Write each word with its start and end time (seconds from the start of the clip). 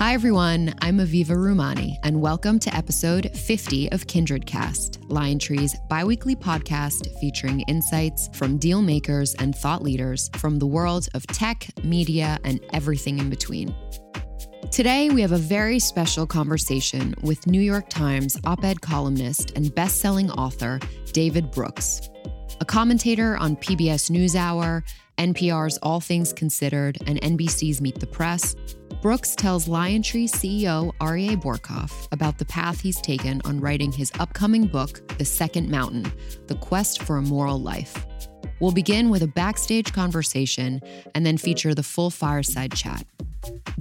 Hi, 0.00 0.14
everyone. 0.14 0.74
I'm 0.80 0.96
Aviva 0.96 1.36
Rumani, 1.36 1.96
and 2.04 2.22
welcome 2.22 2.58
to 2.60 2.74
episode 2.74 3.36
50 3.36 3.92
of 3.92 4.06
Kindred 4.06 4.46
Cast, 4.46 4.98
Liontree's 5.10 5.76
biweekly 5.90 6.34
podcast 6.34 7.06
featuring 7.20 7.60
insights 7.68 8.30
from 8.32 8.56
deal 8.56 8.80
makers 8.80 9.34
and 9.34 9.54
thought 9.54 9.82
leaders 9.82 10.30
from 10.36 10.58
the 10.58 10.66
world 10.66 11.06
of 11.12 11.26
tech, 11.26 11.66
media, 11.84 12.38
and 12.44 12.60
everything 12.72 13.18
in 13.18 13.28
between. 13.28 13.74
Today, 14.72 15.10
we 15.10 15.20
have 15.20 15.32
a 15.32 15.36
very 15.36 15.78
special 15.78 16.26
conversation 16.26 17.14
with 17.20 17.46
New 17.46 17.60
York 17.60 17.90
Times 17.90 18.38
op 18.44 18.64
ed 18.64 18.80
columnist 18.80 19.50
and 19.54 19.74
best 19.74 20.00
selling 20.00 20.30
author 20.30 20.80
David 21.12 21.50
Brooks, 21.50 22.08
a 22.58 22.64
commentator 22.64 23.36
on 23.36 23.54
PBS 23.54 24.10
NewsHour, 24.10 24.82
NPR's 25.20 25.76
All 25.82 26.00
Things 26.00 26.32
Considered, 26.32 26.96
and 27.06 27.20
NBC's 27.20 27.82
Meet 27.82 28.00
the 28.00 28.06
Press. 28.06 28.56
Brooks 29.02 29.36
tells 29.36 29.68
Liontree 29.68 30.30
CEO 30.30 30.94
Aryeh 30.96 31.36
Bourkoff 31.36 32.08
about 32.10 32.38
the 32.38 32.46
path 32.46 32.80
he's 32.80 32.98
taken 33.02 33.42
on 33.44 33.60
writing 33.60 33.92
his 33.92 34.10
upcoming 34.18 34.66
book, 34.66 35.06
The 35.18 35.26
Second 35.26 35.68
Mountain 35.68 36.10
The 36.46 36.54
Quest 36.54 37.02
for 37.02 37.18
a 37.18 37.22
Moral 37.22 37.60
Life. 37.60 38.06
We'll 38.60 38.72
begin 38.72 39.10
with 39.10 39.22
a 39.22 39.26
backstage 39.26 39.92
conversation 39.92 40.80
and 41.14 41.26
then 41.26 41.36
feature 41.36 41.74
the 41.74 41.82
full 41.82 42.08
fireside 42.08 42.74
chat. 42.74 43.04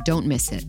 Don't 0.03 0.25
miss 0.25 0.51
it. 0.51 0.65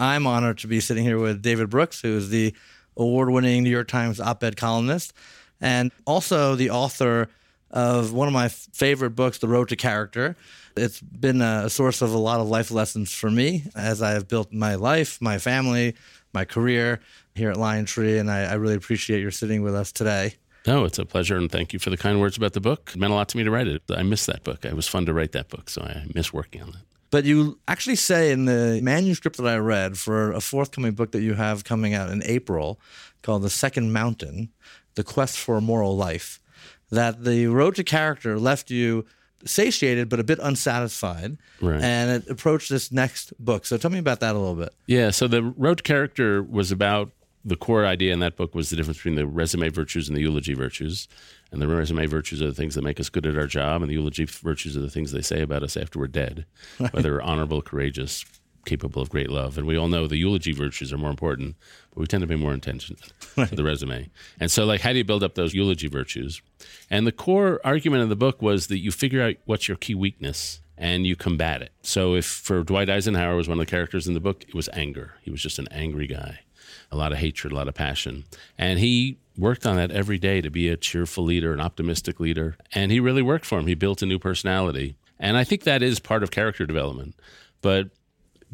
I'm 0.00 0.26
honored 0.26 0.56
to 0.58 0.66
be 0.66 0.80
sitting 0.80 1.04
here 1.04 1.18
with 1.18 1.42
David 1.42 1.68
Brooks, 1.68 2.00
who 2.00 2.16
is 2.16 2.30
the 2.30 2.54
award 2.96 3.28
winning 3.28 3.62
New 3.62 3.70
York 3.70 3.86
Times 3.86 4.18
op 4.18 4.42
ed 4.42 4.56
columnist 4.56 5.12
and 5.60 5.92
also 6.06 6.54
the 6.54 6.70
author 6.70 7.28
of 7.70 8.10
one 8.10 8.26
of 8.26 8.32
my 8.32 8.48
favorite 8.48 9.10
books, 9.10 9.38
The 9.38 9.46
Road 9.46 9.68
to 9.68 9.76
Character. 9.76 10.36
It's 10.74 11.02
been 11.02 11.42
a 11.42 11.68
source 11.68 12.00
of 12.00 12.14
a 12.14 12.18
lot 12.18 12.40
of 12.40 12.48
life 12.48 12.70
lessons 12.70 13.12
for 13.12 13.30
me 13.30 13.64
as 13.76 14.00
I 14.00 14.12
have 14.12 14.26
built 14.26 14.54
my 14.54 14.74
life, 14.74 15.20
my 15.20 15.36
family, 15.36 15.94
my 16.32 16.46
career 16.46 17.00
here 17.34 17.50
at 17.50 17.58
Liontree. 17.58 18.18
And 18.18 18.30
I, 18.30 18.44
I 18.44 18.54
really 18.54 18.76
appreciate 18.76 19.20
your 19.20 19.30
sitting 19.30 19.60
with 19.62 19.74
us 19.74 19.92
today. 19.92 20.34
No, 20.66 20.84
it's 20.86 20.98
a 20.98 21.04
pleasure, 21.04 21.36
and 21.36 21.52
thank 21.52 21.74
you 21.74 21.78
for 21.78 21.90
the 21.90 21.96
kind 21.98 22.20
words 22.20 22.38
about 22.38 22.54
the 22.54 22.60
book. 22.60 22.92
It 22.94 22.98
meant 22.98 23.12
a 23.12 23.16
lot 23.16 23.28
to 23.30 23.36
me 23.36 23.44
to 23.44 23.50
write 23.50 23.68
it. 23.68 23.82
I 23.90 24.02
missed 24.02 24.26
that 24.28 24.44
book. 24.44 24.64
It 24.64 24.74
was 24.74 24.88
fun 24.88 25.04
to 25.06 25.12
write 25.12 25.32
that 25.32 25.48
book, 25.48 25.68
so 25.68 25.82
I 25.82 26.06
miss 26.14 26.32
working 26.32 26.62
on 26.62 26.70
it. 26.70 26.89
But 27.10 27.24
you 27.24 27.58
actually 27.66 27.96
say 27.96 28.30
in 28.30 28.44
the 28.44 28.80
manuscript 28.82 29.36
that 29.38 29.46
I 29.46 29.56
read 29.56 29.98
for 29.98 30.32
a 30.32 30.40
forthcoming 30.40 30.92
book 30.92 31.10
that 31.12 31.22
you 31.22 31.34
have 31.34 31.64
coming 31.64 31.92
out 31.94 32.10
in 32.10 32.22
April 32.24 32.80
called 33.22 33.42
The 33.42 33.50
Second 33.50 33.92
Mountain, 33.92 34.50
the 34.94 35.02
quest 35.04 35.38
for 35.38 35.56
a 35.56 35.60
moral 35.60 35.96
life, 35.96 36.40
that 36.90 37.24
the 37.24 37.46
road 37.48 37.74
to 37.76 37.84
character 37.84 38.38
left 38.38 38.70
you 38.70 39.06
satiated 39.44 40.08
but 40.10 40.20
a 40.20 40.24
bit 40.24 40.38
unsatisfied 40.42 41.38
Right. 41.62 41.80
and 41.80 42.10
it 42.10 42.30
approached 42.30 42.68
this 42.68 42.92
next 42.92 43.32
book 43.42 43.64
so 43.64 43.78
tell 43.78 43.90
me 43.90 43.98
about 43.98 44.20
that 44.20 44.34
a 44.34 44.38
little 44.38 44.54
bit 44.54 44.74
Yeah, 44.86 45.10
so 45.10 45.26
the 45.28 45.42
road 45.42 45.78
to 45.78 45.82
character 45.82 46.42
was 46.42 46.70
about 46.70 47.10
the 47.44 47.56
core 47.56 47.86
idea 47.86 48.12
in 48.12 48.20
that 48.20 48.36
book 48.36 48.54
was 48.54 48.70
the 48.70 48.76
difference 48.76 48.98
between 48.98 49.14
the 49.14 49.26
resume 49.26 49.68
virtues 49.70 50.08
and 50.08 50.16
the 50.16 50.20
eulogy 50.20 50.54
virtues. 50.54 51.08
And 51.52 51.60
the 51.60 51.66
resume 51.66 52.06
virtues 52.06 52.40
are 52.40 52.46
the 52.46 52.54
things 52.54 52.74
that 52.74 52.82
make 52.82 53.00
us 53.00 53.08
good 53.08 53.26
at 53.26 53.36
our 53.36 53.46
job, 53.46 53.82
and 53.82 53.90
the 53.90 53.94
eulogy 53.94 54.24
virtues 54.24 54.76
are 54.76 54.80
the 54.80 54.90
things 54.90 55.10
they 55.10 55.22
say 55.22 55.40
about 55.42 55.62
us 55.62 55.76
after 55.76 55.98
we're 55.98 56.06
dead, 56.06 56.46
whether 56.92 57.12
we're 57.12 57.22
honorable, 57.22 57.60
courageous, 57.60 58.24
capable 58.64 59.02
of 59.02 59.10
great 59.10 59.30
love. 59.30 59.58
And 59.58 59.66
we 59.66 59.76
all 59.76 59.88
know 59.88 60.06
the 60.06 60.16
eulogy 60.16 60.52
virtues 60.52 60.92
are 60.92 60.98
more 60.98 61.10
important, 61.10 61.56
but 61.90 62.00
we 62.00 62.06
tend 62.06 62.20
to 62.20 62.26
pay 62.26 62.36
more 62.36 62.52
attention 62.52 62.96
to 63.36 63.54
the 63.54 63.64
resume. 63.64 64.10
And 64.38 64.50
so, 64.50 64.64
like, 64.64 64.82
how 64.82 64.92
do 64.92 64.98
you 64.98 65.04
build 65.04 65.22
up 65.22 65.34
those 65.34 65.54
eulogy 65.54 65.88
virtues? 65.88 66.40
And 66.88 67.06
the 67.06 67.12
core 67.12 67.60
argument 67.64 68.02
of 68.02 68.08
the 68.08 68.16
book 68.16 68.40
was 68.42 68.68
that 68.68 68.78
you 68.78 68.92
figure 68.92 69.22
out 69.22 69.36
what's 69.44 69.66
your 69.66 69.76
key 69.76 69.94
weakness 69.94 70.60
and 70.76 71.06
you 71.06 71.16
combat 71.16 71.62
it. 71.62 71.72
So, 71.82 72.14
if 72.14 72.26
for 72.26 72.62
Dwight 72.62 72.88
Eisenhower 72.88 73.36
was 73.36 73.48
one 73.48 73.58
of 73.58 73.66
the 73.66 73.70
characters 73.70 74.06
in 74.06 74.14
the 74.14 74.20
book, 74.20 74.44
it 74.46 74.54
was 74.54 74.68
anger. 74.72 75.14
He 75.22 75.30
was 75.30 75.42
just 75.42 75.58
an 75.58 75.68
angry 75.70 76.06
guy, 76.06 76.40
a 76.90 76.96
lot 76.96 77.12
of 77.12 77.18
hatred, 77.18 77.52
a 77.52 77.56
lot 77.56 77.68
of 77.68 77.74
passion. 77.74 78.24
And 78.58 78.78
he 78.78 79.18
worked 79.36 79.66
on 79.66 79.76
that 79.76 79.90
every 79.90 80.18
day 80.18 80.40
to 80.40 80.50
be 80.50 80.68
a 80.68 80.76
cheerful 80.76 81.24
leader, 81.24 81.52
an 81.52 81.60
optimistic 81.60 82.20
leader. 82.20 82.56
And 82.74 82.92
he 82.92 83.00
really 83.00 83.22
worked 83.22 83.46
for 83.46 83.58
him. 83.58 83.66
He 83.66 83.74
built 83.74 84.02
a 84.02 84.06
new 84.06 84.18
personality. 84.18 84.96
And 85.18 85.36
I 85.36 85.44
think 85.44 85.64
that 85.64 85.82
is 85.82 86.00
part 86.00 86.22
of 86.22 86.30
character 86.30 86.66
development. 86.66 87.14
But 87.62 87.90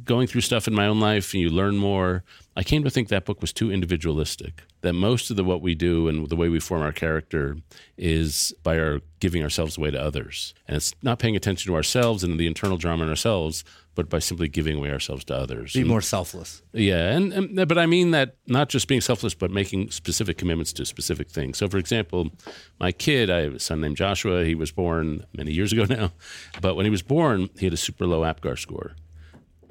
going 0.05 0.27
through 0.27 0.43
stuff 0.43 0.69
in 0.69 0.75
my 0.75 0.87
own 0.87 1.01
life 1.01 1.33
and 1.33 1.41
you 1.43 1.51
learn 1.51 1.77
more, 1.77 2.23
I 2.57 2.63
came 2.63 2.85
to 2.85 2.91
think 2.91 3.09
that 3.09 3.25
book 3.25 3.41
was 3.41 3.53
too 3.53 3.71
individualistic. 3.73 4.63
That 4.83 4.93
most 4.93 5.31
of 5.31 5.37
the 5.37 5.45
what 5.45 5.63
we 5.63 5.75
do 5.75 6.07
and 6.09 6.29
the 6.29 6.37
way 6.37 6.49
we 6.49 6.61
form 6.61 6.83
our 6.83 6.93
character 6.93 7.57
is 7.97 8.55
by 8.63 8.79
our 8.79 9.01
giving 9.21 9.43
ourselves 9.43 9.77
away 9.79 9.91
to 9.91 10.01
others. 10.01 10.55
And 10.69 10.77
it's 10.77 10.95
not 11.03 11.19
paying 11.19 11.35
attention 11.35 11.71
to 11.73 11.77
ourselves 11.77 12.23
and 12.23 12.39
the 12.39 12.47
internal 12.47 12.77
drama 12.77 13.05
in 13.05 13.09
ourselves, 13.11 13.65
but 13.95 14.11
by 14.11 14.19
simply 14.19 14.49
giving 14.49 14.77
away 14.77 14.91
ourselves 14.91 15.25
to 15.25 15.35
others. 15.35 15.73
be 15.73 15.81
And- 15.81 15.89
more 15.89 16.03
selfless 16.03 16.63
yeah, 16.73 17.17
and, 17.17 17.33
and 17.33 17.69
but 17.69 17.79
I 17.79 17.87
mean 17.87 18.11
that 18.11 18.37
not 18.47 18.69
just 18.69 18.87
being 18.89 19.01
selfless, 19.01 19.33
but 19.35 19.51
making 19.51 19.91
specific 19.91 20.37
commitments 20.37 20.73
to 20.75 20.85
specific 20.85 21.31
things. 21.31 21.57
So, 21.57 21.69
for 21.69 21.79
example, 21.79 22.31
my 22.79 22.93
kid, 22.93 23.31
I 23.31 23.41
have 23.41 23.55
a 23.55 23.59
son 23.59 23.81
named 23.81 23.97
Joshua. 23.97 24.45
He 24.45 24.55
was 24.55 24.71
born 24.71 25.25
many 25.35 25.53
years 25.53 25.73
ago 25.73 25.85
now, 25.89 26.13
but 26.61 26.75
when 26.77 26.85
he 26.85 26.91
was 26.91 27.03
born, 27.03 27.49
he 27.59 27.65
had 27.67 27.73
a 27.73 27.79
super 27.79 28.07
low 28.07 28.21
APGAR 28.21 28.59
score. 28.59 28.93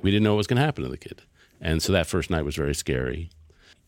We 0.02 0.12
didn't 0.12 0.24
know 0.24 0.34
what 0.34 0.38
was 0.40 0.48
going 0.48 0.58
to 0.58 0.64
happen 0.66 0.84
to 0.84 0.90
the 0.90 0.98
kid, 0.98 1.22
and 1.62 1.82
so 1.82 1.92
that 1.94 2.08
first 2.08 2.30
night 2.30 2.44
was 2.46 2.56
very 2.56 2.76
scary. 2.76 3.30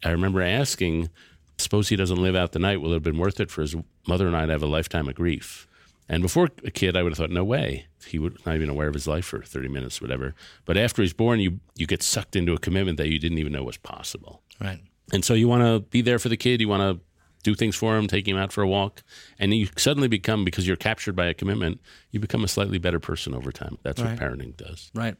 I 0.03 0.09
remember 0.09 0.41
asking, 0.41 1.09
"Suppose 1.57 1.89
he 1.89 1.95
doesn't 1.95 2.21
live 2.21 2.35
out 2.35 2.51
the 2.51 2.59
night? 2.59 2.81
Will 2.81 2.91
it 2.91 2.95
have 2.95 3.03
been 3.03 3.17
worth 3.17 3.39
it 3.39 3.51
for 3.51 3.61
his 3.61 3.75
mother 4.07 4.27
and 4.27 4.35
I 4.35 4.45
to 4.45 4.51
have 4.51 4.63
a 4.63 4.67
lifetime 4.67 5.07
of 5.07 5.15
grief?" 5.15 5.67
And 6.09 6.23
before 6.23 6.47
a 6.63 6.71
kid, 6.71 6.95
I 6.95 7.03
would 7.03 7.11
have 7.11 7.17
thought, 7.17 7.31
no 7.31 7.43
way. 7.43 7.87
He 8.05 8.17
would 8.17 8.37
not 8.45 8.55
even 8.55 8.69
aware 8.69 8.87
of 8.87 8.93
his 8.93 9.07
life 9.07 9.25
for 9.25 9.41
30 9.41 9.67
minutes, 9.67 9.99
whatever. 10.01 10.35
But 10.63 10.77
after 10.77 11.01
he's 11.01 11.11
born, 11.11 11.41
you, 11.41 11.59
you 11.75 11.85
get 11.85 12.01
sucked 12.01 12.37
into 12.37 12.53
a 12.53 12.57
commitment 12.57 12.97
that 12.97 13.09
you 13.09 13.19
didn't 13.19 13.39
even 13.39 13.51
know 13.51 13.63
was 13.65 13.75
possible. 13.75 14.41
right 14.61 14.79
And 15.11 15.25
so 15.25 15.33
you 15.33 15.49
want 15.49 15.63
to 15.63 15.81
be 15.89 16.01
there 16.01 16.17
for 16.17 16.29
the 16.29 16.37
kid. 16.37 16.61
You 16.61 16.69
want 16.69 16.81
to 16.97 17.03
do 17.43 17.55
things 17.55 17.75
for 17.75 17.97
him, 17.97 18.07
take 18.07 18.25
him 18.25 18.37
out 18.37 18.53
for 18.53 18.61
a 18.61 18.67
walk. 18.69 19.03
And 19.37 19.53
you 19.53 19.67
suddenly 19.75 20.07
become, 20.07 20.45
because 20.45 20.65
you're 20.65 20.77
captured 20.77 21.13
by 21.17 21.25
a 21.25 21.33
commitment, 21.33 21.81
you 22.11 22.21
become 22.21 22.41
a 22.45 22.47
slightly 22.47 22.77
better 22.77 23.01
person 23.01 23.33
over 23.33 23.51
time. 23.51 23.77
That's 23.83 24.01
Right. 24.01 24.11
what 24.11 24.19
parenting 24.21 24.55
does. 24.55 24.89
Right. 24.93 25.15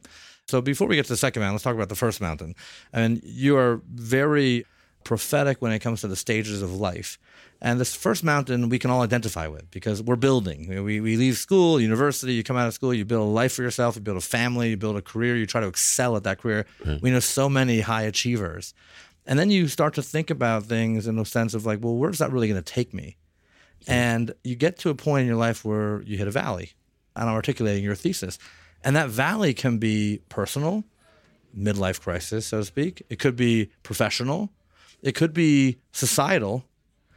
So 0.48 0.62
before 0.62 0.88
we 0.88 0.96
get 0.96 1.06
to 1.06 1.14
the 1.14 1.18
second 1.18 1.42
mountain, 1.42 1.56
let's 1.56 1.64
talk 1.64 1.76
about 1.76 1.90
the 1.90 1.96
first 1.96 2.22
mountain. 2.22 2.56
And 2.94 3.22
you 3.24 3.58
are 3.58 3.82
very 3.94 4.66
prophetic 5.04 5.62
when 5.62 5.72
it 5.72 5.80
comes 5.80 6.02
to 6.02 6.08
the 6.08 6.16
stages 6.16 6.62
of 6.62 6.74
life. 6.74 7.20
And 7.62 7.80
this 7.80 7.96
first 7.96 8.24
mountain 8.24 8.70
we 8.70 8.80
can 8.80 8.90
all 8.90 9.02
identify 9.02 9.48
with 9.48 9.70
because 9.72 10.02
we're 10.02 10.16
building. 10.16 10.84
We, 10.84 11.02
we 11.02 11.18
leave 11.18 11.38
school, 11.38 11.80
university, 11.82 12.34
you 12.34 12.44
come 12.44 12.56
out 12.56 12.68
of 12.68 12.74
school, 12.74 12.94
you 12.94 13.04
build 13.04 13.28
a 13.28 13.32
life 13.32 13.54
for 13.54 13.62
yourself, 13.62 13.96
you 13.96 14.02
build 14.02 14.18
a 14.18 14.22
family, 14.22 14.70
you 14.70 14.78
build 14.78 14.96
a 14.96 15.02
career, 15.02 15.36
you 15.36 15.46
try 15.46 15.62
to 15.62 15.68
excel 15.68 16.16
at 16.16 16.24
that 16.24 16.40
career. 16.40 16.66
Mm-hmm. 16.84 17.04
We 17.04 17.12
know 17.12 17.20
so 17.20 17.50
many 17.50 17.82
high 17.82 18.04
achievers. 18.04 18.74
And 19.26 19.38
then 19.38 19.50
you 19.50 19.68
start 19.68 19.96
to 19.96 20.04
think 20.04 20.30
about 20.30 20.64
things 20.64 21.08
in 21.08 21.18
the 21.18 21.26
sense 21.26 21.54
of 21.54 21.66
like, 21.66 21.84
well, 21.84 21.96
where's 21.96 22.20
that 22.20 22.32
really 22.32 22.48
going 22.48 22.62
to 22.62 22.74
take 22.74 22.94
me? 22.94 23.18
Mm-hmm. 23.82 23.92
And 23.92 24.34
you 24.44 24.56
get 24.56 24.78
to 24.80 24.90
a 24.90 24.96
point 24.96 25.22
in 25.22 25.28
your 25.28 25.36
life 25.36 25.66
where 25.66 26.02
you 26.04 26.18
hit 26.18 26.28
a 26.28 26.32
valley. 26.32 26.72
And 27.16 27.28
I'm 27.28 27.36
articulating 27.36 27.84
your 27.84 27.96
thesis. 27.96 28.38
And 28.84 28.96
that 28.96 29.10
valley 29.10 29.54
can 29.54 29.78
be 29.78 30.22
personal, 30.30 30.84
midlife 31.58 32.02
crisis, 32.02 32.48
so 32.48 32.60
to 32.60 32.66
speak. 32.66 33.04
It 33.10 33.20
could 33.20 33.36
be 33.36 33.72
professional. 33.84 34.52
It 35.02 35.14
could 35.14 35.34
be 35.34 35.80
societal. 35.92 36.66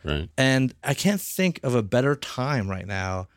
Right. 0.05 0.29
And 0.37 0.75
I 0.83 0.95
can't 0.95 1.21
think 1.21 1.61
of 1.63 1.75
a 1.75 1.83
better 1.83 2.17
time 2.17 2.69
right 2.69 2.87
now 2.87 3.29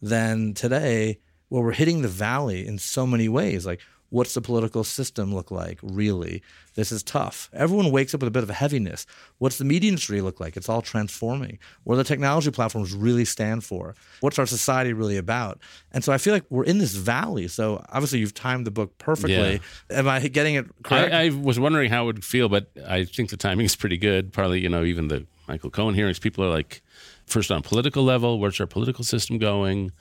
than 0.00 0.54
today 0.54 1.20
where 1.48 1.62
we're 1.62 1.72
hitting 1.72 2.02
the 2.02 2.08
valley 2.08 2.66
in 2.66 2.78
so 2.78 3.06
many 3.06 3.28
ways. 3.28 3.66
Like, 3.66 3.80
what's 4.16 4.32
the 4.32 4.40
political 4.40 4.82
system 4.82 5.34
look 5.34 5.50
like, 5.50 5.78
really? 5.82 6.42
This 6.74 6.90
is 6.90 7.02
tough. 7.02 7.50
Everyone 7.52 7.90
wakes 7.90 8.14
up 8.14 8.20
with 8.22 8.28
a 8.28 8.30
bit 8.30 8.42
of 8.42 8.48
a 8.48 8.54
heaviness. 8.54 9.04
What's 9.36 9.58
the 9.58 9.64
media 9.66 9.90
industry 9.90 10.22
look 10.22 10.40
like? 10.40 10.56
It's 10.56 10.70
all 10.70 10.80
transforming. 10.80 11.58
What 11.84 11.96
do 11.96 11.98
the 11.98 12.04
technology 12.04 12.50
platforms 12.50 12.94
really 12.94 13.26
stand 13.26 13.62
for? 13.62 13.94
What's 14.20 14.38
our 14.38 14.46
society 14.46 14.94
really 14.94 15.18
about? 15.18 15.58
And 15.92 16.02
so 16.02 16.14
I 16.14 16.18
feel 16.18 16.32
like 16.32 16.44
we're 16.48 16.64
in 16.64 16.78
this 16.78 16.94
valley. 16.94 17.46
So 17.46 17.84
obviously, 17.90 18.20
you've 18.20 18.32
timed 18.32 18.66
the 18.66 18.70
book 18.70 18.96
perfectly. 18.96 19.60
Am 19.90 20.08
I 20.08 20.20
getting 20.28 20.54
it 20.54 20.64
correct? 20.82 21.12
I, 21.12 21.26
I 21.26 21.28
was 21.28 21.60
wondering 21.60 21.90
how 21.90 22.04
it 22.04 22.06
would 22.06 22.24
feel, 22.24 22.48
but 22.48 22.70
I 22.88 23.04
think 23.04 23.28
the 23.28 23.36
timing 23.36 23.66
is 23.66 23.76
pretty 23.76 23.98
good. 23.98 24.32
Probably, 24.32 24.60
you 24.60 24.70
know, 24.70 24.82
even 24.82 25.08
the 25.08 25.26
Michael 25.46 25.68
Cohen 25.68 25.94
hearings, 25.94 26.18
people 26.18 26.42
are 26.42 26.50
like, 26.50 26.80
first 27.26 27.50
on 27.50 27.60
political 27.60 28.02
level, 28.02 28.40
where's 28.40 28.60
our 28.60 28.66
political 28.66 29.04
system 29.04 29.36
going? 29.36 29.92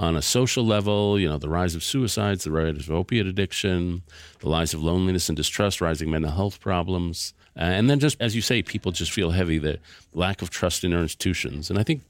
On 0.00 0.16
a 0.16 0.22
social 0.22 0.64
level, 0.64 1.20
you 1.20 1.28
know, 1.28 1.36
the 1.36 1.50
rise 1.50 1.74
of 1.74 1.84
suicides, 1.84 2.44
the 2.44 2.50
rise 2.50 2.88
of 2.88 2.90
opiate 2.90 3.26
addiction, 3.26 4.00
the 4.38 4.48
rise 4.48 4.72
of 4.72 4.82
loneliness 4.82 5.28
and 5.28 5.36
distrust, 5.36 5.82
rising 5.82 6.10
mental 6.10 6.30
health 6.30 6.58
problems. 6.58 7.34
Uh, 7.54 7.64
and 7.64 7.90
then 7.90 8.00
just, 8.00 8.16
as 8.18 8.34
you 8.34 8.40
say, 8.40 8.62
people 8.62 8.92
just 8.92 9.12
feel 9.12 9.32
heavy, 9.32 9.58
the 9.58 9.78
lack 10.14 10.40
of 10.40 10.48
trust 10.48 10.84
in 10.84 10.94
our 10.94 11.02
institutions. 11.02 11.68
And 11.68 11.78
I 11.78 11.82
think 11.82 12.00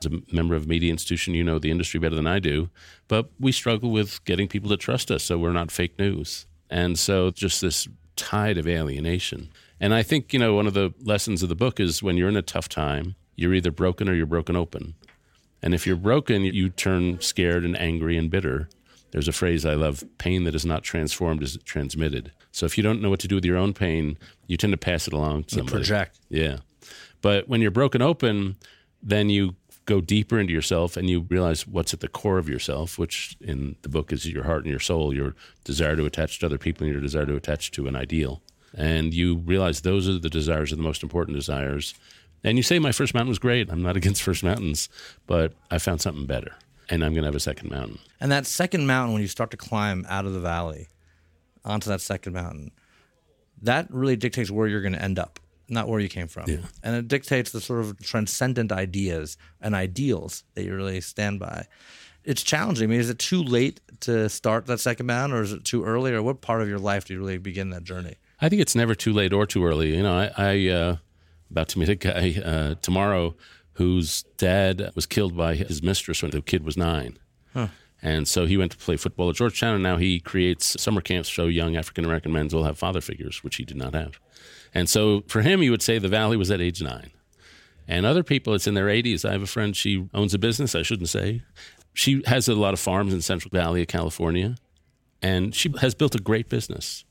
as 0.00 0.12
a 0.12 0.20
member 0.30 0.54
of 0.54 0.66
a 0.66 0.68
media 0.68 0.90
institution, 0.90 1.32
you 1.32 1.42
know 1.42 1.58
the 1.58 1.70
industry 1.70 1.98
better 1.98 2.14
than 2.14 2.26
I 2.26 2.40
do, 2.40 2.68
but 3.08 3.30
we 3.40 3.52
struggle 3.52 3.90
with 3.90 4.22
getting 4.26 4.46
people 4.46 4.68
to 4.68 4.76
trust 4.76 5.10
us 5.10 5.24
so 5.24 5.38
we're 5.38 5.50
not 5.54 5.70
fake 5.70 5.98
news. 5.98 6.44
And 6.68 6.98
so 6.98 7.30
just 7.30 7.62
this 7.62 7.88
tide 8.16 8.58
of 8.58 8.68
alienation. 8.68 9.48
And 9.80 9.94
I 9.94 10.02
think, 10.02 10.34
you 10.34 10.38
know, 10.38 10.52
one 10.52 10.66
of 10.66 10.74
the 10.74 10.92
lessons 11.02 11.42
of 11.42 11.48
the 11.48 11.54
book 11.54 11.80
is 11.80 12.02
when 12.02 12.18
you're 12.18 12.28
in 12.28 12.36
a 12.36 12.42
tough 12.42 12.68
time, 12.68 13.14
you're 13.34 13.54
either 13.54 13.70
broken 13.70 14.10
or 14.10 14.14
you're 14.14 14.26
broken 14.26 14.56
open. 14.56 14.92
And 15.62 15.74
if 15.74 15.86
you're 15.86 15.96
broken, 15.96 16.42
you 16.44 16.70
turn 16.70 17.20
scared 17.20 17.64
and 17.64 17.78
angry 17.78 18.16
and 18.16 18.30
bitter. 18.30 18.68
There's 19.10 19.28
a 19.28 19.32
phrase 19.32 19.66
I 19.66 19.74
love 19.74 20.04
pain 20.18 20.44
that 20.44 20.54
is 20.54 20.64
not 20.64 20.82
transformed 20.82 21.42
is 21.42 21.58
transmitted. 21.64 22.32
So 22.52 22.66
if 22.66 22.76
you 22.76 22.82
don't 22.82 23.02
know 23.02 23.10
what 23.10 23.20
to 23.20 23.28
do 23.28 23.34
with 23.34 23.44
your 23.44 23.56
own 23.56 23.74
pain, 23.74 24.18
you 24.46 24.56
tend 24.56 24.72
to 24.72 24.76
pass 24.76 25.06
it 25.06 25.12
along 25.12 25.44
to 25.44 25.56
You 25.56 25.58
somebody. 25.60 25.76
project. 25.76 26.18
Yeah. 26.28 26.58
But 27.20 27.48
when 27.48 27.60
you're 27.60 27.70
broken 27.70 28.02
open, 28.02 28.56
then 29.02 29.28
you 29.28 29.56
go 29.86 30.00
deeper 30.00 30.38
into 30.38 30.52
yourself 30.52 30.96
and 30.96 31.10
you 31.10 31.20
realize 31.28 31.66
what's 31.66 31.92
at 31.92 32.00
the 32.00 32.08
core 32.08 32.38
of 32.38 32.48
yourself, 32.48 32.98
which 32.98 33.36
in 33.40 33.76
the 33.82 33.88
book 33.88 34.12
is 34.12 34.24
your 34.26 34.44
heart 34.44 34.62
and 34.62 34.70
your 34.70 34.78
soul, 34.80 35.12
your 35.12 35.34
desire 35.64 35.96
to 35.96 36.04
attach 36.06 36.38
to 36.38 36.46
other 36.46 36.58
people 36.58 36.84
and 36.84 36.92
your 36.92 37.02
desire 37.02 37.26
to 37.26 37.34
attach 37.34 37.72
to 37.72 37.88
an 37.88 37.96
ideal. 37.96 38.40
And 38.76 39.12
you 39.12 39.38
realize 39.38 39.80
those 39.80 40.08
are 40.08 40.18
the 40.18 40.30
desires 40.30 40.72
are 40.72 40.76
the 40.76 40.82
most 40.82 41.02
important 41.02 41.36
desires. 41.36 41.94
And 42.42 42.56
you 42.56 42.62
say, 42.62 42.78
My 42.78 42.92
first 42.92 43.14
mountain 43.14 43.28
was 43.28 43.38
great. 43.38 43.70
I'm 43.70 43.82
not 43.82 43.96
against 44.00 44.22
first 44.22 44.42
mountains, 44.42 44.88
but 45.26 45.54
I 45.70 45.78
found 45.78 46.00
something 46.00 46.26
better. 46.26 46.54
And 46.88 47.04
I'm 47.04 47.12
going 47.12 47.22
to 47.22 47.28
have 47.28 47.36
a 47.36 47.40
second 47.40 47.70
mountain. 47.70 47.98
And 48.20 48.32
that 48.32 48.46
second 48.46 48.86
mountain, 48.86 49.12
when 49.12 49.22
you 49.22 49.28
start 49.28 49.52
to 49.52 49.56
climb 49.56 50.04
out 50.08 50.26
of 50.26 50.32
the 50.32 50.40
valley 50.40 50.88
onto 51.64 51.88
that 51.88 52.00
second 52.00 52.32
mountain, 52.32 52.72
that 53.62 53.86
really 53.90 54.16
dictates 54.16 54.50
where 54.50 54.66
you're 54.66 54.80
going 54.80 54.94
to 54.94 55.02
end 55.02 55.18
up, 55.18 55.38
not 55.68 55.88
where 55.88 56.00
you 56.00 56.08
came 56.08 56.26
from. 56.26 56.48
Yeah. 56.48 56.58
And 56.82 56.96
it 56.96 57.06
dictates 57.06 57.52
the 57.52 57.60
sort 57.60 57.80
of 57.80 57.98
transcendent 58.00 58.72
ideas 58.72 59.36
and 59.60 59.74
ideals 59.74 60.42
that 60.54 60.64
you 60.64 60.74
really 60.74 61.00
stand 61.00 61.38
by. 61.38 61.66
It's 62.24 62.42
challenging. 62.42 62.84
I 62.84 62.86
mean, 62.88 63.00
is 63.00 63.08
it 63.08 63.18
too 63.18 63.42
late 63.42 63.80
to 64.00 64.28
start 64.28 64.66
that 64.66 64.80
second 64.80 65.06
mountain, 65.06 65.38
or 65.38 65.42
is 65.42 65.52
it 65.52 65.64
too 65.64 65.84
early, 65.84 66.12
or 66.12 66.22
what 66.22 66.40
part 66.40 66.60
of 66.60 66.68
your 66.68 66.78
life 66.78 67.04
do 67.04 67.14
you 67.14 67.20
really 67.20 67.38
begin 67.38 67.70
that 67.70 67.84
journey? 67.84 68.16
I 68.40 68.48
think 68.48 68.60
it's 68.60 68.74
never 68.74 68.94
too 68.94 69.12
late 69.12 69.32
or 69.32 69.46
too 69.46 69.64
early. 69.64 69.94
You 69.94 70.02
know, 70.02 70.12
I, 70.12 70.32
I 70.36 70.68
uh, 70.68 70.96
about 71.50 71.68
to 71.68 71.78
meet 71.78 71.88
a 71.88 71.94
guy 71.94 72.40
uh, 72.44 72.74
tomorrow 72.82 73.34
whose 73.74 74.24
dad 74.36 74.90
was 74.94 75.06
killed 75.06 75.36
by 75.36 75.54
his 75.54 75.82
mistress 75.82 76.22
when 76.22 76.30
the 76.30 76.42
kid 76.42 76.64
was 76.64 76.76
nine. 76.76 77.18
And 78.02 78.26
so 78.26 78.46
he 78.46 78.56
went 78.56 78.72
to 78.72 78.78
play 78.78 78.96
football 78.96 79.28
at 79.28 79.36
Georgetown, 79.36 79.74
and 79.74 79.82
now 79.82 79.96
he 79.98 80.20
creates 80.20 80.80
summer 80.80 81.00
camps 81.00 81.30
so 81.30 81.46
young 81.46 81.76
African 81.76 82.04
American 82.04 82.32
men 82.32 82.48
will 82.48 82.64
have 82.64 82.78
father 82.78 83.00
figures, 83.00 83.44
which 83.44 83.56
he 83.56 83.64
did 83.64 83.76
not 83.76 83.94
have. 83.94 84.18
And 84.74 84.88
so 84.88 85.22
for 85.28 85.42
him, 85.42 85.62
you 85.62 85.70
would 85.70 85.82
say 85.82 85.98
the 85.98 86.08
valley 86.08 86.36
was 86.36 86.50
at 86.50 86.60
age 86.60 86.80
nine. 86.82 87.10
And 87.86 88.06
other 88.06 88.22
people, 88.22 88.54
it's 88.54 88.66
in 88.66 88.74
their 88.74 88.86
80s. 88.86 89.28
I 89.28 89.32
have 89.32 89.42
a 89.42 89.46
friend, 89.46 89.76
she 89.76 90.08
owns 90.14 90.32
a 90.32 90.38
business, 90.38 90.74
I 90.74 90.82
shouldn't 90.82 91.08
say. 91.08 91.42
She 91.92 92.22
has 92.26 92.48
a 92.48 92.54
lot 92.54 92.72
of 92.72 92.80
farms 92.80 93.12
in 93.12 93.20
Central 93.20 93.50
Valley 93.50 93.82
of 93.82 93.88
California, 93.88 94.56
and 95.20 95.54
she 95.54 95.72
has 95.80 95.94
built 95.94 96.14
a 96.14 96.20
great 96.20 96.48
business. 96.48 97.04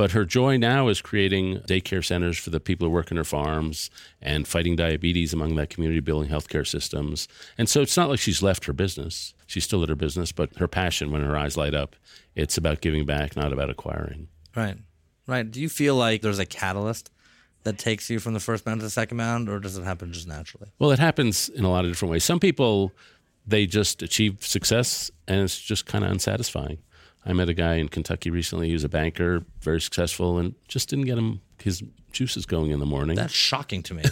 But 0.00 0.12
her 0.12 0.24
joy 0.24 0.56
now 0.56 0.88
is 0.88 1.02
creating 1.02 1.58
daycare 1.68 2.02
centers 2.02 2.38
for 2.38 2.48
the 2.48 2.58
people 2.58 2.86
who 2.86 2.90
work 2.90 3.10
in 3.10 3.18
her 3.18 3.22
farms 3.22 3.90
and 4.22 4.48
fighting 4.48 4.74
diabetes 4.74 5.34
among 5.34 5.56
that 5.56 5.68
community, 5.68 6.00
building 6.00 6.30
healthcare 6.30 6.66
systems. 6.66 7.28
And 7.58 7.68
so 7.68 7.82
it's 7.82 7.98
not 7.98 8.08
like 8.08 8.18
she's 8.18 8.42
left 8.42 8.64
her 8.64 8.72
business. 8.72 9.34
She's 9.46 9.64
still 9.64 9.82
at 9.82 9.90
her 9.90 9.94
business, 9.94 10.32
but 10.32 10.56
her 10.56 10.66
passion, 10.66 11.12
when 11.12 11.20
her 11.20 11.36
eyes 11.36 11.58
light 11.58 11.74
up, 11.74 11.96
it's 12.34 12.56
about 12.56 12.80
giving 12.80 13.04
back, 13.04 13.36
not 13.36 13.52
about 13.52 13.68
acquiring. 13.68 14.28
Right. 14.56 14.78
Right. 15.26 15.50
Do 15.50 15.60
you 15.60 15.68
feel 15.68 15.96
like 15.96 16.22
there's 16.22 16.38
a 16.38 16.46
catalyst 16.46 17.10
that 17.64 17.76
takes 17.76 18.08
you 18.08 18.20
from 18.20 18.32
the 18.32 18.40
first 18.40 18.64
mountain 18.64 18.78
to 18.78 18.86
the 18.86 18.90
second 18.90 19.18
mountain, 19.18 19.54
or 19.54 19.60
does 19.60 19.76
it 19.76 19.84
happen 19.84 20.14
just 20.14 20.26
naturally? 20.26 20.70
Well, 20.78 20.92
it 20.92 20.98
happens 20.98 21.50
in 21.50 21.66
a 21.66 21.70
lot 21.70 21.84
of 21.84 21.90
different 21.90 22.12
ways. 22.12 22.24
Some 22.24 22.40
people, 22.40 22.94
they 23.46 23.66
just 23.66 24.00
achieve 24.00 24.46
success 24.46 25.10
and 25.28 25.42
it's 25.42 25.60
just 25.60 25.84
kind 25.84 26.04
of 26.04 26.10
unsatisfying. 26.10 26.78
I 27.24 27.32
met 27.32 27.48
a 27.48 27.54
guy 27.54 27.74
in 27.74 27.88
Kentucky 27.88 28.30
recently. 28.30 28.68
He 28.68 28.72
was 28.72 28.84
a 28.84 28.88
banker, 28.88 29.44
very 29.60 29.80
successful, 29.80 30.38
and 30.38 30.54
just 30.68 30.88
didn't 30.88 31.04
get 31.04 31.18
him 31.18 31.40
his 31.62 31.82
juices 32.12 32.46
going 32.46 32.70
in 32.70 32.80
the 32.80 32.86
morning. 32.86 33.16
That's 33.16 33.32
shocking 33.32 33.82
to 33.84 33.94
me. 33.94 34.02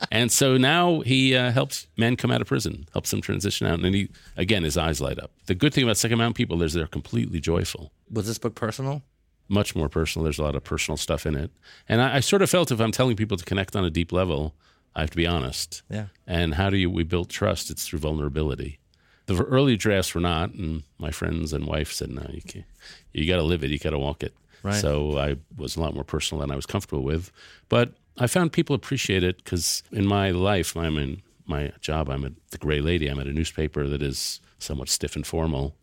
and 0.12 0.30
so 0.30 0.56
now 0.56 1.00
he 1.00 1.34
uh, 1.34 1.50
helps 1.50 1.86
men 1.96 2.16
come 2.16 2.30
out 2.30 2.40
of 2.40 2.46
prison, 2.46 2.86
helps 2.92 3.10
them 3.10 3.20
transition 3.20 3.66
out, 3.66 3.74
and 3.74 3.84
then 3.84 3.94
he 3.94 4.08
again 4.36 4.62
his 4.62 4.76
eyes 4.76 5.00
light 5.00 5.18
up. 5.18 5.30
The 5.46 5.54
good 5.54 5.72
thing 5.74 5.84
about 5.84 5.96
Second 5.96 6.18
Mountain 6.18 6.34
people 6.34 6.62
is 6.62 6.74
they're 6.74 6.86
completely 6.86 7.40
joyful. 7.40 7.92
Was 8.10 8.26
this 8.26 8.38
book 8.38 8.54
personal? 8.54 9.02
Much 9.48 9.74
more 9.74 9.88
personal. 9.88 10.24
There's 10.24 10.38
a 10.38 10.42
lot 10.42 10.54
of 10.54 10.64
personal 10.64 10.96
stuff 10.96 11.26
in 11.26 11.34
it, 11.34 11.50
and 11.88 12.00
I, 12.00 12.16
I 12.16 12.20
sort 12.20 12.42
of 12.42 12.50
felt 12.50 12.70
if 12.70 12.80
I'm 12.80 12.92
telling 12.92 13.16
people 13.16 13.36
to 13.36 13.44
connect 13.44 13.74
on 13.74 13.84
a 13.84 13.90
deep 13.90 14.12
level, 14.12 14.54
I 14.94 15.00
have 15.00 15.10
to 15.10 15.16
be 15.16 15.26
honest. 15.26 15.82
Yeah. 15.88 16.06
And 16.26 16.54
how 16.54 16.70
do 16.70 16.76
you 16.76 16.90
we 16.90 17.02
build 17.02 17.30
trust? 17.30 17.70
It's 17.70 17.86
through 17.86 18.00
vulnerability. 18.00 18.78
The 19.26 19.42
early 19.44 19.76
drafts 19.76 20.14
were 20.14 20.20
not, 20.20 20.52
and 20.54 20.82
my 20.98 21.10
friends 21.10 21.52
and 21.52 21.66
wife 21.66 21.92
said, 21.92 22.10
"No, 22.10 22.26
you 22.32 22.42
can't. 22.42 22.64
You 23.12 23.26
got 23.26 23.36
to 23.36 23.42
live 23.42 23.62
it. 23.62 23.70
You 23.70 23.78
got 23.78 23.90
to 23.90 23.98
walk 23.98 24.22
it." 24.22 24.34
Right. 24.62 24.80
So 24.80 25.18
I 25.18 25.36
was 25.56 25.76
a 25.76 25.80
lot 25.80 25.94
more 25.94 26.04
personal 26.04 26.40
than 26.40 26.50
I 26.50 26.56
was 26.56 26.66
comfortable 26.66 27.02
with, 27.02 27.30
but 27.68 27.92
I 28.18 28.26
found 28.26 28.52
people 28.52 28.74
appreciate 28.76 29.24
it 29.24 29.38
because 29.38 29.82
in 29.92 30.06
my 30.06 30.30
life, 30.30 30.76
I'm 30.76 30.98
in 30.98 31.22
my 31.46 31.72
job. 31.80 32.08
I'm 32.08 32.24
at 32.24 32.32
the 32.50 32.58
Gray 32.58 32.80
Lady. 32.80 33.08
I'm 33.08 33.18
at 33.18 33.26
a 33.26 33.32
newspaper 33.32 33.88
that 33.88 34.02
is 34.02 34.40
somewhat 34.58 34.88
stiff 34.88 35.16
and 35.16 35.26
formal, 35.26 35.74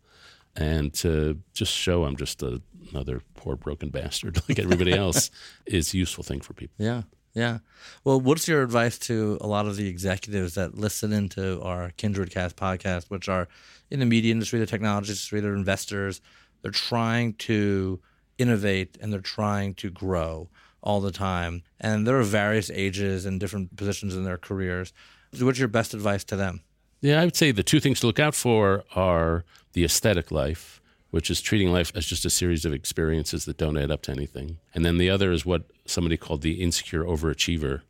and 0.55 0.93
to 0.95 1.39
just 1.53 1.73
show 1.73 2.05
I'm 2.05 2.15
just 2.15 2.41
a, 2.43 2.61
another 2.91 3.21
poor 3.35 3.55
broken 3.55 3.89
bastard 3.89 4.41
like 4.49 4.59
everybody 4.59 4.93
else 5.05 5.31
is 5.65 5.93
a 5.93 5.97
useful 5.97 6.23
thing 6.23 6.41
for 6.41 6.53
people. 6.53 6.75
Yeah. 6.77 7.03
Yeah. 7.39 7.59
Well, 8.03 8.19
what's 8.19 8.49
your 8.49 8.61
advice 8.61 8.99
to 8.99 9.37
a 9.39 9.47
lot 9.47 9.65
of 9.65 9.77
the 9.77 9.87
executives 9.87 10.55
that 10.55 10.77
listen 10.77 11.13
into 11.13 11.61
our 11.61 11.91
Kindred 11.95 12.31
Cast 12.31 12.57
podcast, 12.57 13.05
which 13.09 13.29
are 13.29 13.47
in 13.89 14.01
the 14.01 14.05
media 14.05 14.33
industry, 14.33 14.59
the 14.59 14.65
technology 14.65 15.11
industry, 15.11 15.39
they're 15.39 15.55
investors, 15.55 16.19
they're 16.61 16.71
trying 16.71 17.33
to 17.35 18.01
innovate 18.37 18.97
and 18.99 19.13
they're 19.13 19.21
trying 19.21 19.73
to 19.75 19.89
grow 19.89 20.49
all 20.83 20.99
the 20.99 21.13
time. 21.13 21.63
And 21.79 22.05
there 22.05 22.19
are 22.19 22.23
various 22.23 22.69
ages 22.71 23.25
and 23.25 23.39
different 23.39 23.77
positions 23.77 24.17
in 24.17 24.25
their 24.25 24.37
careers. 24.37 24.91
What's 25.39 25.59
your 25.59 25.69
best 25.69 25.93
advice 25.93 26.25
to 26.25 26.35
them? 26.35 26.59
Yeah, 26.99 27.21
I 27.21 27.25
would 27.25 27.37
say 27.37 27.51
the 27.51 27.63
two 27.63 27.79
things 27.79 28.01
to 28.01 28.07
look 28.07 28.19
out 28.19 28.35
for 28.35 28.83
are 28.95 29.45
the 29.71 29.85
aesthetic 29.85 30.29
life, 30.29 30.78
which 31.11 31.29
is 31.29 31.41
treating 31.41 31.71
life 31.71 31.91
as 31.95 32.05
just 32.05 32.25
a 32.25 32.29
series 32.29 32.65
of 32.65 32.73
experiences 32.73 33.45
that 33.45 33.57
don't 33.57 33.77
add 33.77 33.91
up 33.91 34.01
to 34.03 34.11
anything. 34.11 34.57
And 34.73 34.85
then 34.85 34.97
the 34.97 35.09
other 35.09 35.31
is 35.31 35.45
what 35.45 35.63
somebody 35.85 36.17
called 36.17 36.41
the 36.41 36.61
insecure 36.61 37.03
overachiever, 37.03 37.81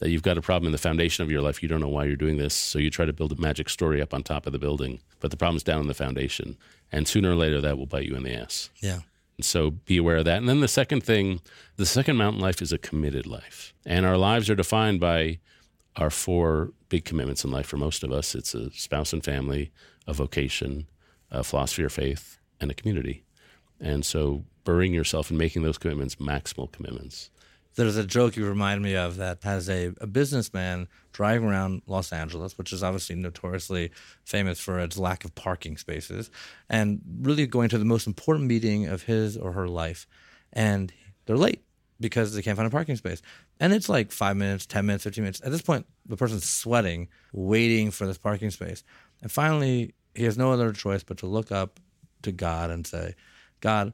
that 0.00 0.10
you've 0.10 0.22
got 0.22 0.38
a 0.38 0.42
problem 0.42 0.66
in 0.66 0.72
the 0.72 0.78
foundation 0.78 1.24
of 1.24 1.30
your 1.30 1.40
life. 1.40 1.62
You 1.62 1.68
don't 1.68 1.80
know 1.80 1.88
why 1.88 2.04
you're 2.04 2.16
doing 2.16 2.36
this. 2.36 2.54
So 2.54 2.78
you 2.78 2.90
try 2.90 3.04
to 3.04 3.12
build 3.12 3.32
a 3.32 3.40
magic 3.40 3.68
story 3.68 4.00
up 4.00 4.14
on 4.14 4.22
top 4.22 4.46
of 4.46 4.52
the 4.52 4.58
building, 4.58 5.00
but 5.20 5.30
the 5.30 5.36
problem's 5.36 5.62
down 5.62 5.80
in 5.80 5.88
the 5.88 5.94
foundation. 5.94 6.56
And 6.92 7.08
sooner 7.08 7.32
or 7.32 7.36
later, 7.36 7.60
that 7.60 7.78
will 7.78 7.86
bite 7.86 8.06
you 8.06 8.14
in 8.14 8.22
the 8.22 8.34
ass. 8.34 8.70
Yeah. 8.80 9.00
And 9.36 9.44
so 9.44 9.70
be 9.70 9.96
aware 9.96 10.18
of 10.18 10.24
that. 10.26 10.38
And 10.38 10.48
then 10.48 10.60
the 10.60 10.68
second 10.68 11.02
thing, 11.02 11.40
the 11.76 11.86
second 11.86 12.16
mountain 12.16 12.40
life 12.40 12.60
is 12.60 12.72
a 12.72 12.78
committed 12.78 13.26
life. 13.26 13.72
And 13.86 14.04
our 14.04 14.16
lives 14.16 14.50
are 14.50 14.54
defined 14.54 15.00
by 15.00 15.38
our 15.98 16.10
four 16.10 16.72
big 16.88 17.04
commitments 17.04 17.44
in 17.44 17.50
life 17.50 17.66
for 17.66 17.76
most 17.76 18.02
of 18.02 18.12
us 18.12 18.34
it's 18.34 18.54
a 18.54 18.70
spouse 18.72 19.12
and 19.12 19.24
family, 19.24 19.70
a 20.06 20.12
vocation, 20.12 20.86
a 21.30 21.44
philosophy 21.44 21.82
or 21.82 21.88
faith, 21.88 22.37
and 22.60 22.70
a 22.70 22.74
community. 22.74 23.24
And 23.80 24.04
so 24.04 24.44
burying 24.64 24.92
yourself 24.92 25.30
and 25.30 25.38
making 25.38 25.62
those 25.62 25.78
commitments 25.78 26.16
maximal 26.16 26.70
commitments. 26.70 27.30
There's 27.76 27.96
a 27.96 28.04
joke 28.04 28.36
you 28.36 28.44
remind 28.44 28.82
me 28.82 28.96
of 28.96 29.16
that 29.16 29.44
has 29.44 29.70
a, 29.70 29.92
a 30.00 30.06
businessman 30.06 30.88
driving 31.12 31.48
around 31.48 31.82
Los 31.86 32.12
Angeles, 32.12 32.58
which 32.58 32.72
is 32.72 32.82
obviously 32.82 33.14
notoriously 33.14 33.92
famous 34.24 34.58
for 34.58 34.80
its 34.80 34.98
lack 34.98 35.24
of 35.24 35.34
parking 35.36 35.76
spaces, 35.76 36.30
and 36.68 37.00
really 37.20 37.46
going 37.46 37.68
to 37.68 37.78
the 37.78 37.84
most 37.84 38.06
important 38.06 38.48
meeting 38.48 38.86
of 38.86 39.04
his 39.04 39.36
or 39.36 39.52
her 39.52 39.68
life. 39.68 40.08
And 40.52 40.92
they're 41.26 41.36
late 41.36 41.62
because 42.00 42.34
they 42.34 42.42
can't 42.42 42.56
find 42.56 42.66
a 42.66 42.70
parking 42.70 42.96
space. 42.96 43.22
And 43.60 43.72
it's 43.72 43.88
like 43.88 44.12
five 44.12 44.36
minutes, 44.36 44.66
10 44.66 44.86
minutes, 44.86 45.04
15 45.04 45.22
minutes. 45.22 45.40
At 45.44 45.50
this 45.50 45.62
point, 45.62 45.86
the 46.06 46.16
person's 46.16 46.48
sweating, 46.48 47.08
waiting 47.32 47.90
for 47.90 48.06
this 48.06 48.18
parking 48.18 48.50
space. 48.50 48.84
And 49.22 49.30
finally, 49.30 49.94
he 50.14 50.24
has 50.24 50.38
no 50.38 50.52
other 50.52 50.72
choice 50.72 51.02
but 51.02 51.18
to 51.18 51.26
look 51.26 51.50
up 51.50 51.80
to 52.22 52.32
God 52.32 52.70
and 52.70 52.86
say, 52.86 53.14
God, 53.60 53.92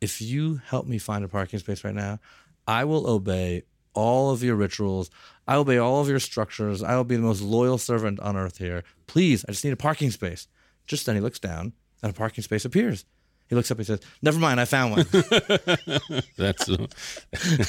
if 0.00 0.20
you 0.20 0.60
help 0.66 0.86
me 0.86 0.98
find 0.98 1.24
a 1.24 1.28
parking 1.28 1.58
space 1.58 1.84
right 1.84 1.94
now, 1.94 2.18
I 2.66 2.84
will 2.84 3.08
obey 3.08 3.64
all 3.94 4.30
of 4.30 4.42
your 4.42 4.54
rituals. 4.56 5.10
I 5.46 5.54
will 5.54 5.62
obey 5.62 5.78
all 5.78 6.00
of 6.00 6.08
your 6.08 6.20
structures. 6.20 6.82
I 6.82 6.96
will 6.96 7.04
be 7.04 7.16
the 7.16 7.22
most 7.22 7.42
loyal 7.42 7.78
servant 7.78 8.20
on 8.20 8.36
earth 8.36 8.58
here. 8.58 8.84
Please, 9.06 9.44
I 9.48 9.52
just 9.52 9.64
need 9.64 9.72
a 9.72 9.76
parking 9.76 10.10
space. 10.10 10.48
Just 10.86 11.06
then 11.06 11.14
he 11.16 11.20
looks 11.20 11.38
down 11.38 11.72
and 12.02 12.10
a 12.10 12.14
parking 12.14 12.42
space 12.44 12.64
appears. 12.64 13.04
He 13.48 13.56
looks 13.56 13.70
up 13.72 13.78
and 13.78 13.86
says, 13.86 14.00
Never 14.22 14.38
mind, 14.38 14.60
I 14.60 14.64
found 14.64 14.92
one. 14.92 15.06
That's 16.38 16.68
uh, 16.68 16.86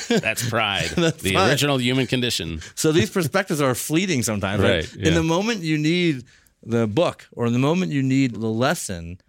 that's 0.21 0.47
pride. 0.47 0.89
That's 0.95 1.23
the 1.23 1.33
pride. 1.33 1.49
original 1.49 1.79
human 1.79 2.05
condition. 2.05 2.61
so 2.75 2.91
these 2.91 3.09
perspectives 3.09 3.61
are 3.61 3.73
fleeting 3.73 4.21
sometimes. 4.21 4.61
Right. 4.61 4.71
Right, 4.71 4.95
yeah. 4.95 5.07
In 5.07 5.15
the 5.15 5.23
moment 5.23 5.61
you 5.61 5.79
need 5.79 6.25
the 6.61 6.85
book 6.85 7.27
or 7.31 7.47
in 7.47 7.53
the 7.53 7.59
moment 7.59 7.91
you 7.91 8.03
need 8.03 8.35
the 8.35 8.47
lesson, 8.47 9.19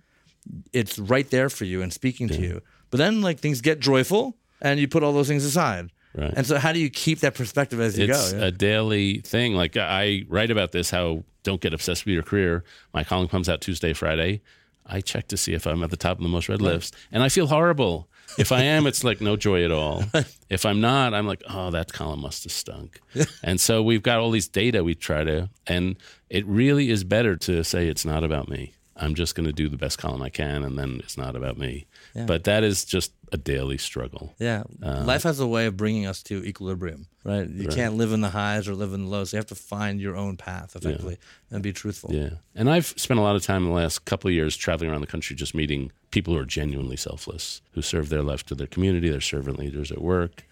it's 0.72 0.98
right 0.98 1.28
there 1.30 1.48
for 1.48 1.64
you 1.64 1.82
and 1.82 1.92
speaking 1.92 2.28
to 2.28 2.40
you. 2.40 2.62
But 2.90 2.98
then 2.98 3.22
like 3.22 3.38
things 3.38 3.60
get 3.60 3.80
joyful 3.80 4.36
and 4.60 4.78
you 4.78 4.88
put 4.88 5.02
all 5.02 5.12
those 5.12 5.28
things 5.28 5.44
aside. 5.44 5.90
Right. 6.14 6.32
And 6.36 6.46
so 6.46 6.58
how 6.58 6.72
do 6.72 6.78
you 6.78 6.90
keep 6.90 7.20
that 7.20 7.34
perspective 7.34 7.80
as 7.80 7.98
you 7.98 8.04
it's 8.04 8.32
go? 8.32 8.38
Yeah. 8.38 8.46
a 8.46 8.50
daily 8.50 9.20
thing. 9.20 9.54
Like 9.54 9.76
I 9.76 10.24
write 10.28 10.50
about 10.50 10.72
this, 10.72 10.90
how 10.90 11.24
don't 11.42 11.60
get 11.60 11.72
obsessed 11.72 12.04
with 12.04 12.14
your 12.14 12.22
career. 12.22 12.64
My 12.92 13.04
column 13.04 13.28
comes 13.28 13.48
out 13.48 13.60
Tuesday, 13.60 13.92
Friday. 13.92 14.42
I 14.84 15.00
check 15.00 15.28
to 15.28 15.36
see 15.36 15.54
if 15.54 15.66
I'm 15.66 15.82
at 15.82 15.90
the 15.90 15.96
top 15.96 16.18
of 16.18 16.22
the 16.22 16.28
most 16.28 16.48
read 16.48 16.60
list, 16.60 16.96
and 17.12 17.22
I 17.22 17.28
feel 17.28 17.46
horrible. 17.46 18.08
If 18.36 18.50
I 18.50 18.62
am, 18.62 18.86
it's 18.86 19.04
like 19.04 19.20
no 19.20 19.36
joy 19.36 19.64
at 19.64 19.70
all. 19.70 20.04
If 20.48 20.66
I'm 20.66 20.82
not, 20.82 21.14
I'm 21.14 21.26
like, 21.26 21.42
oh, 21.48 21.70
that 21.70 21.94
column 21.94 22.20
must 22.20 22.42
have 22.42 22.52
stunk. 22.52 23.00
and 23.42 23.58
so 23.58 23.82
we've 23.82 24.02
got 24.02 24.18
all 24.18 24.30
these 24.30 24.48
data 24.48 24.84
we 24.84 24.94
try 24.94 25.24
to, 25.24 25.48
and 25.66 25.96
it 26.28 26.44
really 26.46 26.90
is 26.90 27.04
better 27.04 27.36
to 27.36 27.64
say 27.64 27.88
it's 27.88 28.04
not 28.04 28.22
about 28.22 28.50
me. 28.50 28.74
I'm 29.02 29.14
just 29.14 29.34
going 29.34 29.46
to 29.46 29.52
do 29.52 29.68
the 29.68 29.76
best 29.76 29.98
column 29.98 30.22
I 30.22 30.30
can, 30.30 30.62
and 30.62 30.78
then 30.78 31.00
it's 31.02 31.18
not 31.18 31.34
about 31.34 31.58
me. 31.58 31.86
Yeah. 32.14 32.26
But 32.26 32.44
that 32.44 32.62
is 32.62 32.84
just 32.84 33.12
a 33.32 33.36
daily 33.36 33.78
struggle. 33.78 34.34
Yeah, 34.38 34.62
Uh, 34.82 35.02
life 35.04 35.24
has 35.24 35.40
a 35.40 35.46
way 35.46 35.66
of 35.66 35.76
bringing 35.76 36.06
us 36.06 36.22
to 36.24 36.44
equilibrium, 36.44 37.06
right? 37.24 37.48
You 37.48 37.68
can't 37.68 37.96
live 37.96 38.12
in 38.12 38.20
the 38.20 38.28
highs 38.30 38.68
or 38.68 38.74
live 38.74 38.92
in 38.92 39.04
the 39.04 39.10
lows. 39.10 39.32
You 39.32 39.38
have 39.38 39.46
to 39.46 39.54
find 39.54 40.00
your 40.00 40.16
own 40.16 40.36
path 40.36 40.76
effectively 40.76 41.18
and 41.50 41.62
be 41.62 41.72
truthful. 41.72 42.14
Yeah. 42.14 42.30
And 42.54 42.70
I've 42.70 42.86
spent 42.96 43.18
a 43.18 43.22
lot 43.22 43.34
of 43.34 43.42
time 43.42 43.64
in 43.64 43.70
the 43.70 43.74
last 43.74 44.04
couple 44.04 44.28
of 44.28 44.34
years 44.34 44.56
traveling 44.56 44.90
around 44.90 45.00
the 45.00 45.06
country 45.06 45.34
just 45.34 45.54
meeting 45.54 45.90
people 46.10 46.34
who 46.34 46.40
are 46.40 46.44
genuinely 46.44 46.96
selfless, 46.96 47.60
who 47.72 47.82
serve 47.82 48.08
their 48.08 48.22
life 48.22 48.44
to 48.46 48.54
their 48.54 48.66
community, 48.68 49.08
they're 49.08 49.20
servant 49.20 49.58
leaders 49.58 49.90
at 49.90 50.00
work, 50.02 50.44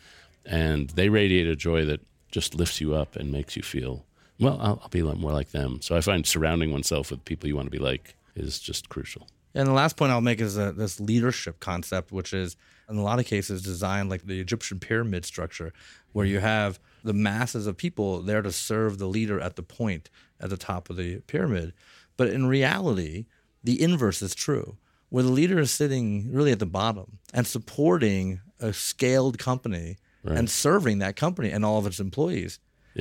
and 0.44 0.90
they 0.90 1.08
radiate 1.08 1.46
a 1.46 1.54
joy 1.54 1.84
that 1.84 2.00
just 2.32 2.54
lifts 2.54 2.80
you 2.80 2.94
up 2.94 3.14
and 3.16 3.30
makes 3.30 3.56
you 3.56 3.62
feel, 3.62 4.04
well, 4.38 4.58
I'll, 4.60 4.80
I'll 4.82 4.88
be 4.88 5.00
a 5.00 5.04
lot 5.04 5.18
more 5.18 5.32
like 5.32 5.50
them. 5.50 5.80
So 5.82 5.96
I 5.96 6.00
find 6.00 6.26
surrounding 6.26 6.72
oneself 6.72 7.10
with 7.10 7.24
people 7.24 7.48
you 7.48 7.56
want 7.56 7.66
to 7.66 7.70
be 7.70 7.78
like 7.78 8.14
is 8.34 8.58
just 8.58 8.88
crucial. 8.88 9.28
And 9.54 9.66
the 9.66 9.72
last 9.72 9.96
point 9.96 10.12
I'll 10.12 10.20
make 10.20 10.40
is 10.40 10.56
uh, 10.56 10.72
this 10.72 11.00
leadership 11.00 11.58
concept, 11.58 12.12
which 12.12 12.32
is 12.32 12.56
in 12.88 12.96
a 12.96 13.02
lot 13.02 13.18
of 13.18 13.26
cases 13.26 13.62
designed 13.62 14.08
like 14.08 14.26
the 14.26 14.40
Egyptian 14.40 14.78
pyramid 14.78 15.24
structure, 15.24 15.72
where 16.12 16.26
you 16.26 16.38
have 16.38 16.78
the 17.02 17.12
masses 17.12 17.66
of 17.66 17.76
people 17.76 18.22
there 18.22 18.42
to 18.42 18.52
serve 18.52 18.98
the 18.98 19.06
leader 19.06 19.40
at 19.40 19.56
the 19.56 19.62
point 19.62 20.10
at 20.40 20.50
the 20.50 20.56
top 20.56 20.88
of 20.90 20.96
the 20.96 21.20
pyramid. 21.26 21.72
But 22.16 22.28
in 22.28 22.46
reality, 22.46 23.26
the 23.64 23.80
inverse 23.82 24.22
is 24.22 24.34
true, 24.34 24.76
where 25.08 25.24
the 25.24 25.30
leader 25.30 25.58
is 25.58 25.70
sitting 25.70 26.32
really 26.32 26.52
at 26.52 26.58
the 26.60 26.66
bottom 26.66 27.18
and 27.34 27.46
supporting 27.46 28.40
a 28.60 28.72
scaled 28.72 29.38
company 29.38 29.96
and 30.36 30.50
serving 30.50 30.98
that 30.98 31.16
company 31.16 31.50
and 31.50 31.64
all 31.64 31.78
of 31.78 31.86
its 31.86 31.98
employees. 31.98 32.58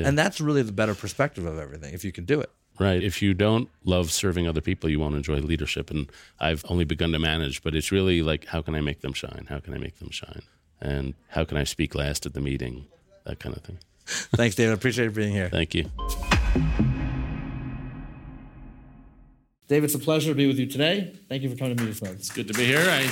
And 0.07 0.17
that's 0.17 0.39
really 0.39 0.62
the 0.62 0.71
better 0.71 0.95
perspective 0.95 1.45
of 1.45 1.57
everything 1.59 1.93
if 1.93 2.03
you 2.05 2.12
can 2.12 2.25
do 2.25 2.39
it. 2.39 2.50
Right. 2.79 3.03
If 3.03 3.21
you 3.21 3.33
don't 3.33 3.69
love 3.83 4.09
serving 4.09 4.48
other 4.48 4.62
people, 4.62 4.89
you 4.89 5.00
won't 5.00 5.15
enjoy 5.15 5.39
leadership. 5.39 5.91
And 5.91 6.09
I've 6.39 6.63
only 6.69 6.86
begun 6.86 7.12
to 7.12 7.19
manage, 7.19 7.62
but 7.62 7.75
it's 7.75 7.91
really 7.91 8.21
like, 8.21 8.45
how 8.45 8.62
can 8.62 8.74
I 8.74 8.79
make 8.79 9.01
them 9.01 9.12
shine? 9.12 9.48
How 9.50 9.59
can 9.59 9.74
I 9.74 9.77
make 9.77 10.00
them 10.00 10.12
shine? 10.12 10.41
And 10.81 11.13
how 11.27 11.43
can 11.43 11.57
I 11.57 11.65
speak 11.65 11.93
last 11.93 12.25
at 12.25 12.33
the 12.33 12.39
meeting? 12.39 12.86
That 13.25 13.39
kind 13.39 13.55
of 13.55 13.63
thing. 13.63 13.79
Thanks, 14.05 14.55
David. 14.55 14.74
Appreciate 14.74 15.05
you 15.05 15.12
being 15.12 15.33
here. 15.33 15.50
Thank 15.50 15.75
you. 15.75 15.91
David, 19.67 19.83
it's 19.83 19.95
a 19.95 20.00
pleasure 20.00 20.31
to 20.31 20.36
be 20.36 20.48
with 20.48 20.57
you 20.57 20.65
today. 20.65 21.13
Thank 21.27 21.43
you 21.43 21.50
for 21.50 21.55
coming 21.55 21.77
to 21.77 21.83
meet 21.83 21.91
us. 21.91 22.01
It's 22.01 22.31
good 22.31 22.48
to 22.48 22.53
be 22.53 22.65
here. 22.65 22.79
I, 22.79 23.07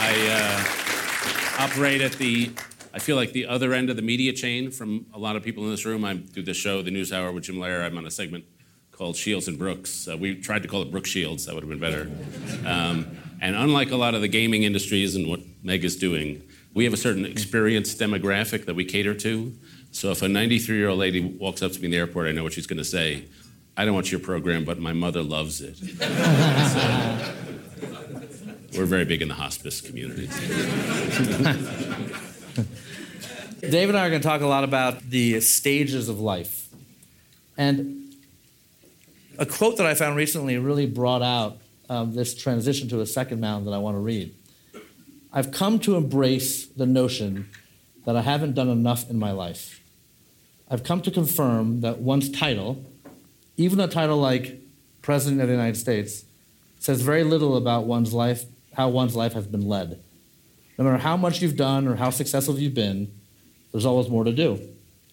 I 0.00 1.60
uh, 1.60 1.64
operate 1.64 2.00
at 2.00 2.12
the, 2.12 2.50
I 2.96 2.98
feel 2.98 3.14
like 3.14 3.32
the 3.32 3.44
other 3.44 3.74
end 3.74 3.90
of 3.90 3.96
the 3.96 4.02
media 4.02 4.32
chain 4.32 4.70
from 4.70 5.04
a 5.12 5.18
lot 5.18 5.36
of 5.36 5.42
people 5.42 5.64
in 5.64 5.70
this 5.70 5.84
room. 5.84 6.02
I 6.02 6.14
do 6.14 6.42
this 6.42 6.56
show, 6.56 6.80
The 6.80 6.90
News 6.90 7.12
Hour 7.12 7.30
with 7.30 7.44
Jim 7.44 7.56
Lehrer. 7.56 7.84
I'm 7.84 7.98
on 7.98 8.06
a 8.06 8.10
segment 8.10 8.46
called 8.90 9.16
Shields 9.16 9.48
and 9.48 9.58
Brooks. 9.58 10.08
Uh, 10.08 10.16
we 10.16 10.40
tried 10.40 10.62
to 10.62 10.68
call 10.68 10.80
it 10.80 10.90
Brooke 10.90 11.04
Shields. 11.04 11.44
That 11.44 11.54
would 11.54 11.62
have 11.62 11.68
been 11.68 11.78
better. 11.78 12.10
Um, 12.66 13.18
and 13.42 13.54
unlike 13.54 13.90
a 13.90 13.96
lot 13.96 14.14
of 14.14 14.22
the 14.22 14.28
gaming 14.28 14.62
industries 14.62 15.14
and 15.14 15.28
what 15.28 15.40
Meg 15.62 15.84
is 15.84 15.96
doing, 15.96 16.42
we 16.72 16.84
have 16.84 16.94
a 16.94 16.96
certain 16.96 17.26
experienced 17.26 18.00
demographic 18.00 18.64
that 18.64 18.74
we 18.74 18.86
cater 18.86 19.14
to. 19.14 19.52
So 19.90 20.10
if 20.10 20.22
a 20.22 20.28
93 20.28 20.78
year 20.78 20.88
old 20.88 20.98
lady 20.98 21.20
walks 21.20 21.60
up 21.60 21.72
to 21.72 21.78
me 21.78 21.84
in 21.84 21.90
the 21.90 21.98
airport, 21.98 22.28
I 22.28 22.32
know 22.32 22.44
what 22.44 22.54
she's 22.54 22.66
going 22.66 22.78
to 22.78 22.84
say. 22.84 23.26
I 23.76 23.84
don't 23.84 23.94
watch 23.94 24.10
your 24.10 24.20
program, 24.20 24.64
but 24.64 24.78
my 24.78 24.94
mother 24.94 25.22
loves 25.22 25.60
it. 25.60 25.76
So, 25.76 25.84
we're 28.80 28.86
very 28.86 29.04
big 29.04 29.20
in 29.20 29.28
the 29.28 29.34
hospice 29.34 29.82
community. 29.82 30.30
David 33.60 33.90
and 33.90 33.98
I 33.98 34.06
are 34.06 34.10
going 34.10 34.20
to 34.20 34.28
talk 34.28 34.42
a 34.42 34.46
lot 34.46 34.64
about 34.64 35.08
the 35.08 35.40
stages 35.40 36.08
of 36.08 36.20
life. 36.20 36.68
And 37.56 38.14
a 39.38 39.46
quote 39.46 39.78
that 39.78 39.86
I 39.86 39.94
found 39.94 40.16
recently 40.16 40.58
really 40.58 40.86
brought 40.86 41.22
out 41.22 41.58
um, 41.88 42.14
this 42.14 42.34
transition 42.34 42.88
to 42.90 43.00
a 43.00 43.06
second 43.06 43.40
mountain 43.40 43.64
that 43.66 43.74
I 43.74 43.78
want 43.78 43.96
to 43.96 44.00
read. 44.00 44.34
I've 45.32 45.52
come 45.52 45.78
to 45.80 45.96
embrace 45.96 46.66
the 46.66 46.86
notion 46.86 47.48
that 48.04 48.16
I 48.16 48.22
haven't 48.22 48.54
done 48.54 48.68
enough 48.68 49.08
in 49.08 49.18
my 49.18 49.32
life. 49.32 49.80
I've 50.70 50.84
come 50.84 51.00
to 51.02 51.10
confirm 51.10 51.80
that 51.80 51.98
one's 51.98 52.30
title, 52.30 52.84
even 53.56 53.80
a 53.80 53.88
title 53.88 54.18
like 54.18 54.60
President 55.00 55.40
of 55.40 55.48
the 55.48 55.54
United 55.54 55.76
States, 55.76 56.24
says 56.78 57.00
very 57.00 57.24
little 57.24 57.56
about 57.56 57.84
one's 57.84 58.12
life, 58.12 58.44
how 58.74 58.88
one's 58.88 59.16
life 59.16 59.32
has 59.32 59.46
been 59.46 59.66
led. 59.66 59.98
No 60.76 60.84
matter 60.84 60.98
how 60.98 61.16
much 61.16 61.40
you've 61.40 61.56
done 61.56 61.88
or 61.88 61.96
how 61.96 62.10
successful 62.10 62.58
you've 62.58 62.74
been, 62.74 63.10
there's 63.76 63.84
always 63.84 64.08
more 64.08 64.24
to 64.24 64.32
do, 64.32 64.58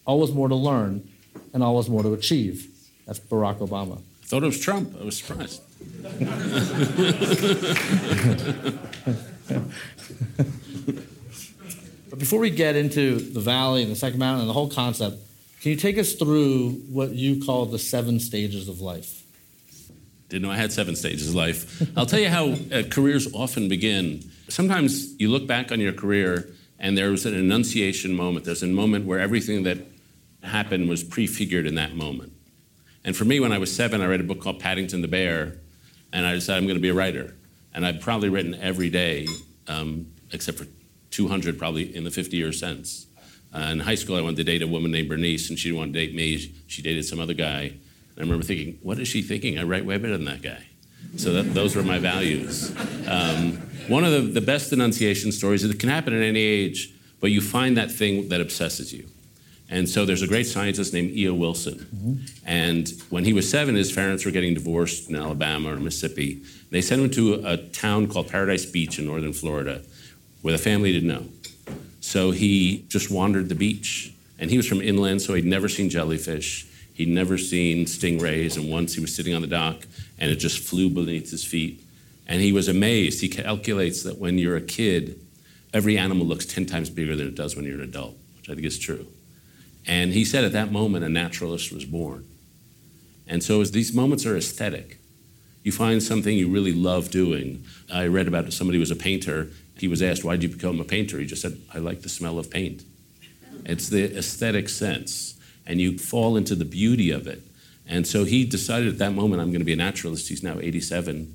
always 0.06 0.32
more 0.32 0.48
to 0.48 0.54
learn, 0.54 1.06
and 1.52 1.62
always 1.62 1.90
more 1.90 2.02
to 2.02 2.14
achieve. 2.14 2.66
That's 3.04 3.20
Barack 3.20 3.58
Obama. 3.58 3.98
I 3.98 4.24
thought 4.24 4.42
it 4.42 4.46
was 4.46 4.58
Trump. 4.58 4.96
I 4.98 5.04
was 5.04 5.18
surprised. 5.18 5.60
But 12.08 12.20
before 12.20 12.38
we 12.38 12.48
get 12.48 12.74
into 12.74 13.18
the 13.18 13.40
valley 13.40 13.82
and 13.82 13.90
the 13.90 13.96
second 13.96 14.20
mountain 14.20 14.42
and 14.42 14.48
the 14.48 14.54
whole 14.54 14.70
concept, 14.70 15.16
can 15.60 15.72
you 15.72 15.76
take 15.76 15.98
us 15.98 16.14
through 16.14 16.70
what 16.88 17.10
you 17.10 17.44
call 17.44 17.66
the 17.66 17.78
seven 17.78 18.18
stages 18.18 18.68
of 18.68 18.80
life? 18.80 19.24
Didn't 20.28 20.42
know 20.42 20.52
I 20.52 20.56
had 20.56 20.72
seven 20.72 20.96
stages 20.96 21.30
of 21.30 21.34
life. 21.34 21.82
I'll 21.98 22.06
tell 22.06 22.20
you 22.20 22.28
how 22.28 22.54
uh, 22.72 22.84
careers 22.88 23.30
often 23.34 23.68
begin. 23.68 24.22
Sometimes 24.48 25.20
you 25.20 25.28
look 25.28 25.48
back 25.48 25.72
on 25.72 25.80
your 25.80 25.92
career 25.92 26.48
and 26.78 26.96
there 26.96 27.10
was 27.10 27.26
an 27.26 27.34
annunciation 27.34 28.14
moment. 28.14 28.44
There's 28.44 28.62
a 28.62 28.66
moment 28.66 29.06
where 29.06 29.20
everything 29.20 29.62
that 29.64 29.78
happened 30.42 30.88
was 30.88 31.02
prefigured 31.02 31.66
in 31.66 31.74
that 31.76 31.94
moment. 31.94 32.32
And 33.04 33.16
for 33.16 33.24
me, 33.24 33.40
when 33.40 33.52
I 33.52 33.58
was 33.58 33.74
seven, 33.74 34.00
I 34.00 34.06
read 34.06 34.20
a 34.20 34.24
book 34.24 34.40
called 34.40 34.60
Paddington 34.60 35.02
the 35.02 35.08
Bear, 35.08 35.58
and 36.12 36.26
I 36.26 36.34
decided 36.34 36.58
I'm 36.58 36.66
going 36.66 36.76
to 36.76 36.82
be 36.82 36.88
a 36.88 36.94
writer. 36.94 37.34
And 37.74 37.84
I've 37.84 38.00
probably 38.00 38.28
written 38.28 38.54
every 38.54 38.88
day, 38.88 39.26
um, 39.66 40.06
except 40.32 40.58
for 40.58 40.66
200 41.10 41.58
probably 41.58 41.94
in 41.94 42.04
the 42.04 42.10
50 42.10 42.36
years 42.36 42.58
since. 42.58 43.06
Uh, 43.54 43.60
in 43.70 43.80
high 43.80 43.94
school, 43.94 44.16
I 44.16 44.20
wanted 44.20 44.36
to 44.36 44.44
date 44.44 44.62
a 44.62 44.66
woman 44.66 44.90
named 44.90 45.08
Bernice, 45.08 45.48
and 45.50 45.58
she 45.58 45.68
didn't 45.68 45.78
want 45.78 45.92
to 45.92 45.98
date 45.98 46.14
me. 46.14 46.54
She 46.66 46.82
dated 46.82 47.04
some 47.04 47.20
other 47.20 47.34
guy. 47.34 47.62
And 47.62 48.18
I 48.18 48.20
remember 48.20 48.44
thinking, 48.44 48.78
what 48.82 48.98
is 48.98 49.08
she 49.08 49.22
thinking? 49.22 49.58
I 49.58 49.62
write 49.62 49.84
way 49.84 49.96
better 49.98 50.16
than 50.16 50.26
that 50.26 50.42
guy. 50.42 50.64
So 51.16 51.32
that, 51.34 51.54
those 51.54 51.76
were 51.76 51.82
my 51.82 51.98
values. 51.98 52.74
Um, 53.06 53.62
one 53.88 54.04
of 54.04 54.12
the, 54.12 54.20
the 54.20 54.40
best 54.40 54.72
annunciation 54.72 55.32
stories 55.32 55.62
is 55.64 55.70
it 55.70 55.80
can 55.80 55.88
happen 55.88 56.14
at 56.14 56.22
any 56.22 56.40
age, 56.40 56.92
but 57.20 57.30
you 57.30 57.40
find 57.40 57.76
that 57.76 57.90
thing 57.90 58.28
that 58.28 58.40
obsesses 58.40 58.92
you. 58.92 59.06
And 59.70 59.88
so 59.88 60.04
there's 60.04 60.22
a 60.22 60.26
great 60.26 60.46
scientist 60.46 60.92
named 60.92 61.10
E.O. 61.12 61.34
Wilson. 61.34 61.74
Mm-hmm. 61.74 62.14
And 62.46 62.92
when 63.08 63.24
he 63.24 63.32
was 63.32 63.48
seven, 63.50 63.74
his 63.74 63.90
parents 63.90 64.24
were 64.24 64.30
getting 64.30 64.54
divorced 64.54 65.08
in 65.08 65.16
Alabama 65.16 65.72
or 65.72 65.76
Mississippi. 65.76 66.42
They 66.70 66.82
sent 66.82 67.00
him 67.02 67.10
to 67.10 67.34
a, 67.34 67.54
a 67.54 67.56
town 67.56 68.08
called 68.08 68.28
Paradise 68.28 68.66
Beach 68.66 68.98
in 68.98 69.06
northern 69.06 69.32
Florida, 69.32 69.82
where 70.42 70.52
the 70.52 70.62
family 70.62 70.92
didn't 70.92 71.08
know. 71.08 71.24
So 72.00 72.30
he 72.30 72.84
just 72.88 73.10
wandered 73.10 73.48
the 73.48 73.54
beach. 73.54 74.12
And 74.38 74.50
he 74.50 74.56
was 74.56 74.66
from 74.66 74.82
inland, 74.82 75.22
so 75.22 75.32
he'd 75.34 75.46
never 75.46 75.68
seen 75.68 75.88
jellyfish. 75.88 76.66
He'd 76.92 77.08
never 77.08 77.38
seen 77.38 77.86
stingrays. 77.86 78.56
And 78.56 78.70
once 78.70 78.94
he 78.94 79.00
was 79.00 79.14
sitting 79.14 79.34
on 79.34 79.40
the 79.40 79.48
dock, 79.48 79.86
and 80.18 80.30
it 80.30 80.36
just 80.36 80.58
flew 80.58 80.90
beneath 80.90 81.30
his 81.30 81.44
feet. 81.44 81.83
And 82.26 82.40
he 82.40 82.52
was 82.52 82.68
amazed. 82.68 83.20
He 83.20 83.28
calculates 83.28 84.02
that 84.02 84.18
when 84.18 84.38
you're 84.38 84.56
a 84.56 84.62
kid, 84.62 85.20
every 85.72 85.98
animal 85.98 86.26
looks 86.26 86.46
10 86.46 86.66
times 86.66 86.90
bigger 86.90 87.16
than 87.16 87.26
it 87.26 87.34
does 87.34 87.56
when 87.56 87.64
you're 87.64 87.74
an 87.74 87.82
adult, 87.82 88.16
which 88.36 88.48
I 88.48 88.54
think 88.54 88.66
is 88.66 88.78
true. 88.78 89.06
And 89.86 90.12
he 90.12 90.24
said 90.24 90.44
at 90.44 90.52
that 90.52 90.72
moment, 90.72 91.04
a 91.04 91.08
naturalist 91.08 91.72
was 91.72 91.84
born. 91.84 92.26
And 93.26 93.42
so 93.42 93.60
as 93.60 93.72
these 93.72 93.92
moments 93.92 94.24
are 94.26 94.36
aesthetic. 94.36 94.98
You 95.62 95.72
find 95.72 96.02
something 96.02 96.36
you 96.36 96.50
really 96.50 96.74
love 96.74 97.10
doing. 97.10 97.64
I 97.92 98.06
read 98.06 98.28
about 98.28 98.52
somebody 98.52 98.76
who 98.76 98.80
was 98.80 98.90
a 98.90 98.96
painter. 98.96 99.48
He 99.78 99.88
was 99.88 100.02
asked, 100.02 100.22
why 100.22 100.36
did 100.36 100.42
you 100.42 100.48
become 100.50 100.78
a 100.78 100.84
painter? 100.84 101.18
He 101.18 101.26
just 101.26 101.40
said, 101.40 101.58
I 101.72 101.78
like 101.78 102.02
the 102.02 102.10
smell 102.10 102.38
of 102.38 102.50
paint. 102.50 102.84
It's 103.64 103.88
the 103.88 104.16
aesthetic 104.16 104.68
sense. 104.68 105.40
And 105.66 105.80
you 105.80 105.96
fall 105.96 106.36
into 106.36 106.54
the 106.54 106.66
beauty 106.66 107.10
of 107.10 107.26
it. 107.26 107.42
And 107.88 108.06
so 108.06 108.24
he 108.24 108.44
decided 108.44 108.88
at 108.88 108.98
that 108.98 109.14
moment, 109.14 109.40
I'm 109.40 109.48
going 109.48 109.60
to 109.60 109.64
be 109.64 109.72
a 109.72 109.76
naturalist. 109.76 110.28
He's 110.28 110.42
now 110.42 110.58
87. 110.60 111.33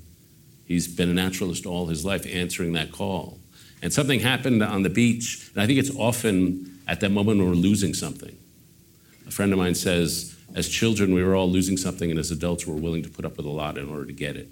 He's 0.70 0.86
been 0.86 1.08
a 1.08 1.14
naturalist 1.14 1.66
all 1.66 1.86
his 1.86 2.04
life, 2.04 2.24
answering 2.32 2.74
that 2.74 2.92
call. 2.92 3.40
And 3.82 3.92
something 3.92 4.20
happened 4.20 4.62
on 4.62 4.84
the 4.84 4.88
beach, 4.88 5.50
and 5.52 5.60
I 5.60 5.66
think 5.66 5.80
it's 5.80 5.90
often 5.96 6.78
at 6.86 7.00
that 7.00 7.10
moment 7.10 7.38
when 7.40 7.48
we're 7.48 7.56
losing 7.56 7.92
something. 7.92 8.38
A 9.26 9.32
friend 9.32 9.52
of 9.52 9.58
mine 9.58 9.74
says, 9.74 10.36
as 10.54 10.68
children, 10.68 11.12
we 11.12 11.24
were 11.24 11.34
all 11.34 11.50
losing 11.50 11.76
something, 11.76 12.08
and 12.08 12.20
as 12.20 12.30
adults, 12.30 12.68
we're 12.68 12.76
willing 12.76 13.02
to 13.02 13.08
put 13.08 13.24
up 13.24 13.36
with 13.36 13.46
a 13.46 13.50
lot 13.50 13.78
in 13.78 13.88
order 13.88 14.06
to 14.06 14.12
get 14.12 14.36
it. 14.36 14.48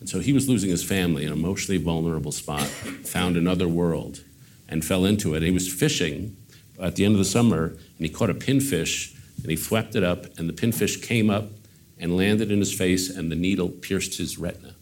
And 0.00 0.08
so 0.08 0.18
he 0.18 0.32
was 0.32 0.48
losing 0.48 0.70
his 0.70 0.82
family, 0.82 1.26
an 1.26 1.32
emotionally 1.34 1.76
vulnerable 1.76 2.32
spot, 2.32 2.62
found 3.04 3.36
another 3.36 3.68
world, 3.68 4.24
and 4.66 4.82
fell 4.82 5.04
into 5.04 5.34
it. 5.34 5.42
He 5.42 5.50
was 5.50 5.70
fishing 5.70 6.38
at 6.80 6.96
the 6.96 7.04
end 7.04 7.16
of 7.16 7.18
the 7.18 7.24
summer, 7.26 7.66
and 7.66 7.98
he 7.98 8.08
caught 8.08 8.30
a 8.30 8.34
pinfish, 8.34 9.14
and 9.42 9.50
he 9.50 9.56
flapped 9.56 9.94
it 9.94 10.04
up, 10.04 10.24
and 10.38 10.48
the 10.48 10.54
pinfish 10.54 11.06
came 11.06 11.28
up 11.28 11.50
and 11.98 12.16
landed 12.16 12.50
in 12.50 12.60
his 12.60 12.72
face, 12.72 13.14
and 13.14 13.30
the 13.30 13.36
needle 13.36 13.68
pierced 13.68 14.16
his 14.16 14.38
retina. 14.38 14.73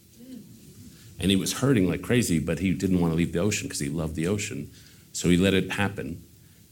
And 1.23 1.31
he 1.31 1.37
was 1.37 1.55
hurting 1.55 1.89
like 1.89 2.03
crazy, 2.03 2.39
but 2.39 2.59
he 2.59 2.75
didn't 2.75 3.01
want 3.01 3.13
to 3.13 3.17
leave 3.17 3.33
the 3.33 3.39
ocean 3.39 3.69
because 3.69 3.79
he 3.79 3.89
loved 3.89 4.17
the 4.17 4.27
ocean. 4.27 4.71
So 5.13 5.29
he 5.29 5.37
let 5.37 5.55
it 5.55 5.73
happen. 5.73 6.23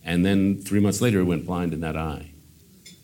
And 0.05 0.27
then 0.27 0.61
three 0.61 0.81
months 0.81 1.01
later, 1.01 1.21
he 1.21 1.25
went 1.25 1.47
blind 1.47 1.73
in 1.73 1.81
that 1.81 1.97
eye. 1.97 2.33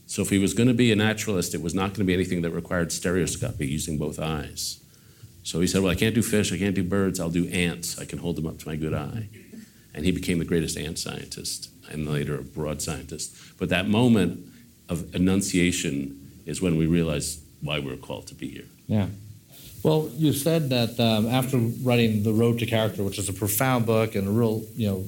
So 0.06 0.22
if 0.22 0.30
he 0.30 0.38
was 0.38 0.54
going 0.54 0.68
to 0.68 0.74
be 0.74 0.92
a 0.92 0.96
naturalist, 0.96 1.54
it 1.54 1.62
was 1.62 1.74
not 1.74 1.88
going 1.88 2.00
to 2.00 2.04
be 2.04 2.14
anything 2.14 2.42
that 2.42 2.50
required 2.50 2.92
stereoscopy 2.92 3.66
using 3.66 3.98
both 3.98 4.18
eyes. 4.18 4.80
So 5.42 5.60
he 5.60 5.66
said, 5.66 5.82
Well, 5.82 5.92
I 5.92 5.94
can't 5.94 6.14
do 6.14 6.22
fish, 6.22 6.52
I 6.52 6.58
can't 6.58 6.74
do 6.74 6.82
birds, 6.82 7.20
I'll 7.20 7.30
do 7.30 7.48
ants. 7.48 7.98
I 7.98 8.04
can 8.04 8.18
hold 8.18 8.36
them 8.36 8.46
up 8.46 8.58
to 8.58 8.68
my 8.68 8.76
good 8.76 8.94
eye. 8.94 9.28
And 9.94 10.04
he 10.04 10.10
became 10.10 10.38
the 10.38 10.44
greatest 10.44 10.76
ant 10.76 10.98
scientist 10.98 11.70
and 11.90 12.10
later 12.10 12.36
a 12.38 12.42
broad 12.42 12.82
scientist. 12.82 13.36
But 13.58 13.68
that 13.68 13.88
moment 13.88 14.46
of 14.88 15.14
annunciation 15.14 16.40
is 16.44 16.60
when 16.60 16.76
we 16.76 16.86
realize 16.86 17.40
why 17.60 17.78
we're 17.78 17.96
called 17.96 18.26
to 18.28 18.34
be 18.34 18.48
here. 18.48 18.64
Yeah. 18.86 19.06
Well, 19.86 20.10
you 20.16 20.32
said 20.32 20.70
that 20.70 20.98
um, 20.98 21.28
after 21.28 21.58
writing 21.58 22.24
The 22.24 22.32
Road 22.32 22.58
to 22.58 22.66
Character, 22.66 23.04
which 23.04 23.20
is 23.20 23.28
a 23.28 23.32
profound 23.32 23.86
book 23.86 24.16
and 24.16 24.26
a 24.26 24.30
real, 24.32 24.64
you 24.74 24.88
know, 24.88 25.04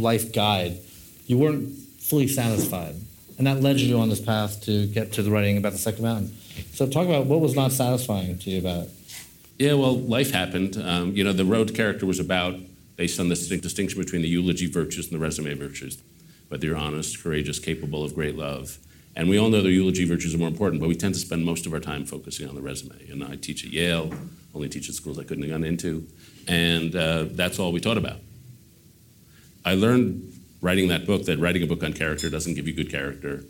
life 0.00 0.32
guide, 0.32 0.78
you 1.26 1.38
weren't 1.38 1.70
fully 1.98 2.28
satisfied, 2.28 2.94
and 3.36 3.48
that 3.48 3.62
led 3.62 3.80
you 3.80 3.98
on 3.98 4.10
this 4.10 4.20
path 4.20 4.62
to 4.66 4.86
get 4.86 5.12
to 5.14 5.24
the 5.24 5.30
writing 5.32 5.56
about 5.56 5.72
the 5.72 5.78
Second 5.78 6.04
Mountain. 6.04 6.36
So, 6.72 6.86
talk 6.86 7.08
about 7.08 7.26
what 7.26 7.40
was 7.40 7.56
not 7.56 7.72
satisfying 7.72 8.38
to 8.38 8.50
you 8.50 8.60
about 8.60 8.84
it. 8.84 8.90
Yeah, 9.58 9.74
well, 9.74 9.98
life 9.98 10.30
happened. 10.30 10.76
Um, 10.76 11.16
you 11.16 11.24
know, 11.24 11.32
The 11.32 11.44
Road 11.44 11.66
to 11.68 11.74
Character 11.74 12.06
was 12.06 12.20
about 12.20 12.54
based 12.94 13.18
on 13.18 13.28
the 13.28 13.34
distinction 13.34 14.00
between 14.00 14.22
the 14.22 14.28
eulogy 14.28 14.70
virtues 14.70 15.10
and 15.10 15.20
the 15.20 15.24
resume 15.24 15.54
virtues. 15.54 16.00
Whether 16.46 16.68
you're 16.68 16.76
honest, 16.76 17.20
courageous, 17.20 17.58
capable 17.58 18.04
of 18.04 18.14
great 18.14 18.36
love. 18.36 18.78
And 19.14 19.28
we 19.28 19.38
all 19.38 19.50
know 19.50 19.60
the 19.60 19.70
eulogy 19.70 20.04
virtues 20.04 20.34
are 20.34 20.38
more 20.38 20.48
important, 20.48 20.80
but 20.80 20.88
we 20.88 20.94
tend 20.94 21.14
to 21.14 21.20
spend 21.20 21.44
most 21.44 21.66
of 21.66 21.74
our 21.74 21.80
time 21.80 22.04
focusing 22.06 22.48
on 22.48 22.54
the 22.54 22.62
resume. 22.62 23.10
And 23.10 23.22
I 23.22 23.36
teach 23.36 23.64
at 23.64 23.70
Yale, 23.70 24.10
only 24.54 24.68
teach 24.68 24.88
at 24.88 24.94
schools 24.94 25.18
I 25.18 25.24
couldn't 25.24 25.42
have 25.42 25.52
gone 25.52 25.64
into, 25.64 26.06
and 26.48 26.94
uh, 26.96 27.26
that's 27.30 27.58
all 27.58 27.72
we 27.72 27.80
taught 27.80 27.98
about. 27.98 28.20
I 29.64 29.74
learned 29.74 30.32
writing 30.60 30.88
that 30.88 31.06
book 31.06 31.24
that 31.26 31.38
writing 31.38 31.62
a 31.62 31.66
book 31.66 31.82
on 31.82 31.92
character 31.92 32.30
doesn't 32.30 32.54
give 32.54 32.66
you 32.66 32.72
good 32.72 32.90
character, 32.90 33.44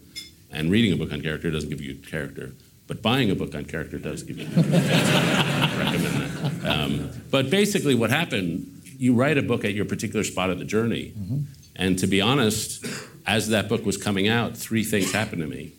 and 0.51 0.71
reading 0.71 0.93
a 0.93 0.97
book 0.97 1.13
on 1.13 1.23
character 1.23 1.51
doesn't 1.51 1.71
give 1.71 1.81
you 1.81 1.95
good 1.95 2.11
character, 2.11 2.53
but 2.89 3.01
buying 3.01 3.31
a 3.31 3.35
book 3.35 3.55
on 3.55 3.65
character 3.65 3.99
does 3.99 4.25
give 4.25 4.39
you 4.39 4.47
good 4.47 4.65
character. 4.65 5.79
recommend 5.79 6.63
that. 6.63 6.69
Um, 6.69 7.11
but 7.31 7.51
basically, 7.51 7.95
what 7.95 8.11
happened, 8.11 8.83
you 8.99 9.15
write 9.15 9.39
a 9.39 9.43
book 9.43 9.65
at 9.65 9.75
your 9.75 9.85
particular 9.85 10.25
spot 10.25 10.51
of 10.51 10.59
the 10.59 10.65
journey, 10.65 11.13
mm-hmm. 11.17 11.41
and 11.77 11.99
to 12.01 12.07
be 12.09 12.21
honest, 12.21 12.85
as 13.27 13.49
that 13.49 13.69
book 13.69 13.85
was 13.85 13.97
coming 13.97 14.29
out, 14.29 14.57
three 14.57 14.85
things 14.85 15.13
happened 15.13 15.43
to 15.43 15.49
me. 15.49 15.73